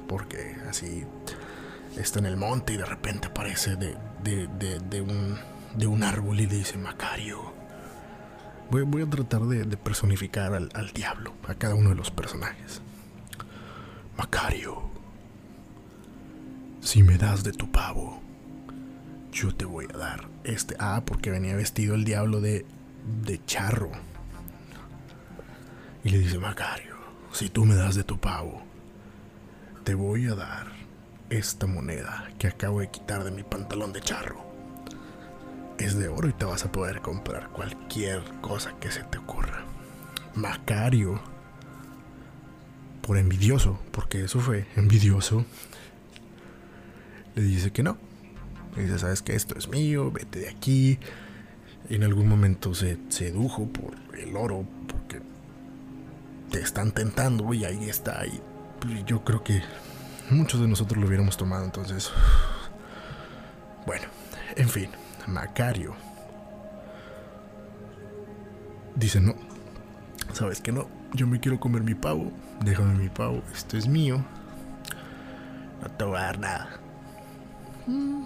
porque 0.08 0.58
así 0.70 1.06
está 1.98 2.20
en 2.20 2.26
el 2.26 2.38
monte 2.38 2.74
y 2.74 2.78
de 2.78 2.86
repente 2.86 3.28
aparece 3.28 3.76
de, 3.76 3.96
de, 4.24 5.02
un, 5.02 5.38
de 5.76 5.88
un 5.88 6.04
árbol 6.04 6.40
y 6.40 6.48
le 6.48 6.58
dice, 6.58 6.78
Macario. 6.78 7.54
Voy, 8.70 8.82
voy 8.84 9.04
a 9.04 9.10
tratar 9.10 9.42
de, 9.44 9.78
personificar 9.78 10.54
al, 10.54 10.70
al 10.74 10.92
diablo, 10.92 11.34
a 11.48 11.56
cada 11.56 11.76
uno 11.76 11.90
de 11.90 11.96
los 11.96 12.12
personajes. 12.12 12.82
Macario, 14.18 14.82
si 16.82 17.02
me 17.02 17.18
das 17.18 17.44
de 17.44 17.52
tu 17.52 17.72
pavo, 17.72 18.22
yo 19.32 19.56
te 19.56 19.66
voy 19.66 19.88
a 19.94 19.98
dar 19.98 20.28
este. 20.44 20.76
Ah, 20.80 21.02
porque 21.06 21.32
venía 21.32 21.56
vestido 21.56 21.96
el 21.96 22.04
diablo 22.04 22.40
de, 22.40 22.66
de 23.26 23.44
charro. 23.46 23.92
Y 26.04 26.10
le 26.10 26.20
dice, 26.20 26.38
Macario, 26.38 26.96
si 27.32 27.50
tú 27.50 27.66
me 27.66 27.76
das 27.76 27.96
de 27.96 28.04
tu 28.04 28.20
pavo, 28.20 28.62
te 29.84 29.96
voy 29.96 30.28
a 30.28 30.36
dar 30.36 30.68
esta 31.30 31.66
moneda 31.66 32.30
que 32.38 32.48
acabo 32.48 32.82
de 32.82 32.92
quitar 32.92 33.24
de 33.24 33.32
mi 33.32 33.44
pantalón 33.44 33.94
de 33.94 34.02
charro. 34.02 34.44
Es 35.80 35.98
de 35.98 36.08
oro 36.08 36.30
y 36.30 36.34
te 36.34 36.46
vas 36.46 36.64
a 36.64 36.72
poder 36.72 37.02
comprar 37.02 37.50
cualquier 37.50 38.22
cosa 38.42 38.74
que 38.80 38.92
se 38.92 39.04
te 39.04 39.18
ocurra. 39.18 39.64
Macario, 40.36 41.20
por 43.04 43.18
envidioso, 43.18 43.80
porque 43.92 44.24
eso 44.24 44.40
fue 44.40 44.66
envidioso, 44.76 45.46
le 47.36 47.44
dice 47.44 47.72
que 47.72 47.84
no, 47.84 47.98
y 48.76 48.82
dice, 48.82 48.98
sabes 48.98 49.22
que 49.22 49.36
esto 49.36 49.58
es 49.58 49.68
mío, 49.68 50.12
vete 50.12 50.40
de 50.40 50.50
aquí. 50.50 50.98
En 51.90 52.04
algún 52.04 52.28
momento 52.28 52.74
se 52.74 52.98
sedujo 53.10 53.68
por 53.68 53.94
el 54.18 54.36
oro, 54.36 54.66
porque 54.88 55.22
te 56.50 56.62
están 56.62 56.92
tentando 56.92 57.54
y 57.54 57.66
ahí 57.66 57.90
está. 57.90 58.26
Y 58.26 58.42
yo 59.06 59.24
creo 59.24 59.44
que 59.44 59.62
muchos 60.30 60.62
de 60.62 60.68
nosotros 60.68 61.00
lo 61.00 61.08
hubiéramos 61.08 61.38
tomado, 61.38 61.66
entonces... 61.66 62.10
Bueno, 63.86 64.06
en 64.56 64.70
fin, 64.70 64.90
Macario 65.28 65.94
dice, 68.96 69.20
no, 69.20 69.36
sabes 70.32 70.62
que 70.62 70.72
no, 70.72 70.88
yo 71.14 71.28
me 71.28 71.40
quiero 71.40 71.60
comer 71.60 71.84
mi 71.84 71.96
pavo, 71.96 72.32
déjame 72.64 72.96
mi 72.96 73.10
pavo, 73.10 73.44
esto 73.54 73.78
es 73.78 73.88
mío, 73.88 74.24
no 75.82 75.90
te 75.92 76.04
voy 76.04 76.18
a 76.18 76.22
dar 76.22 76.40
nada. 76.40 76.80
Mm. 77.88 78.26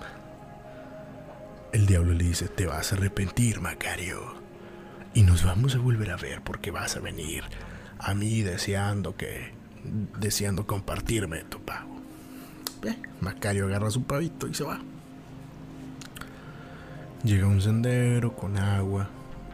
El 1.73 1.85
diablo 1.85 2.13
le 2.13 2.23
dice, 2.23 2.47
te 2.47 2.65
vas 2.65 2.91
a 2.91 2.95
arrepentir, 2.95 3.59
Macario. 3.59 4.35
Y 5.13 5.23
nos 5.23 5.43
vamos 5.43 5.75
a 5.75 5.79
volver 5.79 6.11
a 6.11 6.15
ver 6.15 6.41
porque 6.41 6.71
vas 6.71 6.95
a 6.95 6.99
venir 6.99 7.43
a 7.99 8.13
mí 8.13 8.41
deseando 8.41 9.15
que... 9.15 9.53
deseando 10.19 10.65
compartirme 10.65 11.43
tu 11.43 11.59
pavo. 11.61 11.97
Macario 13.19 13.65
agarra 13.65 13.89
su 13.89 14.03
pavito 14.03 14.47
y 14.47 14.53
se 14.53 14.63
va. 14.63 14.79
Llega 17.23 17.45
a 17.45 17.49
un 17.49 17.61
sendero 17.61 18.35
con 18.35 18.57
agua 18.57 19.09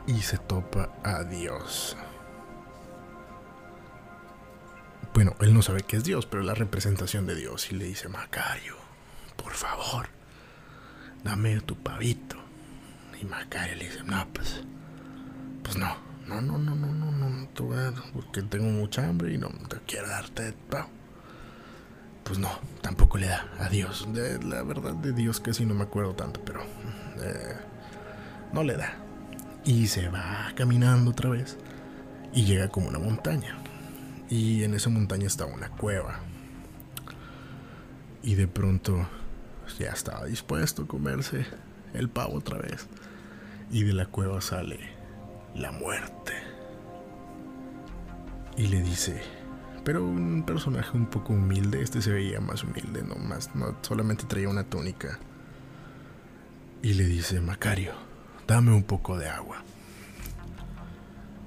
y 0.05 0.21
se 0.21 0.37
topa 0.37 0.89
a 1.03 1.23
Dios. 1.23 1.95
Bueno, 5.13 5.35
él 5.41 5.53
no 5.53 5.61
sabe 5.61 5.83
que 5.83 5.97
es 5.97 6.03
Dios, 6.03 6.25
pero 6.25 6.41
la 6.41 6.55
representación 6.55 7.27
de 7.27 7.35
Dios 7.35 7.71
y 7.71 7.75
le 7.75 7.85
dice, 7.85 8.09
Macario, 8.09 8.75
por 9.35 9.53
favor, 9.53 10.07
dame 11.23 11.61
tu 11.61 11.75
pavito. 11.75 12.37
Y 13.21 13.25
Macario 13.25 13.75
le 13.75 13.85
dice, 13.85 14.03
no, 14.03 14.27
pues, 14.33 14.63
pues 15.61 15.77
no, 15.77 15.95
no, 16.27 16.41
no, 16.41 16.57
no, 16.57 16.75
no, 16.75 16.87
no, 16.87 17.11
no, 17.11 17.29
no 17.29 17.47
te 17.49 17.61
voy 17.61 17.77
a 17.77 17.91
dar, 17.91 18.03
porque 18.11 18.41
tengo 18.41 18.65
mucha 18.69 19.07
hambre 19.07 19.33
y 19.33 19.37
no 19.37 19.49
te 19.69 19.77
quiero 19.85 20.07
darte 20.07 20.53
pavo. 20.69 20.89
Pues 22.23 22.39
no, 22.39 22.49
tampoco 22.81 23.17
le 23.17 23.27
da 23.27 23.45
a 23.59 23.69
Dios. 23.69 24.07
De, 24.13 24.41
la 24.43 24.63
verdad 24.63 24.93
de 24.93 25.13
Dios 25.13 25.39
que 25.39 25.53
sí 25.53 25.65
no 25.65 25.75
me 25.75 25.83
acuerdo 25.83 26.15
tanto, 26.15 26.41
pero 26.43 26.61
eh, 27.21 27.55
no 28.51 28.63
le 28.63 28.77
da. 28.77 28.95
Y 29.63 29.87
se 29.87 30.09
va 30.09 30.51
caminando 30.55 31.11
otra 31.11 31.29
vez 31.29 31.57
y 32.33 32.45
llega 32.45 32.69
como 32.69 32.87
una 32.87 32.99
montaña. 32.99 33.62
Y 34.33 34.63
en 34.63 34.73
esa 34.73 34.89
montaña 34.89 35.27
está 35.27 35.45
una 35.45 35.69
cueva. 35.69 36.19
Y 38.23 38.33
de 38.33 38.47
pronto 38.47 39.07
ya 39.77 39.91
estaba 39.91 40.25
dispuesto 40.25 40.81
a 40.81 40.87
comerse 40.87 41.45
el 41.93 42.09
pavo 42.09 42.37
otra 42.37 42.57
vez. 42.57 42.87
Y 43.69 43.83
de 43.83 43.93
la 43.93 44.07
cueva 44.07 44.41
sale 44.41 44.79
la 45.53 45.71
muerte. 45.71 46.33
Y 48.57 48.69
le 48.69 48.81
dice, 48.81 49.21
pero 49.83 50.03
un 50.03 50.41
personaje 50.47 50.97
un 50.97 51.05
poco 51.05 51.33
humilde, 51.33 51.83
este 51.83 52.01
se 52.01 52.11
veía 52.11 52.41
más 52.41 52.63
humilde, 52.63 53.03
no 53.03 53.13
más, 53.17 53.53
no 53.55 53.77
solamente 53.81 54.23
traía 54.23 54.49
una 54.49 54.63
túnica. 54.63 55.19
Y 56.81 56.95
le 56.95 57.03
dice, 57.03 57.39
Macario, 57.39 57.91
dame 58.47 58.73
un 58.73 58.83
poco 58.83 59.15
de 59.15 59.29
agua. 59.29 59.63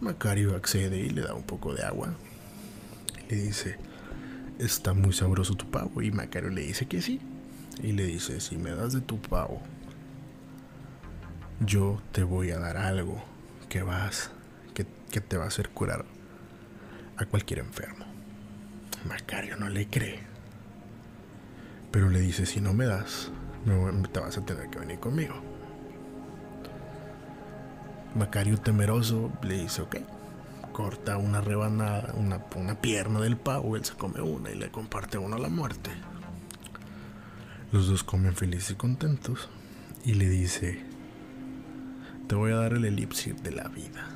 Macario 0.01 0.55
accede 0.55 0.99
y 1.01 1.11
le 1.11 1.23
da 1.23 1.35
un 1.35 1.43
poco 1.43 1.75
de 1.75 1.83
agua. 1.83 2.15
Le 3.29 3.37
dice, 3.37 3.77
está 4.59 4.95
muy 4.95 5.13
sabroso 5.13 5.55
tu 5.55 5.71
pavo. 5.71 6.03
Y 6.03 6.11
Macario 6.11 6.51
le 6.51 6.63
dice 6.63 6.87
que 6.87 7.03
sí 7.03 7.21
y 7.83 7.93
le 7.93 8.05
dice, 8.05 8.41
si 8.41 8.57
me 8.57 8.71
das 8.71 8.93
de 8.93 9.01
tu 9.01 9.21
pavo, 9.21 9.61
yo 11.61 12.01
te 12.13 12.23
voy 12.23 12.51
a 12.51 12.59
dar 12.59 12.77
algo 12.77 13.23
que 13.69 13.83
vas, 13.83 14.31
que, 14.75 14.85
te 15.21 15.37
va 15.37 15.45
a 15.45 15.49
hacer 15.49 15.71
curar 15.71 16.05
a 17.17 17.25
cualquier 17.25 17.61
enfermo. 17.61 18.05
Macario 19.09 19.57
no 19.57 19.69
le 19.69 19.89
cree. 19.89 20.21
Pero 21.91 22.11
le 22.11 22.21
dice, 22.21 22.45
si 22.45 22.61
no 22.61 22.75
me 22.75 22.85
das, 22.85 23.31
te 24.13 24.21
vas 24.21 24.37
a 24.37 24.45
tener 24.45 24.69
que 24.69 24.79
venir 24.79 24.99
conmigo. 24.99 25.35
Macario 28.15 28.59
temeroso 28.59 29.33
le 29.43 29.63
dice, 29.63 29.83
ok, 29.83 29.97
corta 30.77 31.17
una 31.17 31.41
rebanada, 31.41 32.13
una, 32.19 32.45
una 32.55 32.75
pierna 32.75 33.19
del 33.21 33.39
pavo, 33.39 33.77
él 33.77 33.85
se 33.87 33.95
come 33.95 34.21
una 34.21 34.51
y 34.51 34.57
le 34.57 34.71
comparte 34.71 35.17
uno 35.17 35.37
a 35.37 35.39
la 35.39 35.49
muerte. 35.49 35.91
Los 37.73 37.89
dos 37.89 38.05
comen 38.05 38.37
felices 38.37 38.73
y 38.73 38.75
contentos 38.75 39.49
y 40.05 40.13
le 40.13 40.29
dice, 40.29 40.85
te 42.29 42.35
voy 42.35 42.53
a 42.53 42.57
dar 42.57 42.75
el 42.75 42.85
elipsir 42.85 43.37
de 43.37 43.53
la 43.53 43.69
vida. 43.69 44.07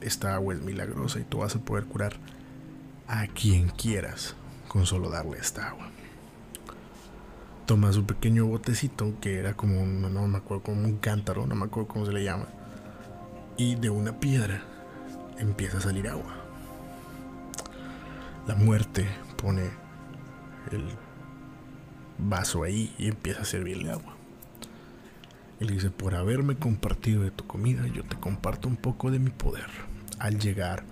Esta 0.00 0.34
agua 0.34 0.54
es 0.54 0.62
milagrosa 0.62 1.20
y 1.20 1.24
tú 1.24 1.40
vas 1.40 1.54
a 1.56 1.58
poder 1.58 1.84
curar 1.84 2.14
a 3.06 3.26
quien 3.26 3.68
quieras 3.68 4.34
con 4.66 4.86
solo 4.86 5.10
darle 5.10 5.36
esta 5.36 5.68
agua. 5.68 5.90
toma 7.66 7.92
su 7.92 8.06
pequeño 8.06 8.46
botecito, 8.46 9.12
que 9.20 9.38
era 9.38 9.52
como 9.52 9.82
un, 9.82 10.00
no 10.00 10.26
me 10.26 10.38
acuerdo, 10.38 10.62
como 10.62 10.86
un 10.86 10.96
cántaro, 10.96 11.46
no 11.46 11.54
me 11.54 11.66
acuerdo 11.66 11.86
cómo 11.86 12.06
se 12.06 12.12
le 12.12 12.24
llama, 12.24 12.46
y 13.58 13.74
de 13.74 13.90
una 13.90 14.18
piedra 14.18 14.62
empieza 15.38 15.78
a 15.78 15.80
salir 15.80 16.08
agua. 16.08 16.34
La 18.46 18.54
muerte 18.54 19.06
pone 19.36 19.70
el 20.70 20.84
vaso 22.18 22.62
ahí 22.62 22.94
y 22.98 23.08
empieza 23.08 23.42
a 23.42 23.44
servirle 23.44 23.90
agua. 23.90 24.14
Le 25.60 25.72
dice, 25.72 25.90
por 25.90 26.14
haberme 26.14 26.56
compartido 26.56 27.22
de 27.22 27.30
tu 27.30 27.46
comida, 27.46 27.86
yo 27.88 28.04
te 28.04 28.16
comparto 28.16 28.68
un 28.68 28.76
poco 28.76 29.10
de 29.10 29.18
mi 29.18 29.30
poder. 29.30 29.66
Al 30.18 30.38
llegar 30.38 30.84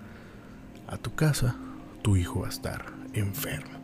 a 0.87 0.97
tu 0.97 1.15
casa, 1.15 1.55
tu 2.01 2.15
hijo 2.17 2.41
va 2.41 2.47
a 2.47 2.49
estar 2.49 2.85
enfermo. 3.13 3.77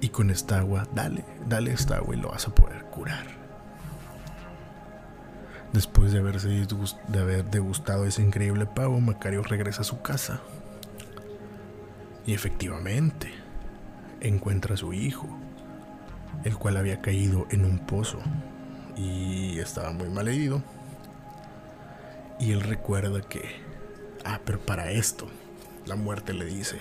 Y 0.00 0.10
con 0.10 0.30
esta 0.30 0.60
agua, 0.60 0.86
dale, 0.94 1.24
dale 1.48 1.72
esta 1.72 1.96
agua 1.96 2.14
y 2.14 2.20
lo 2.20 2.30
vas 2.30 2.46
a 2.46 2.54
poder 2.54 2.84
curar. 2.84 3.37
Después 5.72 6.12
de, 6.12 6.20
haberse 6.20 6.48
de 6.48 7.18
haber 7.20 7.44
degustado 7.44 8.06
ese 8.06 8.22
increíble 8.22 8.66
pavo, 8.66 9.00
Macario 9.00 9.42
regresa 9.42 9.82
a 9.82 9.84
su 9.84 10.00
casa. 10.00 10.40
Y 12.26 12.32
efectivamente, 12.34 13.32
encuentra 14.20 14.74
a 14.74 14.78
su 14.78 14.92
hijo, 14.92 15.28
el 16.44 16.56
cual 16.56 16.76
había 16.76 17.00
caído 17.00 17.46
en 17.50 17.64
un 17.64 17.78
pozo 17.78 18.18
y 18.96 19.58
estaba 19.58 19.92
muy 19.92 20.08
mal 20.08 20.28
herido. 20.28 20.62
Y 22.40 22.52
él 22.52 22.60
recuerda 22.60 23.20
que, 23.20 23.42
ah, 24.24 24.40
pero 24.44 24.60
para 24.60 24.90
esto, 24.90 25.28
la 25.86 25.96
muerte 25.96 26.32
le 26.32 26.44
dice, 26.44 26.78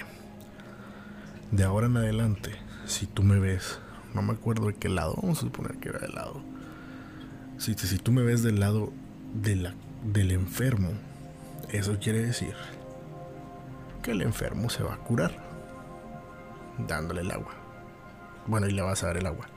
de 1.52 1.64
ahora 1.64 1.88
en 1.88 1.98
adelante, 1.98 2.52
si 2.86 3.06
tú 3.06 3.24
me 3.24 3.40
ves, 3.40 3.80
no 4.14 4.22
me 4.22 4.34
acuerdo 4.34 4.68
de 4.68 4.76
qué 4.76 4.90
lado, 4.90 5.16
vamos 5.22 5.40
a 5.40 5.42
suponer 5.42 5.78
que 5.78 5.90
era 5.90 6.00
del 6.00 6.14
lado, 6.14 6.42
si, 7.58 7.74
si 7.74 7.98
tú 7.98 8.12
me 8.12 8.24
ves 8.24 8.44
del 8.44 8.60
lado 8.60 8.92
de 9.34 9.56
la, 9.56 9.74
del 10.04 10.32
enfermo, 10.32 10.92
eso 11.70 11.98
quiere 12.00 12.24
decir 12.24 12.54
que 14.04 14.12
el 14.12 14.22
enfermo 14.22 14.70
se 14.70 14.84
va 14.84 14.94
a 14.94 14.98
curar 14.98 15.48
dándole 16.88 17.22
el 17.22 17.32
agua. 17.32 17.54
Bueno, 18.46 18.68
y 18.68 18.72
le 18.72 18.82
vas 18.82 19.04
a 19.04 19.08
dar 19.08 19.18
el 19.18 19.26
agua. 19.26 19.48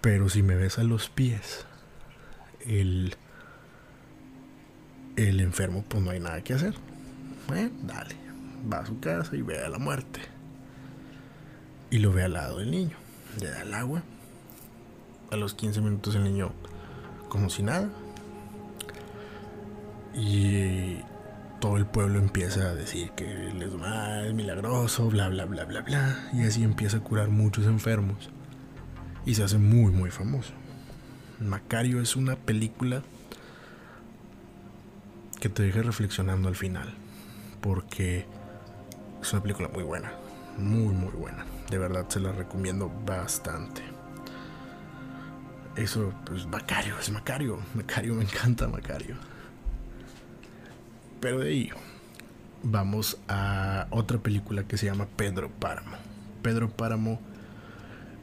Pero 0.00 0.28
si 0.28 0.42
me 0.42 0.56
ves 0.56 0.78
a 0.78 0.82
los 0.82 1.08
pies, 1.08 1.66
el, 2.66 3.14
el 5.16 5.40
enfermo, 5.40 5.84
pues 5.88 6.02
no 6.02 6.10
hay 6.10 6.20
nada 6.20 6.42
que 6.42 6.54
hacer. 6.54 6.74
Eh, 7.54 7.70
dale, 7.82 8.16
va 8.70 8.78
a 8.78 8.86
su 8.86 8.98
casa 9.00 9.36
y 9.36 9.42
ve 9.42 9.62
a 9.62 9.68
la 9.68 9.78
muerte. 9.78 10.20
Y 11.90 11.98
lo 11.98 12.12
ve 12.12 12.24
al 12.24 12.32
lado 12.32 12.58
del 12.58 12.70
niño. 12.70 12.96
Le 13.40 13.48
da 13.50 13.62
el 13.62 13.74
agua. 13.74 14.02
A 15.34 15.36
los 15.36 15.54
15 15.54 15.80
minutos 15.80 16.14
el 16.14 16.22
niño, 16.22 16.52
como 17.28 17.50
si 17.50 17.64
nada. 17.64 17.90
Y 20.14 20.98
todo 21.60 21.76
el 21.76 21.86
pueblo 21.86 22.20
empieza 22.20 22.70
a 22.70 22.74
decir 22.76 23.10
que 23.16 23.26
les 23.52 23.70
es 24.26 24.32
milagroso, 24.32 25.08
bla, 25.08 25.28
bla, 25.28 25.44
bla, 25.44 25.64
bla, 25.64 25.80
bla. 25.80 26.30
Y 26.32 26.42
así 26.42 26.62
empieza 26.62 26.98
a 26.98 27.00
curar 27.00 27.30
muchos 27.30 27.66
enfermos 27.66 28.30
y 29.26 29.34
se 29.34 29.42
hace 29.42 29.58
muy 29.58 29.90
muy 29.90 30.12
famoso. 30.12 30.52
Macario 31.40 32.00
es 32.00 32.14
una 32.14 32.36
película 32.36 33.02
que 35.40 35.48
te 35.48 35.64
deja 35.64 35.82
reflexionando 35.82 36.46
al 36.46 36.54
final, 36.54 36.94
porque 37.60 38.24
es 39.20 39.32
una 39.32 39.42
película 39.42 39.68
muy 39.74 39.82
buena, 39.82 40.12
muy 40.58 40.94
muy 40.94 41.10
buena. 41.10 41.44
De 41.72 41.78
verdad 41.78 42.08
se 42.08 42.20
la 42.20 42.30
recomiendo 42.30 42.88
bastante. 43.04 43.93
Eso, 45.76 46.12
pues 46.24 46.46
Macario, 46.46 46.98
es 46.98 47.10
Macario. 47.10 47.58
Macario, 47.74 48.14
me 48.14 48.22
encanta 48.22 48.68
Macario. 48.68 49.16
Pero 51.20 51.40
de 51.40 51.48
ahí 51.48 51.70
vamos 52.62 53.18
a 53.28 53.86
otra 53.90 54.18
película 54.18 54.64
que 54.64 54.78
se 54.78 54.86
llama 54.86 55.06
Pedro 55.16 55.50
Páramo. 55.50 55.96
Pedro 56.42 56.70
Páramo 56.70 57.20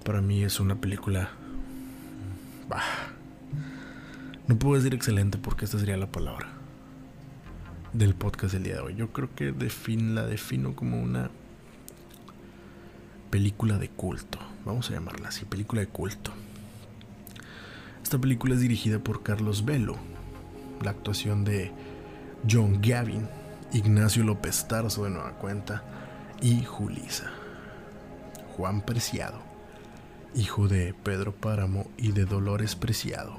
para 0.04 0.22
mí 0.22 0.43
es 0.43 0.60
una 0.60 0.76
película... 0.76 1.30
Bah. 2.70 2.84
No 4.47 4.58
puedo 4.58 4.76
decir 4.76 4.93
excelente 4.93 5.38
porque 5.38 5.66
esta 5.66 5.78
sería 5.78 5.97
la 5.97 6.12
palabra 6.12 6.47
del 7.93 8.16
podcast 8.16 8.54
del 8.54 8.64
día 8.64 8.76
de 8.76 8.82
hoy. 8.82 8.95
Yo 8.95 9.12
creo 9.12 9.30
que 9.36 9.54
la 9.54 10.26
defino 10.26 10.76
como 10.76 11.02
una 11.02 11.30
película 13.30 13.78
de 13.78 13.89
culto. 13.89 14.39
Vamos 14.66 14.89
a 14.89 14.93
llamarla 14.93 15.30
así, 15.30 15.45
película 15.45 15.82
de 15.82 15.88
culto. 15.88 16.32
Esta 18.12 18.20
película 18.20 18.55
es 18.55 18.59
dirigida 18.59 18.99
por 18.99 19.24
Carlos 19.24 19.64
Velo. 19.64 19.95
La 20.84 20.91
actuación 20.91 21.45
de 21.45 21.72
John 22.45 22.82
Gavin, 22.82 23.26
Ignacio 23.72 24.26
López 24.26 24.68
Tarso 24.68 25.05
de 25.05 25.12
Nueva 25.12 25.38
Cuenta 25.38 25.82
y 26.41 26.62
Julisa. 26.66 27.32
Juan 28.57 28.82
Preciado 28.82 29.39
hijo 30.36 30.68
de 30.68 30.93
Pedro 30.93 31.34
Páramo 31.34 31.89
y 31.95 32.12
de 32.12 32.26
Dolores 32.26 32.76
Preciado. 32.76 33.38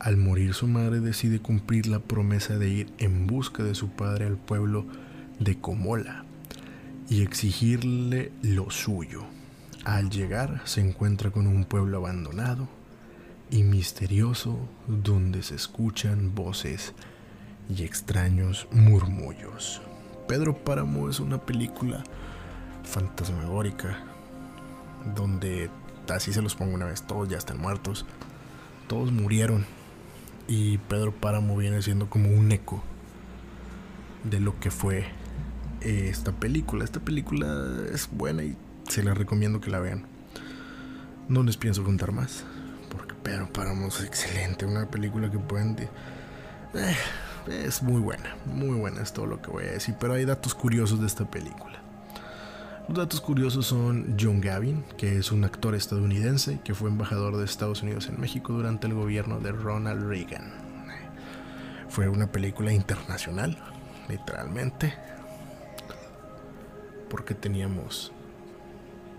Al 0.00 0.16
morir 0.16 0.52
su 0.54 0.66
madre 0.66 0.98
decide 0.98 1.38
cumplir 1.38 1.86
la 1.86 2.00
promesa 2.00 2.58
de 2.58 2.68
ir 2.70 2.92
en 2.98 3.28
busca 3.28 3.62
de 3.62 3.76
su 3.76 3.90
padre 3.90 4.26
al 4.26 4.36
pueblo 4.36 4.84
de 5.38 5.60
Comola 5.60 6.24
y 7.08 7.22
exigirle 7.22 8.32
lo 8.42 8.72
suyo. 8.72 9.22
Al 9.84 10.10
llegar 10.10 10.60
se 10.64 10.80
encuentra 10.80 11.30
con 11.30 11.46
un 11.46 11.64
pueblo 11.64 11.98
abandonado 11.98 12.68
y 13.50 13.62
misterioso 13.62 14.58
donde 14.86 15.42
se 15.42 15.54
escuchan 15.54 16.34
voces 16.34 16.94
y 17.68 17.84
extraños 17.84 18.66
murmullos. 18.70 19.80
Pedro 20.28 20.56
Páramo 20.64 21.08
es 21.08 21.20
una 21.20 21.38
película 21.38 22.04
fantasmagórica 22.84 24.04
donde 25.14 25.70
así 26.08 26.32
se 26.32 26.42
los 26.42 26.54
pongo 26.54 26.74
una 26.74 26.86
vez, 26.86 27.02
todos 27.02 27.28
ya 27.28 27.38
están 27.38 27.58
muertos, 27.58 28.06
todos 28.88 29.12
murieron 29.12 29.66
y 30.46 30.78
Pedro 30.78 31.12
Páramo 31.12 31.56
viene 31.56 31.80
siendo 31.82 32.08
como 32.08 32.30
un 32.30 32.52
eco 32.52 32.82
de 34.24 34.40
lo 34.40 34.58
que 34.58 34.70
fue 34.70 35.06
eh, 35.80 36.08
esta 36.10 36.32
película. 36.32 36.84
Esta 36.84 37.00
película 37.00 37.46
es 37.92 38.08
buena 38.10 38.42
y 38.42 38.56
se 38.88 39.02
la 39.02 39.14
recomiendo 39.14 39.60
que 39.60 39.70
la 39.70 39.80
vean. 39.80 40.06
No 41.28 41.42
les 41.42 41.56
pienso 41.56 41.84
contar 41.84 42.12
más, 42.12 42.44
Pedro 43.24 43.52
Páramo 43.52 43.88
es 43.88 44.02
excelente, 44.02 44.66
una 44.66 44.86
película 44.86 45.30
que 45.30 45.38
pueden... 45.38 45.76
Eh, 46.74 46.96
es 47.48 47.82
muy 47.82 48.00
buena, 48.00 48.36
muy 48.46 48.78
buena 48.78 49.02
es 49.02 49.12
todo 49.12 49.26
lo 49.26 49.40
que 49.42 49.50
voy 49.50 49.64
a 49.64 49.72
decir, 49.72 49.96
pero 49.98 50.14
hay 50.14 50.24
datos 50.24 50.54
curiosos 50.54 51.00
de 51.00 51.06
esta 51.06 51.24
película. 51.24 51.82
Los 52.86 52.98
datos 52.98 53.22
curiosos 53.22 53.66
son 53.66 54.16
John 54.20 54.42
Gavin, 54.42 54.84
que 54.98 55.18
es 55.18 55.32
un 55.32 55.42
actor 55.44 55.74
estadounidense 55.74 56.60
que 56.62 56.74
fue 56.74 56.90
embajador 56.90 57.38
de 57.38 57.44
Estados 57.46 57.82
Unidos 57.82 58.08
en 58.08 58.20
México 58.20 58.52
durante 58.52 58.86
el 58.86 58.94
gobierno 58.94 59.40
de 59.40 59.52
Ronald 59.52 60.06
Reagan. 60.06 60.52
Fue 61.88 62.08
una 62.08 62.30
película 62.30 62.72
internacional, 62.72 63.56
literalmente, 64.08 64.94
porque 67.08 67.34
teníamos 67.34 68.12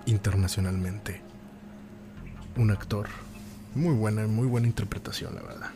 internacionalmente 0.05 1.21
un 2.55 2.69
actor 2.69 3.07
muy 3.75 3.93
buena, 3.93 4.25
muy 4.27 4.47
buena 4.47 4.67
interpretación, 4.67 5.35
la 5.35 5.41
verdad 5.41 5.71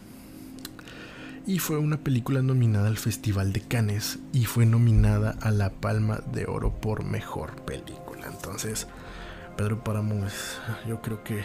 y 1.50 1.58
fue 1.58 1.80
una 1.80 1.98
película 1.98 2.44
nominada 2.44 2.88
al 2.90 3.00
Festival 3.00 3.54
de 3.54 3.62
Cannes 3.62 4.20
y 4.34 4.46
fue 4.46 4.68
nominada 4.68 5.36
a 5.42 5.50
la 5.50 5.72
Palma 5.72 6.22
de 6.32 6.46
Oro 6.46 6.80
por 6.80 7.04
Mejor 7.04 7.56
Película. 7.64 8.28
Entonces, 8.28 8.86
Pedro 9.58 9.84
Páramo 9.84 10.28
es, 10.28 10.60
yo 10.88 11.02
creo 11.02 11.24
que 11.24 11.44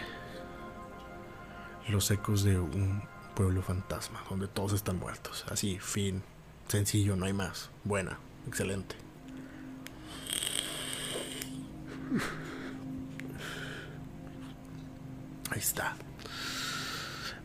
los 1.88 2.10
ecos 2.10 2.44
de 2.44 2.58
un 2.58 3.02
pueblo 3.34 3.62
fantasma, 3.62 4.22
donde 4.28 4.46
todos 4.46 4.74
están 4.74 4.98
muertos. 4.98 5.46
Así, 5.50 5.78
fin, 5.78 6.22
sencillo, 6.68 7.16
no 7.16 7.24
hay 7.24 7.32
más. 7.32 7.70
Buena, 7.82 8.18
excelente. 8.46 8.96
Ahí 15.50 15.60
está. 15.60 15.96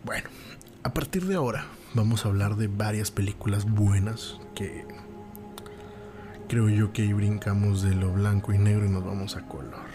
Bueno, 0.04 0.30
a 0.84 0.94
partir 0.94 1.26
de 1.26 1.36
ahora 1.36 1.66
vamos 1.94 2.26
a 2.26 2.30
hablar 2.30 2.56
de 2.56 2.68
varias 2.68 3.12
películas 3.12 3.66
buenas 3.66 4.40
que 4.56 4.86
creo 6.48 6.70
yo 6.70 6.94
que 6.94 7.04
ahí 7.04 7.14
brincamos 7.14 7.82
de 7.82 7.96
lo 7.96 8.12
blanco 8.12 8.54
y 8.54 8.58
negro 8.58 8.86
y 8.86 8.90
nos 8.90 9.06
vamos 9.06 9.36
a 9.36 9.46
color. 9.48 9.88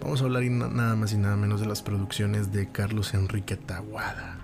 Vamos 0.00 0.22
a 0.22 0.24
hablar 0.24 0.42
nada 0.44 0.96
más 0.96 1.12
y 1.12 1.18
nada 1.18 1.36
menos 1.36 1.60
de 1.60 1.66
las 1.66 1.82
producciones 1.82 2.52
de 2.52 2.68
Carlos 2.70 3.12
Enrique 3.14 3.56
Taguada. 3.56 4.38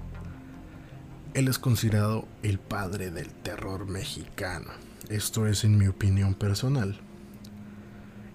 Él 1.34 1.49
es 1.49 1.59
considerado 1.59 2.28
el 2.42 2.59
padre 2.59 3.11
del 3.11 3.28
terror 3.28 3.86
mexicano. 3.86 4.70
Esto 5.09 5.47
es 5.47 5.64
en 5.64 5.78
mi 5.78 5.86
opinión 5.88 6.34
personal. 6.34 7.01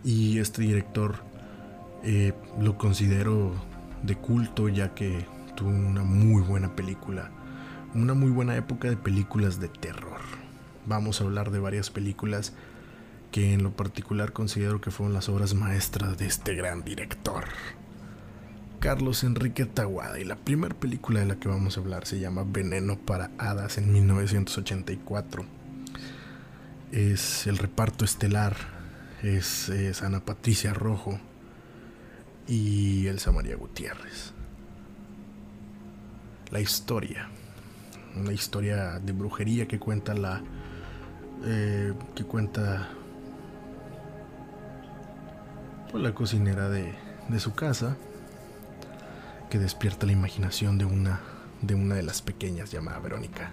Y 0.03 0.39
este 0.39 0.63
director 0.63 1.29
Eh, 2.03 2.33
lo 2.59 2.79
considero 2.79 3.53
de 4.01 4.15
culto 4.15 4.67
ya 4.69 4.95
que 4.95 5.23
una 5.69 6.03
muy 6.03 6.41
buena 6.41 6.75
película, 6.75 7.31
una 7.93 8.13
muy 8.13 8.31
buena 8.31 8.55
época 8.55 8.89
de 8.89 8.97
películas 8.97 9.59
de 9.59 9.67
terror. 9.67 10.21
Vamos 10.85 11.21
a 11.21 11.23
hablar 11.23 11.51
de 11.51 11.59
varias 11.59 11.89
películas 11.89 12.53
que 13.31 13.53
en 13.53 13.63
lo 13.63 13.71
particular 13.71 14.33
considero 14.33 14.81
que 14.81 14.91
fueron 14.91 15.13
las 15.13 15.29
obras 15.29 15.53
maestras 15.53 16.17
de 16.17 16.25
este 16.25 16.55
gran 16.55 16.83
director. 16.83 17.45
Carlos 18.79 19.23
Enrique 19.23 19.65
Taguada 19.65 20.19
y 20.19 20.23
la 20.23 20.35
primera 20.35 20.73
película 20.73 21.19
de 21.19 21.27
la 21.27 21.35
que 21.35 21.47
vamos 21.47 21.77
a 21.77 21.81
hablar 21.81 22.07
se 22.07 22.19
llama 22.19 22.43
Veneno 22.45 22.97
para 22.97 23.29
Hadas 23.37 23.77
en 23.77 23.93
1984. 23.93 25.45
Es 26.91 27.45
el 27.47 27.57
reparto 27.57 28.03
estelar, 28.03 28.55
es, 29.21 29.69
es 29.69 30.01
Ana 30.01 30.25
Patricia 30.25 30.73
Rojo 30.73 31.19
y 32.47 33.05
Elsa 33.05 33.31
María 33.31 33.55
Gutiérrez. 33.55 34.33
La 36.51 36.59
historia, 36.59 37.29
una 38.15 38.33
historia 38.33 38.99
de 38.99 39.13
brujería 39.13 39.67
que 39.67 39.79
cuenta 39.79 40.13
la 40.13 40.41
eh, 41.45 41.93
que 42.13 42.23
cuenta 42.23 42.89
pues, 45.91 46.03
la 46.03 46.13
cocinera 46.13 46.69
de, 46.69 46.93
de 47.29 47.39
su 47.39 47.53
casa 47.53 47.97
que 49.49 49.57
despierta 49.57 50.05
la 50.05 50.11
imaginación 50.11 50.77
de 50.77 50.85
una 50.85 51.21
de 51.61 51.75
una 51.75 51.95
de 51.95 52.03
las 52.03 52.21
pequeñas 52.21 52.71
llamada 52.71 52.99
Verónica, 52.99 53.51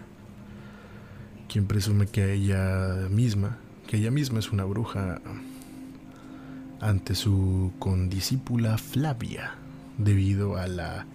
quien 1.48 1.66
presume 1.66 2.06
que 2.06 2.32
ella 2.32 3.08
misma, 3.10 3.58
que 3.86 3.98
ella 3.98 4.10
misma 4.10 4.38
es 4.38 4.50
una 4.50 4.64
bruja 4.64 5.20
ante 6.80 7.14
su 7.14 7.72
condiscípula 7.78 8.78
Flavia, 8.78 9.54
debido 9.98 10.56
a 10.56 10.66
la 10.66 11.06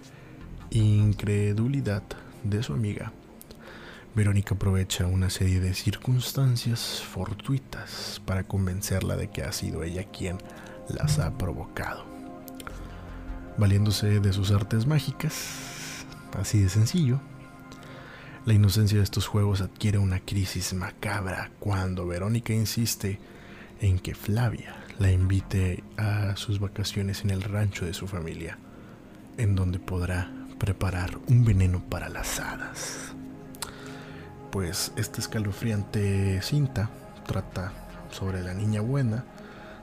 incredulidad 0.74 2.02
de 2.42 2.62
su 2.62 2.74
amiga. 2.74 3.12
Verónica 4.14 4.54
aprovecha 4.54 5.06
una 5.06 5.30
serie 5.30 5.60
de 5.60 5.74
circunstancias 5.74 7.02
fortuitas 7.02 8.20
para 8.26 8.44
convencerla 8.44 9.16
de 9.16 9.30
que 9.30 9.42
ha 9.42 9.52
sido 9.52 9.82
ella 9.82 10.04
quien 10.04 10.38
las 10.88 11.18
ha 11.18 11.36
provocado 11.38 12.14
valiéndose 13.56 14.20
de 14.20 14.32
sus 14.32 14.50
artes 14.50 14.86
mágicas, 14.86 16.04
así 16.38 16.62
de 16.62 16.68
sencillo. 16.68 17.20
La 18.46 18.52
inocencia 18.52 18.98
de 18.98 19.04
estos 19.04 19.26
juegos 19.26 19.60
adquiere 19.60 19.98
una 19.98 20.20
crisis 20.20 20.74
macabra 20.74 21.50
cuando 21.60 22.06
Verónica 22.06 22.52
insiste 22.52 23.18
en 23.80 23.98
que 23.98 24.14
Flavia 24.14 24.76
la 24.98 25.10
invite 25.10 25.82
a 25.96 26.36
sus 26.36 26.60
vacaciones 26.60 27.22
en 27.24 27.30
el 27.30 27.42
rancho 27.42 27.86
de 27.86 27.94
su 27.94 28.06
familia, 28.06 28.58
en 29.38 29.56
donde 29.56 29.78
podrá 29.78 30.30
preparar 30.64 31.18
un 31.28 31.44
veneno 31.44 31.82
para 31.90 32.08
las 32.08 32.40
hadas. 32.40 33.12
Pues 34.50 34.92
esta 34.96 35.20
escalofriante 35.20 36.40
cinta 36.40 36.88
trata 37.26 37.70
sobre 38.10 38.42
la 38.42 38.54
niña 38.54 38.80
buena, 38.80 39.24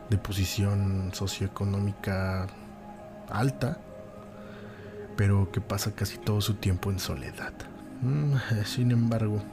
de 0.10 0.18
posición 0.18 1.12
socioeconómica 1.14 2.48
alta, 3.30 3.78
pero 5.16 5.52
que 5.52 5.62
pasa 5.62 5.92
casi 5.92 6.18
todo 6.18 6.42
su 6.42 6.56
tiempo 6.56 6.90
en 6.90 6.98
soledad. 6.98 7.54
Mm, 8.02 8.38
sin 8.66 8.90
embargo, 8.90 9.44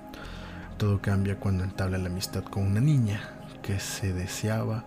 todo 0.78 1.02
cambia 1.02 1.38
cuando 1.38 1.62
entabla 1.62 1.98
la 1.98 2.06
amistad 2.08 2.42
con 2.42 2.62
una 2.62 2.80
niña 2.80 3.20
que 3.60 3.80
se 3.80 4.14
deseaba 4.14 4.82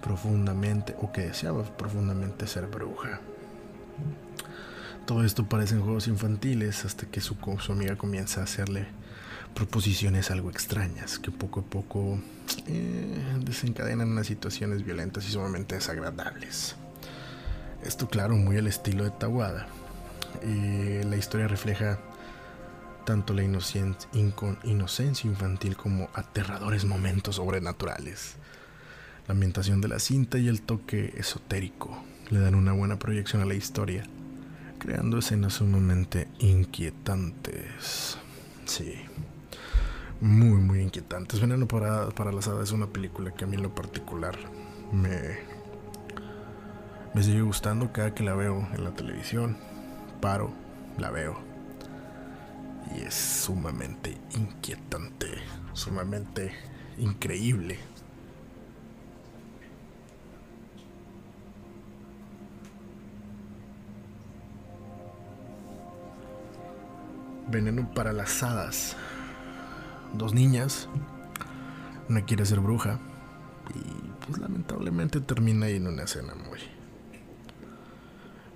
profundamente 0.00 0.94
o 1.02 1.10
que 1.10 1.22
deseaba 1.22 1.64
profundamente 1.64 2.46
ser 2.46 2.68
bruja. 2.68 3.18
Todo 5.06 5.24
esto 5.24 5.48
parecen 5.48 5.80
juegos 5.82 6.06
infantiles 6.08 6.84
hasta 6.84 7.06
que 7.06 7.20
su, 7.20 7.36
amiga 7.68 7.96
comienza 7.96 8.40
a 8.40 8.44
hacerle 8.44 8.86
proposiciones 9.54 10.30
algo 10.30 10.50
extrañas 10.50 11.18
que 11.18 11.32
poco 11.32 11.60
a 11.60 11.62
poco 11.64 12.20
eh, 12.68 13.36
desencadenan 13.44 14.10
unas 14.12 14.28
situaciones 14.28 14.84
violentas 14.84 15.26
y 15.26 15.32
sumamente 15.32 15.74
desagradables. 15.74 16.76
Esto 17.84 18.08
claro, 18.08 18.36
muy 18.36 18.56
al 18.58 18.66
estilo 18.66 19.04
de 19.04 19.10
Tawada. 19.10 19.66
Y 20.42 21.02
la 21.04 21.16
historia 21.16 21.48
refleja 21.48 21.98
tanto 23.04 23.34
la 23.34 23.42
inocencia 23.42 24.08
infantil 25.24 25.76
como 25.76 26.08
aterradores 26.14 26.84
momentos 26.84 27.36
sobrenaturales. 27.36 28.36
La 29.26 29.32
ambientación 29.32 29.80
de 29.80 29.88
la 29.88 29.98
cinta 29.98 30.38
y 30.38 30.48
el 30.48 30.62
toque 30.62 31.14
esotérico 31.16 32.04
le 32.30 32.40
dan 32.40 32.54
una 32.54 32.72
buena 32.72 32.98
proyección 32.98 33.42
a 33.42 33.46
la 33.46 33.54
historia, 33.54 34.04
creando 34.80 35.18
escenas 35.18 35.52
sumamente 35.52 36.26
inquietantes. 36.40 38.18
Sí, 38.64 38.94
muy, 40.20 40.58
muy 40.60 40.80
inquietantes. 40.80 41.40
Veneno 41.40 41.68
para, 41.68 42.08
para 42.08 42.32
las 42.32 42.48
hadas 42.48 42.64
es 42.64 42.72
una 42.72 42.86
película 42.86 43.32
que 43.32 43.44
a 43.44 43.46
mí 43.46 43.56
en 43.56 43.62
lo 43.62 43.74
particular 43.74 44.36
me, 44.90 45.38
me 47.14 47.22
sigue 47.22 47.42
gustando 47.42 47.92
cada 47.92 48.14
que 48.14 48.24
la 48.24 48.34
veo 48.34 48.66
en 48.72 48.82
la 48.82 48.90
televisión. 48.90 49.56
Paro, 50.20 50.52
la 50.98 51.10
veo. 51.10 51.38
Y 52.96 53.02
es 53.02 53.14
sumamente 53.14 54.16
inquietante, 54.34 55.28
sumamente 55.74 56.52
increíble. 56.98 57.78
Veneno 67.50 67.90
para 67.92 68.12
las 68.12 68.42
hadas. 68.42 68.96
Dos 70.14 70.34
niñas. 70.34 70.88
Una 72.08 72.24
quiere 72.24 72.46
ser 72.46 72.60
bruja. 72.60 72.98
Y 73.74 74.26
pues 74.26 74.38
lamentablemente 74.38 75.20
termina 75.20 75.66
ahí 75.66 75.76
en 75.76 75.86
una 75.86 76.04
escena 76.04 76.34
muy 76.34 76.58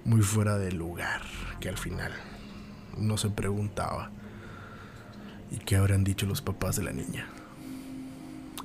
muy 0.05 0.21
fuera 0.21 0.59
de 0.59 0.71
lugar, 0.71 1.23
que 1.61 1.71
al 1.71 1.79
final 1.79 2.12
no 2.99 3.16
se 3.16 3.31
preguntaba. 3.31 4.11
¿Y 5.51 5.59
qué 5.59 5.77
habrán 5.77 6.05
dicho 6.05 6.27
los 6.27 6.43
papás 6.43 6.77
de 6.77 6.83
la 6.83 6.93
niña? 6.93 7.27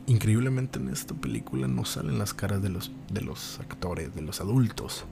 Increíblemente 0.06 0.80
en 0.80 0.90
esta 0.90 1.14
película 1.14 1.68
no 1.68 1.86
salen 1.86 2.20
las 2.20 2.34
caras 2.34 2.62
de 2.62 2.70
los, 2.70 2.92
de 3.12 3.22
los 3.22 3.60
actores, 3.60 4.14
de 4.16 4.22
los 4.22 4.42
adultos. 4.42 5.06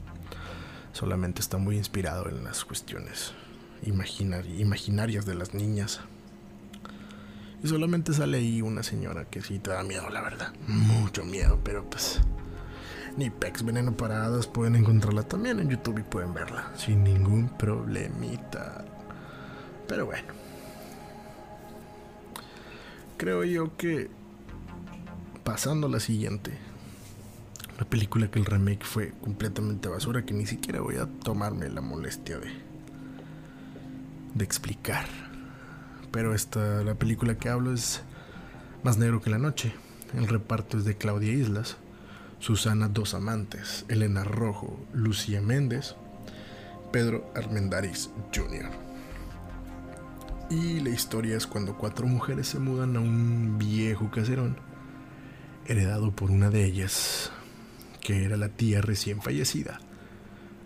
Solamente 0.92 1.40
está 1.40 1.58
muy 1.58 1.78
inspirado 1.78 2.28
en 2.30 2.44
las 2.44 2.66
cuestiones 2.66 3.34
imaginarias 3.84 5.26
de 5.26 5.36
las 5.36 5.54
niñas. 5.54 6.02
Y 7.64 7.68
solamente 7.68 8.14
sale 8.14 8.38
ahí 8.38 8.62
una 8.62 8.84
señora 8.84 9.26
que 9.26 9.42
sí 9.42 9.60
te 9.60 9.72
da 9.72 9.84
miedo, 9.84 10.10
la 10.10 10.22
verdad. 10.22 10.54
Mucho 10.68 11.26
miedo, 11.26 11.60
pero 11.64 11.90
pues 11.90 12.22
ni 13.18 13.32
Pex 13.32 13.66
Veneno 13.66 13.98
Paradas 13.98 14.46
pueden 14.46 14.76
encontrarla 14.76 15.24
también 15.24 15.60
en 15.60 15.70
YouTube 15.70 16.00
y 16.00 16.04
pueden 16.04 16.34
verla 16.34 16.72
sin 16.78 17.04
ningún 17.04 17.50
problemita. 17.50 18.86
Pero 19.88 20.06
bueno, 20.06 20.28
creo 23.18 23.44
yo 23.44 23.76
que 23.76 24.10
pasando 25.44 25.88
a 25.88 25.90
la 25.90 26.00
siguiente, 26.00 26.52
una 27.78 27.90
película 27.90 28.30
que 28.30 28.38
el 28.38 28.46
remake 28.46 28.84
fue 28.84 29.14
completamente 29.22 29.88
basura, 29.88 30.24
que 30.26 30.34
ni 30.34 30.46
siquiera 30.46 30.82
voy 30.82 30.98
a 30.98 31.08
tomarme 31.24 31.70
la 31.70 31.82
molestia 31.82 32.38
de, 32.38 32.52
de 34.34 34.44
explicar. 34.44 35.06
Pero 36.12 36.34
esta, 36.34 36.84
la 36.84 36.96
película 36.96 37.38
que 37.38 37.50
hablo 37.50 37.74
es 37.74 38.02
Más 38.84 38.98
Negro 38.98 39.22
que 39.22 39.30
la 39.30 39.38
Noche. 39.38 39.74
El 40.16 40.28
reparto 40.28 40.78
es 40.78 40.86
de 40.86 40.96
Claudia 40.96 41.34
Islas. 41.34 41.78
Susana 42.40 42.88
Dos 42.88 43.16
Amantes, 43.16 43.84
Elena 43.88 44.24
Rojo, 44.24 44.80
Lucía 44.94 45.42
Méndez, 45.42 45.96
Pedro 46.92 47.32
Armendáriz 47.36 48.12
Jr. 48.34 48.70
Y 50.50 50.80
la 50.80 50.90
historia 50.90 51.36
es 51.36 51.48
cuando 51.48 51.78
cuatro 51.78 52.06
mujeres 52.08 52.48
se 52.48 52.60
mudan 52.60 52.96
a 52.96 53.00
un 53.00 53.58
viejo 53.58 54.12
caserón, 54.12 54.56
heredado 55.66 56.12
por 56.12 56.30
una 56.30 56.50
de 56.50 56.64
ellas, 56.64 57.32
que 58.02 58.24
era 58.24 58.38
la 58.38 58.50
tía 58.50 58.82
recién 58.82 59.22
fallecida. 59.22 59.80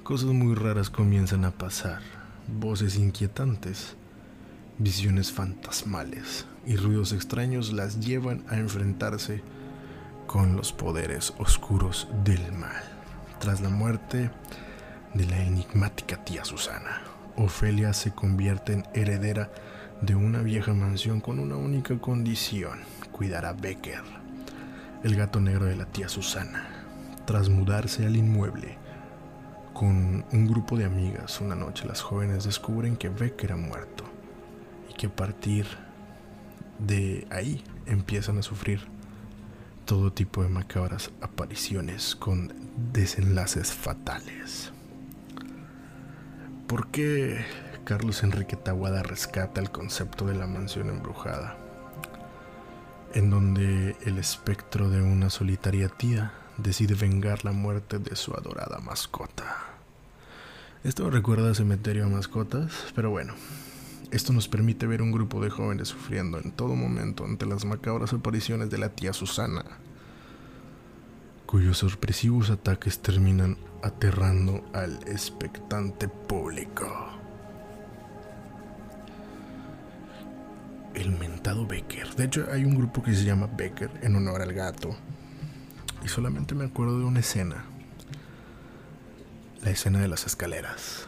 Cosas 0.04 0.30
muy 0.30 0.54
raras 0.56 0.90
comienzan 0.90 1.46
a 1.46 1.52
pasar, 1.52 2.02
voces 2.48 2.96
inquietantes, 2.98 3.96
visiones 4.78 5.32
fantasmales 5.32 6.46
y 6.66 6.76
ruidos 6.76 7.14
extraños 7.14 7.74
las 7.74 8.00
llevan 8.00 8.44
a 8.50 8.58
enfrentarse 8.58 9.42
con 10.28 10.56
los 10.56 10.72
poderes 10.72 11.34
oscuros 11.38 12.08
del 12.24 12.52
mal. 12.54 12.84
Tras 13.40 13.62
la 13.62 13.70
muerte 13.70 14.32
de 15.14 15.26
la 15.26 15.44
enigmática 15.44 16.24
tía 16.24 16.46
Susana, 16.46 17.02
Ofelia 17.36 17.94
se 17.94 18.12
convierte 18.12 18.74
en 18.74 18.86
heredera 18.94 19.52
de 20.02 20.16
una 20.16 20.42
vieja 20.42 20.74
mansión 20.74 21.22
con 21.22 21.40
una 21.40 21.56
única 21.56 21.98
condición, 22.00 22.80
cuidar 23.12 23.46
a 23.46 23.54
Becker, 23.54 24.04
el 25.04 25.16
gato 25.16 25.40
negro 25.40 25.66
de 25.66 25.76
la 25.76 25.86
tía 25.86 26.10
Susana. 26.10 26.68
Tras 27.26 27.50
mudarse 27.50 28.06
al 28.06 28.16
inmueble, 28.16 28.78
con 29.82 30.24
un 30.32 30.48
grupo 30.48 30.78
de 30.78 30.86
amigas 30.86 31.42
una 31.42 31.56
noche 31.56 31.88
las 31.88 32.02
jóvenes 32.02 32.44
descubren 32.44 32.96
que 32.96 33.10
Becker 33.10 33.54
ha 33.54 33.56
muerto 33.56 34.04
y 34.88 34.94
que 34.94 35.08
a 35.08 35.16
partir 35.16 35.66
de 36.78 37.26
ahí 37.32 37.64
empiezan 37.88 38.38
a 38.38 38.44
sufrir 38.44 38.82
todo 39.86 40.14
tipo 40.14 40.44
de 40.44 40.50
macabras 40.50 41.10
apariciones 41.20 42.16
con 42.16 42.54
desenlaces 42.94 43.74
fatales. 43.74 44.72
¿Por 46.68 46.90
qué 46.90 47.44
Carlos 47.84 48.22
Enrique 48.22 48.56
Tawada 48.58 49.02
rescata 49.02 49.60
el 49.62 49.72
concepto 49.72 50.28
de 50.28 50.36
la 50.36 50.46
mansión 50.46 50.90
embrujada? 50.90 51.58
En 53.16 53.32
donde 53.32 53.96
el 54.06 54.20
espectro 54.20 54.92
de 54.92 55.02
una 55.02 55.32
solitaria 55.32 55.90
tía 55.90 56.34
decide 56.62 56.96
vengar 56.96 57.44
la 57.46 57.52
muerte 57.52 58.00
de 58.00 58.16
su 58.16 58.34
adorada 58.34 58.80
mascota. 58.80 59.58
Esto 60.84 61.10
recuerda 61.10 61.52
a 61.52 61.56
Cementerio 61.56 62.06
a 62.06 62.10
Mascotas, 62.10 62.72
pero 62.96 63.12
bueno, 63.12 63.34
esto 64.12 64.34
nos 64.34 64.48
permite 64.48 64.88
ver 64.88 65.02
un 65.02 65.12
grupo 65.12 65.42
de 65.42 65.50
jóvenes 65.50 65.90
sufriendo 65.90 66.40
en 66.40 66.52
todo 66.52 66.76
momento 66.76 67.24
ante 67.24 67.46
las 67.46 67.66
macabras 67.66 68.14
apariciones 68.14 68.70
de 68.70 68.78
la 68.78 68.90
tía 68.90 69.14
Susana, 69.14 69.64
cuyos 71.46 71.78
sorpresivos 71.78 72.50
ataques 72.50 73.00
terminan 73.00 73.58
aterrando 73.84 74.64
al 74.74 75.00
expectante 75.08 76.08
público. 76.08 76.88
El 80.94 81.12
mentado 81.12 81.66
Becker. 81.66 82.16
De 82.16 82.26
hecho, 82.26 82.48
hay 82.52 82.66
un 82.66 82.76
grupo 82.76 83.02
que 83.02 83.14
se 83.14 83.24
llama 83.24 83.48
Becker 83.48 83.92
en 84.02 84.16
honor 84.16 84.42
al 84.42 84.52
gato. 84.52 84.96
Y 86.04 86.08
solamente 86.08 86.56
me 86.56 86.66
acuerdo 86.66 87.00
de 87.00 87.06
una 87.06 87.20
escena. 87.20 87.66
La 89.62 89.70
escena 89.70 90.00
de 90.00 90.08
las 90.08 90.26
escaleras. 90.26 91.08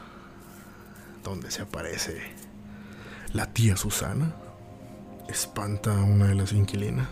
Donde 1.23 1.51
se 1.51 1.61
aparece 1.61 2.21
la 3.33 3.47
tía 3.51 3.75
Susana 3.75 4.35
espanta 5.27 5.97
a 5.97 6.03
una 6.03 6.27
de 6.27 6.35
las 6.35 6.53
inquilinas. 6.53 7.07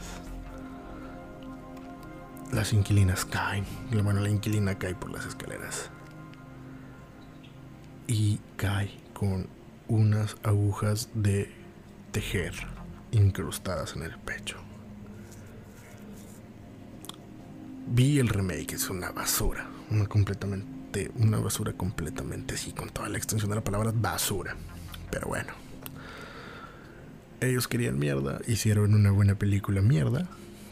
Las 2.51 2.73
inquilinas 2.73 3.25
caen. 3.25 3.65
Bueno, 3.91 4.19
la 4.19 4.29
inquilina 4.29 4.77
cae 4.77 4.93
por 4.93 5.09
las 5.11 5.25
escaleras. 5.25 5.89
Y 8.05 8.39
cae 8.57 8.91
con 9.13 9.47
unas 9.87 10.35
agujas 10.43 11.09
de 11.15 11.51
tejer 12.11 12.53
incrustadas 13.11 13.95
en 13.95 14.03
el 14.03 14.17
pecho. 14.19 14.57
Vi 17.93 18.19
el 18.19 18.29
remake, 18.29 18.75
es 18.75 18.89
una 18.89 19.11
basura. 19.11 19.67
Una 19.89 20.05
completamente. 20.05 21.11
Una 21.17 21.39
basura 21.39 21.73
completamente, 21.73 22.55
sí, 22.55 22.71
con 22.71 22.89
toda 22.89 23.09
la 23.09 23.17
extensión 23.17 23.49
de 23.49 23.57
la 23.57 23.63
palabra 23.65 23.91
basura. 23.93 24.55
Pero 25.09 25.27
bueno. 25.27 25.51
Ellos 27.41 27.67
querían 27.67 27.99
mierda, 27.99 28.39
hicieron 28.47 28.93
una 28.93 29.11
buena 29.11 29.35
película 29.35 29.81
mierda. 29.81 30.25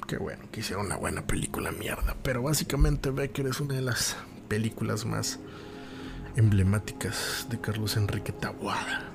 Qué 0.07 0.15
bueno 0.15 0.43
que 0.49 0.61
hicieron 0.61 0.85
una 0.85 0.95
buena 0.95 1.27
película 1.27 1.71
mierda. 1.73 2.15
Pero 2.23 2.41
básicamente 2.41 3.09
Becker 3.09 3.47
es 3.47 3.59
una 3.59 3.73
de 3.73 3.81
las 3.81 4.15
películas 4.47 5.05
más 5.05 5.39
emblemáticas 6.37 7.47
de 7.49 7.59
Carlos 7.59 7.97
Enrique 7.97 8.31
Tabuada. 8.31 9.09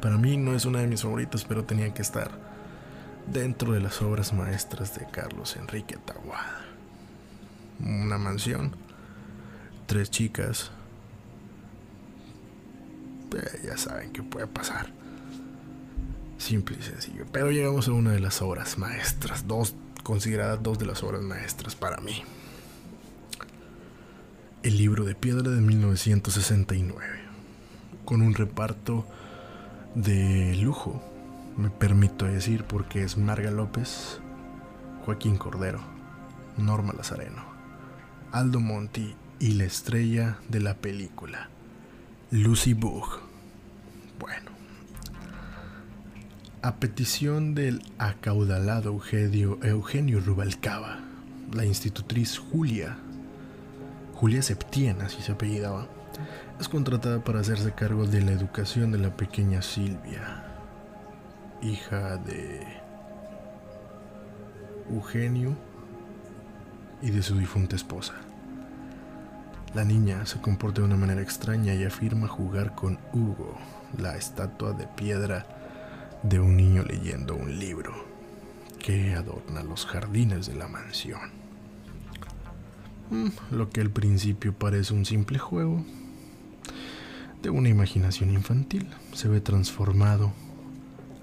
Para 0.00 0.16
mí 0.18 0.36
no 0.36 0.56
es 0.56 0.64
una 0.64 0.80
de 0.80 0.88
mis 0.88 1.02
favoritas, 1.02 1.44
pero 1.44 1.62
tenía 1.62 1.94
que 1.94 2.02
estar 2.02 2.32
dentro 3.32 3.72
de 3.72 3.80
las 3.80 4.02
obras 4.02 4.32
maestras 4.32 4.98
de 4.98 5.06
Carlos 5.12 5.54
Enrique 5.56 5.96
Tabuada. 6.04 6.71
Una 7.82 8.18
mansión, 8.18 8.76
tres 9.86 10.10
chicas. 10.10 10.70
Eh, 13.34 13.62
ya 13.64 13.76
saben 13.76 14.12
qué 14.12 14.22
puede 14.22 14.46
pasar. 14.46 14.92
Simple 16.38 16.76
y 16.78 16.82
sencillo. 16.82 17.24
Pero 17.32 17.50
llegamos 17.50 17.88
a 17.88 17.92
una 17.92 18.10
de 18.12 18.20
las 18.20 18.42
obras 18.42 18.78
maestras, 18.78 19.46
dos 19.46 19.74
consideradas 20.02 20.62
dos 20.62 20.78
de 20.78 20.86
las 20.86 21.02
obras 21.02 21.22
maestras 21.22 21.74
para 21.74 21.98
mí. 21.98 22.22
El 24.62 24.76
libro 24.76 25.04
de 25.04 25.14
piedra 25.14 25.50
de 25.50 25.60
1969, 25.60 27.06
con 28.04 28.22
un 28.22 28.34
reparto 28.34 29.04
de 29.94 30.56
lujo, 30.56 31.02
me 31.56 31.70
permito 31.70 32.26
decir, 32.26 32.64
porque 32.64 33.02
es 33.02 33.16
Marga 33.16 33.50
López, 33.50 34.20
Joaquín 35.04 35.36
Cordero, 35.36 35.80
Norma 36.56 36.92
Lazareno, 36.92 37.44
Aldo 38.32 38.60
Monti 38.60 39.14
y 39.40 39.52
la 39.52 39.64
estrella 39.64 40.38
de 40.48 40.60
la 40.60 40.72
película, 40.72 41.50
Lucy 42.30 42.72
Bug. 42.72 43.20
Bueno, 44.18 44.50
a 46.62 46.76
petición 46.76 47.54
del 47.54 47.82
acaudalado 47.98 48.88
Eugenio, 48.88 49.58
Eugenio 49.62 50.18
Rubalcaba, 50.20 51.00
la 51.52 51.66
institutriz 51.66 52.38
Julia, 52.38 52.96
Julia 54.14 54.40
Septien, 54.40 55.02
así 55.02 55.20
se 55.20 55.32
apellidaba, 55.32 55.86
es 56.58 56.70
contratada 56.70 57.22
para 57.22 57.40
hacerse 57.40 57.72
cargo 57.72 58.06
de 58.06 58.22
la 58.22 58.32
educación 58.32 58.92
de 58.92 58.98
la 58.98 59.14
pequeña 59.14 59.60
Silvia, 59.60 60.42
hija 61.60 62.16
de 62.16 62.66
Eugenio 64.90 65.54
y 67.02 67.10
de 67.10 67.22
su 67.22 67.36
difunta 67.36 67.76
esposa. 67.76 68.14
La 69.74 69.84
niña 69.84 70.26
se 70.26 70.40
comporta 70.40 70.80
de 70.80 70.86
una 70.86 70.96
manera 70.96 71.22
extraña 71.22 71.74
y 71.74 71.84
afirma 71.84 72.28
jugar 72.28 72.74
con 72.74 72.98
Hugo, 73.12 73.58
la 73.98 74.16
estatua 74.16 74.72
de 74.72 74.86
piedra 74.86 75.46
de 76.22 76.40
un 76.40 76.56
niño 76.56 76.84
leyendo 76.84 77.34
un 77.34 77.58
libro 77.58 77.92
que 78.78 79.14
adorna 79.14 79.62
los 79.62 79.86
jardines 79.86 80.46
de 80.46 80.54
la 80.54 80.68
mansión. 80.68 81.30
Mm, 83.10 83.28
lo 83.50 83.70
que 83.70 83.80
al 83.80 83.90
principio 83.90 84.52
parece 84.52 84.94
un 84.94 85.04
simple 85.04 85.38
juego 85.38 85.84
de 87.42 87.50
una 87.50 87.68
imaginación 87.68 88.30
infantil 88.30 88.88
se 89.12 89.28
ve 89.28 89.40
transformado 89.40 90.32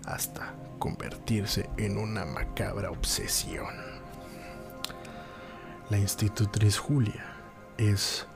hasta 0.05 0.53
convertirse 0.77 1.69
en 1.77 1.97
una 1.97 2.25
macabra 2.25 2.91
obsesión. 2.91 3.88
La 5.89 5.97
institutriz 5.97 6.77
Julia 6.77 7.25
es 7.79 8.27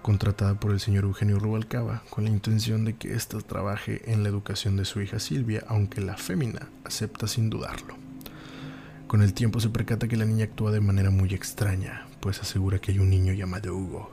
contratada 0.00 0.54
por 0.54 0.70
el 0.70 0.78
señor 0.78 1.04
Eugenio 1.04 1.40
Rubalcaba 1.40 2.04
con 2.08 2.22
la 2.22 2.30
intención 2.30 2.84
de 2.84 2.94
que 2.94 3.14
ésta 3.14 3.40
trabaje 3.40 4.12
en 4.12 4.22
la 4.22 4.28
educación 4.28 4.76
de 4.76 4.84
su 4.84 5.00
hija 5.00 5.18
Silvia, 5.18 5.64
aunque 5.66 6.00
la 6.00 6.16
fémina 6.16 6.68
acepta 6.84 7.26
sin 7.26 7.50
dudarlo. 7.50 7.96
Con 9.08 9.22
el 9.22 9.34
tiempo 9.34 9.58
se 9.58 9.70
percata 9.70 10.06
que 10.06 10.16
la 10.16 10.24
niña 10.24 10.44
actúa 10.44 10.70
de 10.70 10.80
manera 10.80 11.10
muy 11.10 11.34
extraña, 11.34 12.06
pues 12.20 12.38
asegura 12.38 12.78
que 12.78 12.92
hay 12.92 13.00
un 13.00 13.10
niño 13.10 13.32
llamado 13.32 13.74
Hugo, 13.74 14.12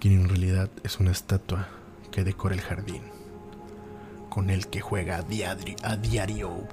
quien 0.00 0.20
en 0.20 0.28
realidad 0.28 0.70
es 0.82 0.98
una 0.98 1.12
estatua 1.12 1.68
que 2.10 2.24
decora 2.24 2.56
el 2.56 2.60
jardín, 2.60 3.02
con 4.30 4.50
el 4.50 4.66
que 4.66 4.80
juega 4.80 5.18
a 5.18 5.22
diario. 5.22 5.76
A 5.84 5.96
diario. 5.96 6.66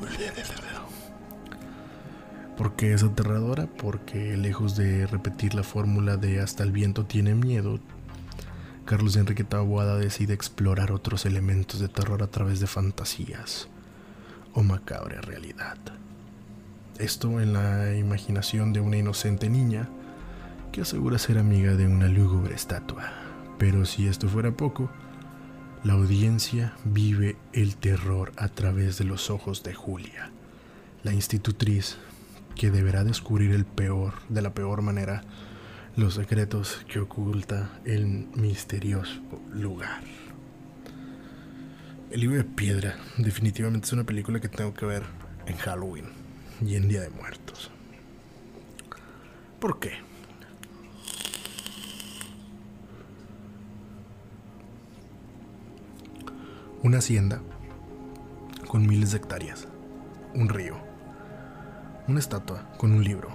¿Por 2.57 2.77
qué 2.77 2.93
es 2.93 3.03
aterradora? 3.03 3.67
Porque 3.67 4.37
lejos 4.37 4.77
de 4.77 5.07
repetir 5.07 5.55
la 5.55 5.63
fórmula 5.63 6.15
de 6.15 6.39
hasta 6.39 6.63
el 6.63 6.71
viento 6.71 7.05
tiene 7.05 7.35
miedo, 7.35 7.79
Carlos 8.85 9.17
Enrique 9.17 9.43
Taboada 9.43 9.97
decide 9.97 10.33
explorar 10.33 10.91
otros 10.93 11.25
elementos 11.25 11.81
de 11.81 11.89
terror 11.89 12.23
a 12.23 12.27
través 12.27 12.61
de 12.61 12.67
fantasías 12.67 13.67
o 14.53 14.63
macabra 14.63 15.19
realidad. 15.19 15.77
Esto 16.97 17.41
en 17.41 17.51
la 17.51 17.93
imaginación 17.95 18.71
de 18.71 18.79
una 18.79 18.97
inocente 18.97 19.49
niña 19.49 19.89
que 20.71 20.81
asegura 20.81 21.19
ser 21.19 21.37
amiga 21.37 21.75
de 21.75 21.87
una 21.87 22.07
lúgubre 22.07 22.55
estatua. 22.55 23.11
Pero 23.57 23.85
si 23.85 24.07
esto 24.07 24.29
fuera 24.29 24.51
poco, 24.51 24.89
la 25.83 25.93
audiencia 25.93 26.73
vive 26.85 27.35
el 27.51 27.75
terror 27.75 28.31
a 28.37 28.47
través 28.47 28.97
de 28.97 29.03
los 29.03 29.29
ojos 29.29 29.61
de 29.63 29.73
Julia, 29.73 30.31
la 31.03 31.13
institutriz 31.13 31.97
que 32.55 32.71
deberá 32.71 33.03
descubrir 33.03 33.51
el 33.51 33.65
peor 33.65 34.13
de 34.29 34.41
la 34.41 34.53
peor 34.53 34.81
manera 34.81 35.23
los 35.95 36.15
secretos 36.15 36.85
que 36.87 36.99
oculta 36.99 37.79
el 37.85 38.27
misterioso 38.35 39.21
lugar. 39.53 40.01
El 42.11 42.21
libro 42.21 42.37
de 42.37 42.43
piedra 42.43 42.97
definitivamente 43.17 43.87
es 43.87 43.93
una 43.93 44.03
película 44.03 44.39
que 44.39 44.49
tengo 44.49 44.73
que 44.73 44.85
ver 44.85 45.03
en 45.45 45.57
Halloween 45.57 46.05
y 46.65 46.75
en 46.75 46.87
Día 46.87 47.01
de 47.01 47.09
Muertos. 47.09 47.71
¿Por 49.59 49.79
qué? 49.79 49.93
Una 56.83 56.99
hacienda 56.99 57.41
con 58.67 58.85
miles 58.85 59.11
de 59.11 59.17
hectáreas, 59.17 59.67
un 60.33 60.49
río, 60.49 60.84
una 62.07 62.19
estatua 62.19 62.69
con 62.77 62.91
un 62.91 63.03
libro, 63.03 63.29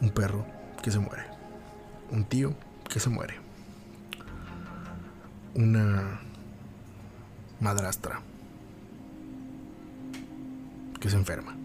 un 0.00 0.10
perro 0.10 0.44
que 0.82 0.90
se 0.90 0.98
muere. 0.98 1.24
Un 2.10 2.24
tío 2.24 2.54
que 2.88 2.98
se 2.98 3.08
muere. 3.08 3.34
Una 5.54 6.20
madrastra 7.60 8.20
que 10.98 11.10
se 11.10 11.16
enferma. 11.16 11.56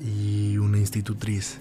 Y 0.00 0.58
una 0.58 0.78
institutriz 0.78 1.60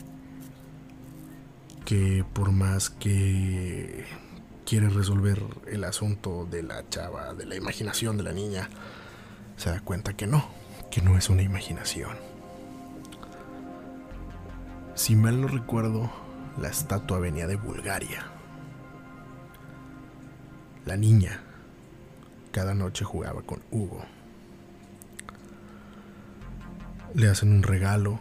que 1.86 2.26
por 2.34 2.52
más 2.52 2.90
que 2.90 4.06
quiere 4.66 4.90
resolver 4.90 5.44
el 5.68 5.84
asunto 5.84 6.48
de 6.50 6.64
la 6.64 6.88
chava, 6.90 7.34
de 7.34 7.46
la 7.46 7.56
imaginación 7.56 8.18
de 8.18 8.24
la 8.24 8.32
niña, 8.34 8.70
se 9.58 9.70
da 9.70 9.80
cuenta 9.82 10.14
que 10.14 10.28
no, 10.28 10.48
que 10.92 11.02
no 11.02 11.18
es 11.18 11.30
una 11.30 11.42
imaginación. 11.42 12.12
Si 14.94 15.16
mal 15.16 15.42
no 15.42 15.48
recuerdo, 15.48 16.12
la 16.60 16.68
estatua 16.68 17.18
venía 17.18 17.48
de 17.48 17.56
Bulgaria. 17.56 18.26
La 20.86 20.98
niña 20.98 21.42
cada 22.52 22.76
noche 22.76 23.06
jugaba 23.06 23.42
con 23.42 23.62
Hugo. 23.72 24.02
Le 27.16 27.30
hacen 27.30 27.54
un 27.54 27.64
regalo 27.64 28.20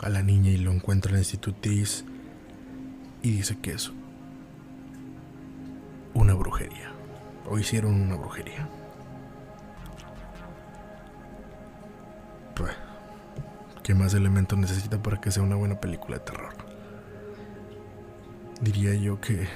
a 0.00 0.10
la 0.10 0.22
niña 0.22 0.50
y 0.50 0.58
lo 0.58 0.72
encuentra 0.72 1.12
la 1.12 1.18
institutriz 1.18 2.04
y 3.22 3.30
dice 3.30 3.58
que 3.58 3.72
es 3.72 3.90
una 6.14 6.34
brujería. 6.34 6.92
O 7.48 7.58
hicieron 7.58 7.94
una 7.94 8.16
brujería. 8.16 8.68
¿Qué 13.86 13.94
más 13.94 14.14
elementos 14.14 14.58
necesita 14.58 15.00
para 15.00 15.20
que 15.20 15.30
sea 15.30 15.44
una 15.44 15.54
buena 15.54 15.78
película 15.78 16.18
de 16.18 16.24
terror? 16.24 16.52
Diría 18.60 18.92
yo 18.94 19.20
que 19.20 19.46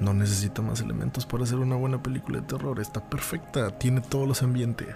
No 0.00 0.12
necesita 0.12 0.62
más 0.62 0.80
elementos 0.80 1.24
para 1.26 1.44
hacer 1.44 1.58
una 1.58 1.76
buena 1.76 2.02
película 2.02 2.40
de 2.40 2.46
terror. 2.46 2.80
Está 2.80 3.08
perfecta, 3.08 3.78
tiene 3.78 4.00
todos 4.00 4.26
los 4.26 4.42
ambientes. 4.42 4.88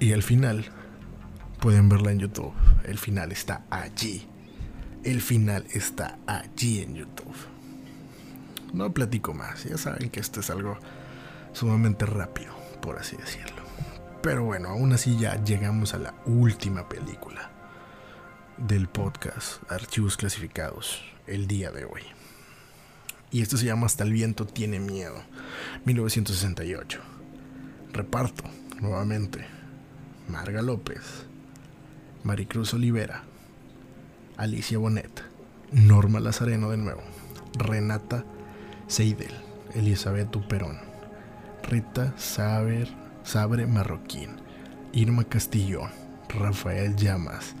Y 0.00 0.12
al 0.14 0.22
final, 0.22 0.64
pueden 1.60 1.90
verla 1.90 2.10
en 2.10 2.20
YouTube. 2.20 2.54
El 2.84 2.96
final 2.96 3.32
está 3.32 3.64
allí. 3.68 4.26
El 5.04 5.20
final 5.20 5.66
está 5.74 6.18
allí 6.26 6.80
en 6.80 6.94
YouTube. 6.94 7.57
No 8.72 8.92
platico 8.92 9.34
más, 9.34 9.64
ya 9.64 9.78
saben 9.78 10.10
que 10.10 10.20
esto 10.20 10.40
es 10.40 10.50
algo 10.50 10.78
sumamente 11.52 12.06
rápido, 12.06 12.52
por 12.80 12.98
así 12.98 13.16
decirlo. 13.16 13.62
Pero 14.22 14.44
bueno, 14.44 14.68
aún 14.68 14.92
así 14.92 15.16
ya 15.16 15.42
llegamos 15.42 15.94
a 15.94 15.98
la 15.98 16.14
última 16.26 16.88
película 16.88 17.50
del 18.58 18.88
podcast 18.88 19.62
Archivos 19.70 20.16
Clasificados 20.16 21.02
el 21.26 21.46
día 21.46 21.70
de 21.70 21.84
hoy. 21.84 22.02
Y 23.30 23.42
esto 23.42 23.56
se 23.56 23.66
llama 23.66 23.86
Hasta 23.86 24.04
el 24.04 24.12
viento 24.12 24.46
tiene 24.46 24.80
miedo, 24.80 25.22
1968. 25.84 27.00
Reparto, 27.92 28.44
nuevamente, 28.80 29.46
Marga 30.28 30.62
López, 30.62 31.02
Maricruz 32.24 32.74
Olivera, 32.74 33.22
Alicia 34.36 34.78
Bonet, 34.78 35.22
Norma 35.72 36.20
Lazareno 36.20 36.70
de 36.70 36.76
nuevo, 36.78 37.02
Renata 37.54 38.24
Seidel, 38.88 39.34
Elizabeth 39.74 40.34
Uperón, 40.34 40.78
Rita 41.62 42.12
Saber, 42.16 42.88
Sabre 43.22 43.66
Marroquín, 43.66 44.30
Irma 44.92 45.24
Castillo, 45.24 45.82
Rafael 46.28 46.96
Llamas, 46.96 47.54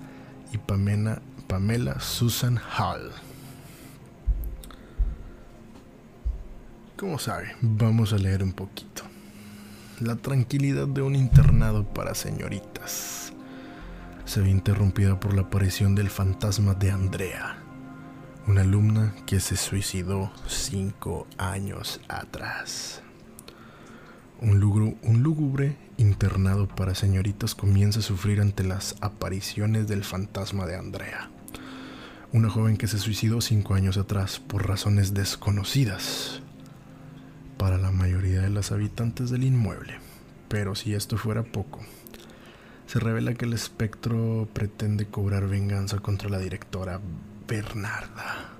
y 0.52 0.58
Pamela, 0.58 1.20
Pamela 1.46 2.00
Susan 2.00 2.58
Hall. 2.58 3.12
Como 6.96 7.18
sabe, 7.18 7.54
vamos 7.60 8.12
a 8.12 8.18
leer 8.18 8.42
un 8.42 8.52
poquito. 8.52 9.02
La 10.00 10.16
tranquilidad 10.16 10.88
de 10.88 11.02
un 11.02 11.14
internado 11.14 11.84
para 11.84 12.14
señoritas 12.14 13.32
se 14.24 14.40
ve 14.40 14.50
interrumpida 14.50 15.18
por 15.18 15.34
la 15.34 15.42
aparición 15.42 15.94
del 15.94 16.10
fantasma 16.10 16.74
de 16.74 16.90
Andrea, 16.90 17.58
una 18.48 18.62
alumna 18.62 19.14
que 19.26 19.40
se 19.40 19.56
suicidó 19.58 20.32
cinco 20.46 21.26
años 21.36 22.00
atrás. 22.08 23.02
Un, 24.40 24.58
lúgubre 24.58 25.76
internado 25.98 26.66
para 26.66 26.94
señoritas 26.94 27.54
comienza 27.54 27.98
a 27.98 28.02
sufrir 28.02 28.40
ante 28.40 28.64
las 28.64 28.96
apariciones 29.02 29.86
del 29.86 30.02
fantasma 30.02 30.64
de 30.64 30.76
Andrea, 30.76 31.28
una 32.32 32.48
joven 32.48 32.78
que 32.78 32.88
se 32.88 32.98
suicidó 32.98 33.42
cinco 33.42 33.74
años 33.74 33.98
atrás 33.98 34.40
por 34.40 34.66
razones 34.66 35.12
desconocidas 35.12 36.40
para 37.58 37.76
la 37.76 37.90
mayoría 37.90 38.40
de 38.40 38.50
las 38.50 38.72
habitantes 38.72 39.28
del 39.28 39.44
inmueble. 39.44 39.98
Pero 40.48 40.74
si 40.74 40.94
esto 40.94 41.18
fuera 41.18 41.42
poco, 41.42 41.80
se 42.86 42.98
revela 42.98 43.34
que 43.34 43.44
el 43.44 43.52
espectro 43.52 44.48
pretende 44.54 45.04
cobrar 45.04 45.48
venganza 45.48 45.98
contra 45.98 46.30
la 46.30 46.38
directora 46.38 46.98
Bernarda, 47.48 48.50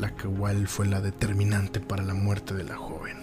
la 0.00 0.10
cual 0.10 0.66
fue 0.66 0.86
la 0.86 1.00
determinante 1.00 1.78
para 1.78 2.02
la 2.02 2.14
muerte 2.14 2.54
de 2.54 2.64
la 2.64 2.76
joven 2.76 3.18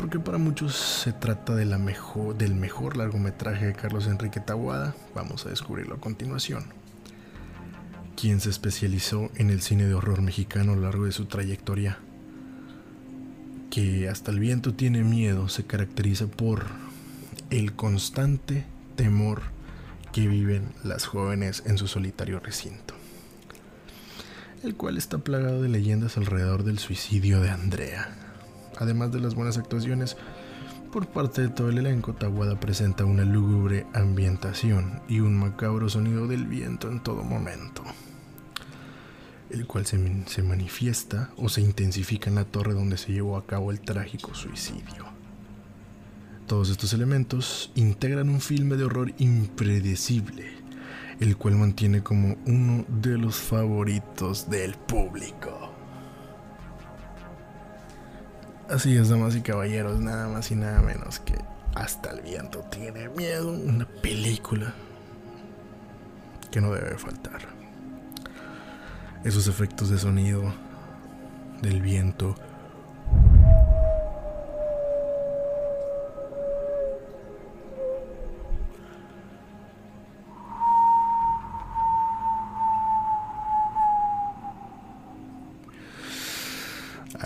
porque 0.00 0.18
para 0.18 0.38
muchos 0.38 0.76
se 0.76 1.12
trata 1.12 1.54
de 1.54 1.66
la 1.66 1.76
mejor, 1.76 2.34
del 2.34 2.54
mejor 2.54 2.96
largometraje 2.96 3.66
de 3.66 3.74
Carlos 3.74 4.06
Enrique 4.06 4.40
Taguada, 4.40 4.94
vamos 5.14 5.44
a 5.44 5.50
descubrirlo 5.50 5.96
a 5.96 6.00
continuación. 6.00 6.64
Quien 8.16 8.40
se 8.40 8.48
especializó 8.48 9.30
en 9.34 9.50
el 9.50 9.60
cine 9.60 9.84
de 9.84 9.92
horror 9.92 10.22
mexicano 10.22 10.72
a 10.72 10.76
lo 10.76 10.82
largo 10.82 11.04
de 11.04 11.12
su 11.12 11.26
trayectoria, 11.26 11.98
que 13.70 14.08
hasta 14.08 14.30
el 14.30 14.40
viento 14.40 14.72
tiene 14.72 15.04
miedo, 15.04 15.50
se 15.50 15.66
caracteriza 15.66 16.28
por 16.28 16.64
el 17.50 17.74
constante 17.74 18.64
temor 18.96 19.42
que 20.12 20.26
viven 20.26 20.72
las 20.84 21.06
jóvenes 21.06 21.62
en 21.66 21.78
su 21.78 21.86
solitario 21.86 22.40
recinto, 22.40 22.94
el 24.62 24.74
cual 24.74 24.96
está 24.96 25.18
plagado 25.18 25.62
de 25.62 25.68
leyendas 25.68 26.16
alrededor 26.16 26.64
del 26.64 26.78
suicidio 26.78 27.40
de 27.40 27.50
Andrea 27.50 28.16
Además 28.80 29.12
de 29.12 29.20
las 29.20 29.34
buenas 29.34 29.58
actuaciones 29.58 30.16
por 30.90 31.06
parte 31.06 31.42
de 31.42 31.48
todo 31.50 31.68
el 31.68 31.78
elenco, 31.78 32.14
Tawada 32.14 32.58
presenta 32.58 33.04
una 33.04 33.24
lúgubre 33.24 33.86
ambientación 33.92 35.02
y 35.06 35.20
un 35.20 35.38
macabro 35.38 35.88
sonido 35.88 36.26
del 36.26 36.46
viento 36.46 36.90
en 36.90 37.00
todo 37.00 37.22
momento, 37.22 37.84
el 39.50 39.66
cual 39.66 39.86
se, 39.86 40.24
se 40.26 40.42
manifiesta 40.42 41.30
o 41.36 41.48
se 41.48 41.60
intensifica 41.60 42.30
en 42.30 42.36
la 42.36 42.44
torre 42.46 42.72
donde 42.72 42.96
se 42.96 43.12
llevó 43.12 43.36
a 43.36 43.46
cabo 43.46 43.70
el 43.70 43.80
trágico 43.80 44.34
suicidio. 44.34 45.19
Todos 46.50 46.68
estos 46.68 46.92
elementos 46.94 47.70
integran 47.76 48.28
un 48.28 48.40
filme 48.40 48.74
de 48.74 48.82
horror 48.82 49.12
impredecible, 49.18 50.48
el 51.20 51.36
cual 51.36 51.54
mantiene 51.54 52.02
como 52.02 52.36
uno 52.44 52.84
de 52.88 53.16
los 53.18 53.36
favoritos 53.36 54.50
del 54.50 54.74
público. 54.74 55.72
Así 58.68 58.96
es, 58.96 59.10
damas 59.10 59.36
y 59.36 59.42
caballeros, 59.42 60.00
nada 60.00 60.26
más 60.26 60.50
y 60.50 60.56
nada 60.56 60.80
menos 60.80 61.20
que 61.20 61.38
Hasta 61.76 62.10
el 62.10 62.22
viento 62.22 62.64
tiene 62.68 63.08
miedo, 63.10 63.52
una 63.52 63.86
película 63.86 64.74
que 66.50 66.60
no 66.60 66.72
debe 66.72 66.98
faltar. 66.98 67.42
Esos 69.22 69.46
efectos 69.46 69.88
de 69.88 69.98
sonido 69.98 70.52
del 71.62 71.80
viento. 71.80 72.34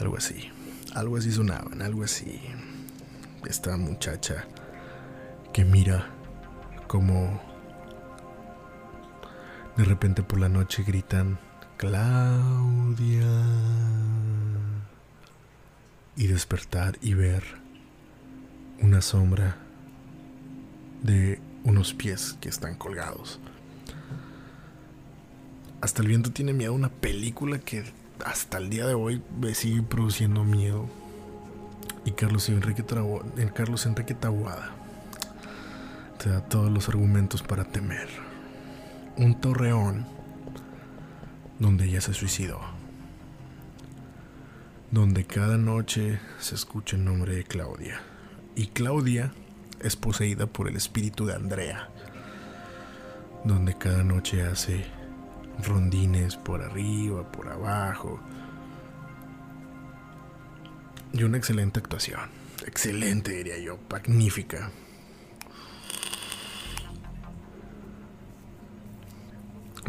Algo 0.04 0.18
así. 0.18 0.50
Algo 0.92 1.16
así 1.16 1.32
sonaban, 1.32 1.80
algo 1.80 2.04
así. 2.04 2.38
Esta 3.46 3.78
muchacha 3.78 4.46
que 5.50 5.64
mira 5.64 6.10
como 6.86 7.40
de 9.78 9.84
repente 9.84 10.22
por 10.22 10.40
la 10.40 10.50
noche 10.50 10.82
gritan 10.82 11.38
Claudia 11.78 13.24
y 16.16 16.26
despertar 16.26 16.98
y 17.00 17.14
ver 17.14 17.42
una 18.82 19.00
sombra 19.00 19.56
de 21.02 21.40
unos 21.64 21.94
pies 21.94 22.36
que 22.42 22.50
están 22.50 22.74
colgados. 22.74 23.40
Hasta 25.80 26.02
el 26.02 26.08
viento 26.08 26.30
tiene 26.30 26.52
miedo 26.52 26.72
a 26.72 26.76
una 26.76 26.90
película 26.90 27.58
que 27.58 28.03
hasta 28.24 28.58
el 28.58 28.70
día 28.70 28.86
de 28.86 28.94
hoy 28.94 29.22
me 29.40 29.54
sigue 29.54 29.82
produciendo 29.82 30.44
miedo. 30.44 30.86
Y 32.04 32.12
Carlos 32.12 32.48
Enrique, 32.48 32.84
Carlos 33.54 33.86
Enrique 33.86 34.14
Taguada 34.14 34.72
te 36.18 36.30
da 36.30 36.40
todos 36.40 36.70
los 36.70 36.88
argumentos 36.88 37.42
para 37.42 37.64
temer. 37.64 38.08
Un 39.16 39.40
torreón 39.40 40.06
donde 41.58 41.84
ella 41.84 42.00
se 42.00 42.14
suicidó. 42.14 42.60
Donde 44.90 45.24
cada 45.24 45.58
noche 45.58 46.20
se 46.38 46.54
escucha 46.54 46.96
el 46.96 47.04
nombre 47.04 47.36
de 47.36 47.44
Claudia. 47.44 48.00
Y 48.54 48.68
Claudia 48.68 49.32
es 49.80 49.96
poseída 49.96 50.46
por 50.46 50.68
el 50.68 50.76
espíritu 50.76 51.26
de 51.26 51.34
Andrea. 51.34 51.90
Donde 53.44 53.76
cada 53.76 54.02
noche 54.02 54.42
hace 54.42 54.84
rondines 55.62 56.36
por 56.36 56.62
arriba, 56.62 57.30
por 57.30 57.48
abajo. 57.48 58.20
Y 61.12 61.22
una 61.22 61.36
excelente 61.36 61.80
actuación. 61.80 62.20
Excelente, 62.66 63.32
diría 63.32 63.58
yo. 63.58 63.78
Magnífica. 63.90 64.70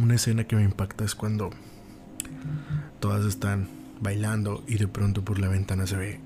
Una 0.01 0.15
escena 0.15 0.43
que 0.43 0.55
me 0.55 0.63
impacta 0.63 1.05
es 1.05 1.15
cuando 1.15 1.51
todas 2.99 3.25
están 3.25 3.69
bailando 4.01 4.63
y 4.67 4.77
de 4.77 4.87
pronto 4.87 5.23
por 5.23 5.39
la 5.39 5.47
ventana 5.47 5.87
se 5.87 5.95
ve 5.95 6.19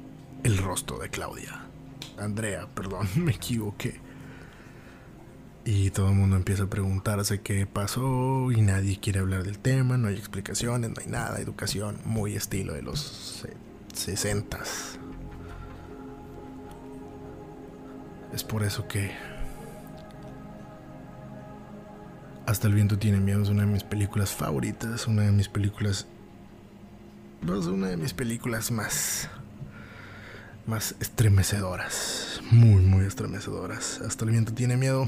el 0.43 0.57
rostro 0.57 0.97
de 0.97 1.09
Claudia. 1.09 1.61
Andrea, 2.17 2.67
perdón, 2.73 3.07
me 3.15 3.31
equivoqué. 3.31 3.99
Y 5.65 5.91
todo 5.91 6.09
el 6.09 6.15
mundo 6.15 6.35
empieza 6.35 6.63
a 6.63 6.69
preguntarse 6.69 7.41
qué 7.41 7.65
pasó 7.67 8.51
y 8.51 8.61
nadie 8.61 8.99
quiere 8.99 9.19
hablar 9.19 9.43
del 9.43 9.59
tema, 9.59 9.97
no 9.97 10.07
hay 10.07 10.15
explicaciones, 10.15 10.89
no 10.89 10.95
hay 10.99 11.07
nada, 11.07 11.39
educación 11.39 11.99
muy 12.05 12.35
estilo 12.35 12.73
de 12.73 12.81
los 12.81 13.45
sesentas. 13.93 14.97
Es 18.33 18.43
por 18.43 18.63
eso 18.63 18.87
que 18.87 19.11
Hasta 22.49 22.67
el 22.67 22.73
viento 22.73 22.97
tiene 22.97 23.19
miedo 23.19 23.43
es 23.43 23.49
una 23.49 23.61
de 23.61 23.71
mis 23.71 23.83
películas 23.83 24.31
favoritas, 24.31 25.05
una 25.05 25.21
de 25.21 25.31
mis 25.31 25.47
películas 25.47 26.07
es 27.43 27.65
una 27.67 27.89
de 27.89 27.95
mis 27.95 28.15
películas 28.15 28.71
más 28.71 29.29
más 30.65 30.95
estremecedoras, 30.99 32.41
muy 32.49 32.81
muy 32.81 33.05
estremecedoras. 33.05 34.01
Hasta 34.01 34.25
el 34.25 34.31
viento 34.31 34.51
tiene 34.51 34.77
miedo. 34.77 35.07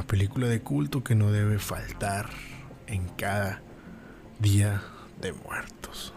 Una 0.00 0.06
película 0.06 0.48
de 0.48 0.62
culto 0.62 1.04
que 1.04 1.14
no 1.14 1.30
debe 1.30 1.58
faltar 1.58 2.30
en 2.86 3.06
cada 3.18 3.60
día 4.38 4.82
de 5.20 5.34
muertos. 5.34 6.14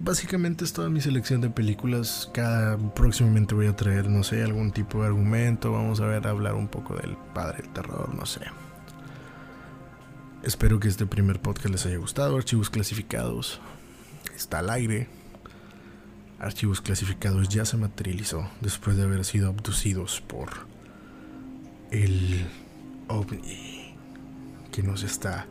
Básicamente 0.00 0.64
es 0.64 0.72
toda 0.72 0.88
mi 0.88 1.02
selección 1.02 1.42
de 1.42 1.50
películas. 1.50 2.30
Cada 2.32 2.78
próximamente 2.94 3.54
voy 3.54 3.66
a 3.66 3.76
traer, 3.76 4.08
no 4.08 4.22
sé, 4.22 4.42
algún 4.42 4.70
tipo 4.70 5.02
de 5.02 5.08
argumento. 5.08 5.72
Vamos 5.72 6.00
a 6.00 6.06
ver, 6.06 6.26
hablar 6.26 6.54
un 6.54 6.68
poco 6.68 6.96
del 6.96 7.18
padre 7.34 7.64
del 7.64 7.72
terror, 7.74 8.14
no 8.14 8.24
sé. 8.24 8.46
Espero 10.42 10.80
que 10.80 10.88
este 10.88 11.04
primer 11.04 11.38
podcast 11.42 11.68
les 11.68 11.84
haya 11.84 11.98
gustado. 11.98 12.34
Archivos 12.34 12.70
clasificados. 12.70 13.60
Está 14.34 14.60
al 14.60 14.70
aire. 14.70 15.06
Archivos 16.38 16.80
clasificados 16.80 17.50
ya 17.50 17.66
se 17.66 17.76
materializó 17.76 18.48
después 18.62 18.96
de 18.96 19.02
haber 19.02 19.26
sido 19.26 19.48
abducidos 19.48 20.22
por 20.22 20.77
el 21.90 22.46
ovni 23.08 23.94
que 24.70 24.82
nos 24.82 25.02
está 25.02 25.46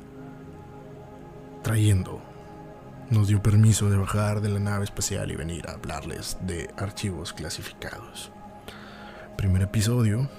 trayendo 1.64 2.22
nos 3.10 3.28
dio 3.28 3.42
permiso 3.42 3.90
de 3.90 3.98
bajar 3.98 4.42
de 4.42 4.50
la 4.50 4.60
nave 4.60 4.84
espacial 4.84 5.32
y 5.32 5.36
venir 5.36 5.68
a 5.68 5.74
hablarles 5.74 6.38
de 6.42 6.70
archivos 6.78 7.34
clasificados. 7.34 8.32
Primer 9.38 9.62
episodio, 9.64 10.30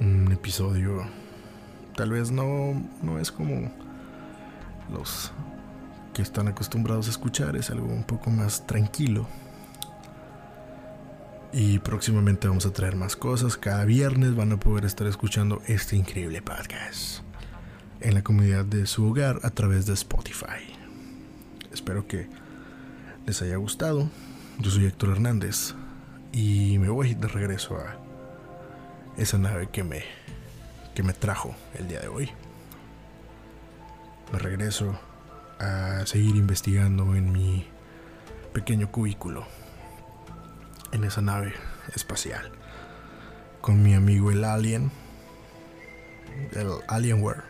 un 0.00 0.32
episodio 0.32 1.04
tal 1.94 2.10
vez 2.10 2.30
no, 2.30 2.82
no 3.02 3.18
es 3.18 3.30
como 3.30 3.70
los 4.92 5.32
que 6.14 6.22
están 6.22 6.48
acostumbrados 6.48 7.06
a 7.08 7.10
escuchar, 7.10 7.56
es 7.56 7.70
algo 7.70 7.86
un 7.86 8.04
poco 8.04 8.30
más 8.30 8.66
tranquilo. 8.66 9.26
Y 11.58 11.78
próximamente 11.78 12.48
vamos 12.48 12.66
a 12.66 12.72
traer 12.74 12.96
más 12.96 13.16
cosas. 13.16 13.56
Cada 13.56 13.86
viernes 13.86 14.36
van 14.36 14.52
a 14.52 14.60
poder 14.60 14.84
estar 14.84 15.06
escuchando 15.06 15.62
este 15.66 15.96
increíble 15.96 16.42
podcast 16.42 17.22
en 18.00 18.12
la 18.12 18.22
comunidad 18.22 18.66
de 18.66 18.86
su 18.86 19.08
hogar 19.08 19.40
a 19.42 19.48
través 19.48 19.86
de 19.86 19.94
Spotify. 19.94 20.76
Espero 21.72 22.06
que 22.06 22.28
les 23.24 23.40
haya 23.40 23.56
gustado. 23.56 24.10
Yo 24.58 24.70
soy 24.70 24.84
Héctor 24.84 25.12
Hernández 25.12 25.72
y 26.30 26.78
me 26.78 26.90
voy 26.90 27.14
de 27.14 27.26
regreso 27.26 27.78
a 27.78 27.96
esa 29.16 29.38
nave 29.38 29.70
que 29.72 29.82
me 29.82 30.04
que 30.94 31.02
me 31.02 31.14
trajo 31.14 31.54
el 31.72 31.88
día 31.88 32.00
de 32.00 32.08
hoy. 32.08 32.28
Me 34.30 34.38
regreso 34.38 34.94
a 35.58 36.04
seguir 36.04 36.36
investigando 36.36 37.14
en 37.14 37.32
mi 37.32 37.66
pequeño 38.52 38.92
cubículo 38.92 39.46
en 40.96 41.04
esa 41.04 41.20
nave 41.20 41.54
espacial 41.94 42.50
con 43.60 43.82
mi 43.82 43.94
amigo 43.94 44.30
el 44.30 44.44
alien 44.44 44.90
el 46.52 46.68
alienware 46.88 47.42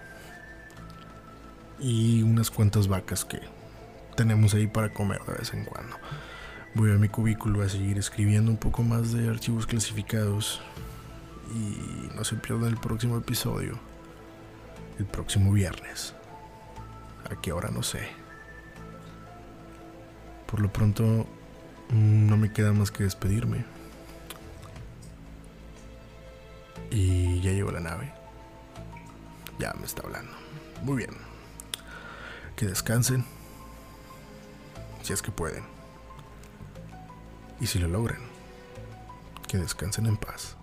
y 1.78 2.22
unas 2.22 2.50
cuantas 2.50 2.88
vacas 2.88 3.24
que 3.24 3.40
tenemos 4.16 4.54
ahí 4.54 4.66
para 4.66 4.92
comer 4.92 5.20
de 5.26 5.34
vez 5.34 5.52
en 5.52 5.64
cuando. 5.64 5.96
Voy 6.74 6.90
a 6.90 6.94
mi 6.94 7.08
cubículo 7.08 7.62
a 7.62 7.68
seguir 7.68 7.98
escribiendo 7.98 8.50
un 8.50 8.56
poco 8.56 8.82
más 8.82 9.12
de 9.12 9.28
archivos 9.28 9.66
clasificados 9.66 10.60
y 11.54 12.14
no 12.14 12.24
se 12.24 12.36
pierdan 12.36 12.68
el 12.68 12.76
próximo 12.76 13.16
episodio, 13.18 13.78
el 14.98 15.06
próximo 15.06 15.52
viernes. 15.52 16.14
¿A 17.30 17.40
qué 17.40 17.52
hora? 17.52 17.70
No 17.70 17.82
sé. 17.82 18.08
Por 20.46 20.60
lo 20.60 20.72
pronto, 20.72 21.26
no 21.92 22.36
me 22.36 22.52
queda 22.52 22.72
más 22.72 22.90
que 22.90 23.04
despedirme. 23.04 23.64
Y 26.90 27.40
ya 27.40 27.52
llegó 27.52 27.70
la 27.70 27.80
nave. 27.80 28.12
Ya 29.58 29.72
me 29.74 29.86
está 29.86 30.02
hablando. 30.02 30.32
Muy 30.82 30.96
bien. 30.96 31.10
Que 32.54 32.66
descansen 32.66 33.24
si 35.02 35.12
es 35.12 35.22
que 35.22 35.30
pueden. 35.30 35.64
Y 37.60 37.66
si 37.66 37.78
lo 37.78 37.88
logran, 37.88 38.20
que 39.48 39.58
descansen 39.58 40.06
en 40.06 40.16
paz. 40.16 40.56